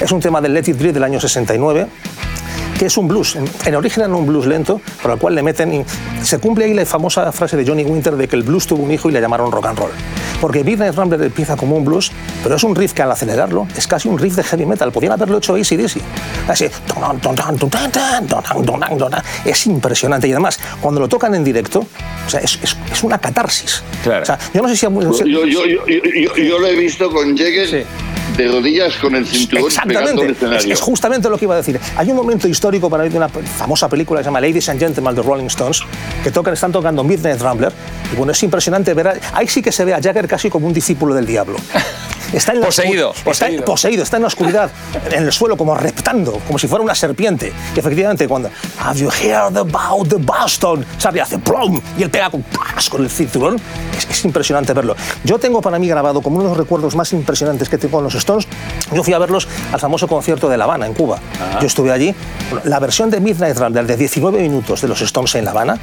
Es 0.00 0.12
un 0.12 0.20
tema 0.20 0.40
del 0.40 0.54
Let 0.54 0.64
It 0.68 0.78
Be 0.78 0.92
del 0.92 1.04
año 1.04 1.20
69 1.20 1.86
que 2.78 2.86
es 2.86 2.96
un 2.96 3.08
blues. 3.08 3.36
En, 3.36 3.44
en 3.66 3.74
origen 3.74 4.04
era 4.04 4.14
un 4.14 4.26
blues 4.26 4.46
lento, 4.46 4.80
por 5.02 5.10
el 5.10 5.18
cual 5.18 5.34
le 5.34 5.42
meten... 5.42 5.70
y 5.74 5.84
se 6.22 6.38
cumple 6.38 6.64
ahí 6.64 6.72
la 6.72 6.86
famosa 6.86 7.30
frase 7.30 7.54
de 7.58 7.66
Johnny 7.66 7.84
Winter 7.84 8.16
de 8.16 8.26
que 8.26 8.36
el 8.36 8.42
blues 8.42 8.66
tuvo 8.66 8.82
un 8.82 8.90
hijo 8.90 9.10
y 9.10 9.12
le 9.12 9.20
llamaron 9.20 9.52
rock 9.52 9.66
and 9.66 9.78
roll. 9.78 9.90
Porque 10.40 10.64
Midnight 10.64 10.94
Rambler 10.94 11.20
empieza 11.20 11.56
como 11.58 11.76
un 11.76 11.84
blues, 11.84 12.10
pero 12.42 12.54
es 12.54 12.64
un 12.64 12.74
riff 12.74 12.94
que 12.94 13.02
al 13.02 13.12
acelerarlo 13.12 13.68
es 13.76 13.86
casi 13.86 14.08
un 14.08 14.18
riff 14.18 14.34
de 14.36 14.44
heavy 14.44 14.64
metal. 14.64 14.90
Podían 14.92 15.12
haberlo 15.12 15.36
hecho 15.36 15.56
ACDC. 15.56 15.98
Así... 16.48 16.68
Es 19.44 19.66
impresionante. 19.66 20.26
Y 20.28 20.32
además, 20.32 20.58
cuando 20.80 21.02
lo 21.02 21.08
tocan 21.08 21.34
en 21.34 21.44
directo, 21.44 21.80
o 22.26 22.30
sea, 22.30 22.40
es, 22.40 22.58
es- 22.62 22.78
es 22.90 23.02
una 23.02 23.18
catarsis. 23.18 23.82
Claro. 24.02 24.22
O 24.22 24.24
sea, 24.24 24.38
yo 24.54 24.62
no 24.62 24.68
sé 24.70 24.76
si... 24.76 24.86
a- 24.86 24.88
Yo, 24.88 25.12
yo, 25.26 25.44
yo, 25.44 25.66
yo, 25.66 25.84
yo- 25.86 26.36
yo 26.36 26.58
lo 26.58 26.66
he 26.66 26.76
visto 26.76 27.10
con 27.10 27.36
Jagger 27.36 27.68
Sí. 27.68 27.82
De 28.36 28.48
rodillas 28.48 28.96
con 28.96 29.14
el 29.14 29.26
cinturón 29.26 29.68
pegando 29.86 30.22
el 30.22 30.30
Exactamente, 30.30 30.32
es, 30.32 30.36
escenario. 30.36 30.74
es 30.74 30.80
justamente 30.80 31.28
lo 31.28 31.38
que 31.38 31.44
iba 31.44 31.54
a 31.54 31.58
decir. 31.58 31.78
Hay 31.96 32.10
un 32.10 32.16
momento 32.16 32.48
histórico 32.48 32.88
para 32.88 33.02
mí 33.04 33.08
de 33.10 33.16
una 33.16 33.28
famosa 33.28 33.88
película 33.88 34.20
que 34.20 34.24
se 34.24 34.28
llama 34.28 34.40
Ladies 34.40 34.68
and 34.68 34.78
Gentlemen 34.80 35.14
de 35.14 35.22
Rolling 35.22 35.46
Stones, 35.46 35.80
que 36.22 36.30
tocan, 36.30 36.54
están 36.54 36.72
tocando 36.72 37.02
Midnight 37.04 37.40
Rambler, 37.40 37.72
y 38.12 38.16
bueno, 38.16 38.32
es 38.32 38.42
impresionante 38.42 38.94
ver, 38.94 39.08
a- 39.08 39.14
ahí 39.34 39.48
sí 39.48 39.62
que 39.62 39.72
se 39.72 39.84
ve 39.84 39.94
a 39.94 40.00
Jagger 40.00 40.26
casi 40.28 40.48
como 40.50 40.66
un 40.66 40.72
discípulo 40.72 41.14
del 41.14 41.26
diablo. 41.26 41.56
Está 42.32 42.52
en 42.52 42.60
la 42.60 42.66
Poseído, 42.66 43.10
Está 43.10 43.24
poseído. 43.24 43.64
poseído, 43.64 44.02
está 44.04 44.16
en 44.18 44.22
la 44.22 44.28
oscuridad, 44.28 44.70
en 45.10 45.24
el 45.24 45.32
suelo, 45.32 45.56
como 45.56 45.74
reptando, 45.74 46.34
como 46.46 46.60
si 46.60 46.68
fuera 46.68 46.84
una 46.84 46.94
serpiente. 46.94 47.52
Y 47.74 47.78
efectivamente, 47.80 48.28
cuando 48.28 48.48
Have 48.78 49.00
you 49.00 49.10
heard 49.10 49.56
about 49.58 50.08
the 50.08 50.14
Boston? 50.14 50.86
Sale, 50.96 51.20
hace 51.20 51.40
plum, 51.40 51.80
y 51.98 52.04
él 52.04 52.10
pega 52.10 52.30
con, 52.30 52.42
¡plas! 52.44 52.88
con 52.88 53.02
el 53.02 53.10
cinturón. 53.10 53.56
Es, 53.98 54.06
es 54.08 54.24
impresionante 54.24 54.72
verlo. 54.72 54.94
Yo 55.24 55.40
tengo 55.40 55.60
para 55.60 55.76
mí 55.80 55.88
grabado 55.88 56.20
como 56.22 56.36
uno 56.36 56.44
de 56.44 56.48
los 56.50 56.58
recuerdos 56.58 56.94
más 56.94 57.12
impresionantes 57.12 57.68
que 57.68 57.78
tengo 57.78 57.96
con 57.96 58.04
los 58.04 58.14
Stones. 58.20 58.46
Yo 58.94 59.02
fui 59.04 59.12
a 59.12 59.18
verlos 59.18 59.46
al 59.72 59.80
famoso 59.80 60.08
concierto 60.08 60.48
de 60.48 60.56
La 60.56 60.64
Habana, 60.64 60.86
en 60.86 60.94
Cuba. 60.94 61.18
Yo 61.60 61.66
estuve 61.66 61.90
allí. 61.92 62.14
Bueno, 62.50 62.62
la 62.64 62.78
versión 62.78 63.10
de 63.10 63.20
Midnight 63.20 63.56
Rambler 63.56 63.86
de 63.86 63.96
19 63.96 64.40
minutos 64.40 64.80
de 64.80 64.88
los 64.88 65.00
Stones 65.02 65.34
en 65.34 65.44
La 65.44 65.50
Habana 65.52 65.78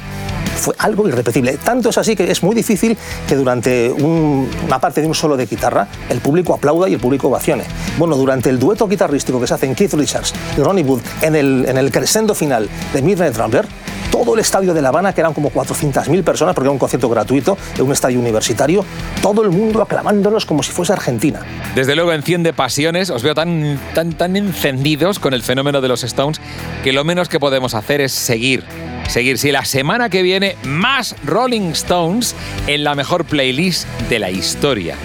fue 0.56 0.74
algo 0.78 1.08
irrepetible. 1.08 1.56
Tanto 1.58 1.90
es 1.90 1.98
así 1.98 2.16
que 2.16 2.30
es 2.30 2.42
muy 2.42 2.54
difícil 2.54 2.96
que 3.28 3.36
durante 3.36 3.90
un- 3.90 4.50
una 4.66 4.80
parte 4.80 5.00
de 5.00 5.06
un 5.06 5.14
solo 5.14 5.36
de 5.36 5.46
guitarra 5.46 5.86
el 6.08 6.20
público 6.20 6.52
aplauda 6.54 6.88
y 6.88 6.94
el 6.94 7.00
público 7.00 7.28
ovacione. 7.28 7.64
Bueno, 7.96 8.16
durante 8.16 8.50
el 8.50 8.58
dueto 8.58 8.88
guitarrístico 8.88 9.40
que 9.40 9.46
se 9.46 9.54
hace 9.54 9.66
en 9.66 9.74
Keith 9.74 9.94
Richards 9.94 10.34
y 10.56 10.60
Ronnie 10.60 10.84
Wood 10.84 11.00
en 11.22 11.36
el, 11.36 11.64
en 11.68 11.78
el 11.78 11.92
crescendo 11.92 12.34
final 12.34 12.68
de 12.92 13.02
Midnight 13.02 13.36
Rambler, 13.36 13.66
todo 14.10 14.34
el 14.34 14.40
estadio 14.40 14.74
de 14.74 14.82
La 14.82 14.88
Habana, 14.88 15.12
que 15.12 15.20
eran 15.20 15.34
como 15.34 15.50
400.000 15.50 16.22
personas, 16.22 16.54
porque 16.54 16.66
era 16.66 16.72
un 16.72 16.78
concierto 16.78 17.08
gratuito 17.08 17.56
en 17.76 17.82
un 17.82 17.92
estadio 17.92 18.18
universitario, 18.18 18.84
todo 19.22 19.42
el 19.42 19.50
mundo 19.50 19.82
aclamándolos 19.82 20.46
como 20.46 20.62
si 20.62 20.72
fuese 20.72 20.92
Argentina. 20.92 21.40
Desde 21.74 21.94
luego 21.94 22.12
enciende 22.12 22.52
pasiones, 22.52 23.10
os 23.10 23.22
veo 23.22 23.34
tan, 23.34 23.78
tan, 23.94 24.12
tan 24.12 24.36
encendidos 24.36 25.18
con 25.18 25.34
el 25.34 25.42
fenómeno 25.42 25.80
de 25.80 25.88
los 25.88 26.04
Stones 26.04 26.40
que 26.82 26.92
lo 26.92 27.04
menos 27.04 27.28
que 27.28 27.40
podemos 27.40 27.74
hacer 27.74 28.00
es 28.00 28.12
seguir. 28.12 28.64
Seguir, 29.08 29.38
si 29.38 29.52
la 29.52 29.64
semana 29.64 30.10
que 30.10 30.22
viene 30.22 30.56
más 30.64 31.16
Rolling 31.24 31.70
Stones 31.72 32.34
en 32.66 32.84
la 32.84 32.94
mejor 32.94 33.24
playlist 33.24 33.88
de 34.10 34.18
la 34.18 34.30
historia. 34.30 34.96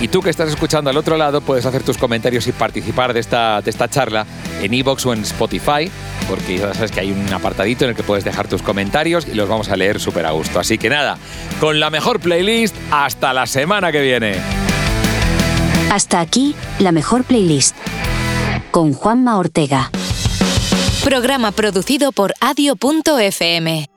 Y 0.00 0.08
tú 0.08 0.20
que 0.20 0.30
estás 0.30 0.50
escuchando 0.50 0.90
al 0.90 0.96
otro 0.96 1.16
lado 1.16 1.40
puedes 1.40 1.64
hacer 1.66 1.82
tus 1.82 1.96
comentarios 1.96 2.46
y 2.46 2.52
participar 2.52 3.14
de 3.14 3.20
esta, 3.20 3.62
de 3.62 3.70
esta 3.70 3.88
charla 3.88 4.26
en 4.60 4.74
iVoox 4.74 5.06
o 5.06 5.12
en 5.12 5.22
Spotify, 5.22 5.90
porque 6.28 6.58
ya 6.58 6.74
sabes 6.74 6.90
que 6.90 7.00
hay 7.00 7.12
un 7.12 7.32
apartadito 7.32 7.84
en 7.84 7.90
el 7.90 7.96
que 7.96 8.02
puedes 8.02 8.24
dejar 8.24 8.48
tus 8.48 8.62
comentarios 8.62 9.26
y 9.26 9.34
los 9.34 9.48
vamos 9.48 9.68
a 9.70 9.76
leer 9.76 10.00
súper 10.00 10.26
a 10.26 10.32
gusto. 10.32 10.60
Así 10.60 10.78
que 10.78 10.90
nada, 10.90 11.16
con 11.60 11.80
la 11.80 11.90
mejor 11.90 12.20
playlist, 12.20 12.76
hasta 12.90 13.32
la 13.32 13.46
semana 13.46 13.92
que 13.92 14.02
viene. 14.02 14.36
Hasta 15.90 16.20
aquí, 16.20 16.54
la 16.80 16.92
mejor 16.92 17.24
playlist. 17.24 17.76
Con 18.70 18.92
Juanma 18.92 19.38
Ortega. 19.38 19.90
Programa 21.04 21.52
producido 21.52 22.12
por 22.12 22.34
adio.fm. 22.40 23.88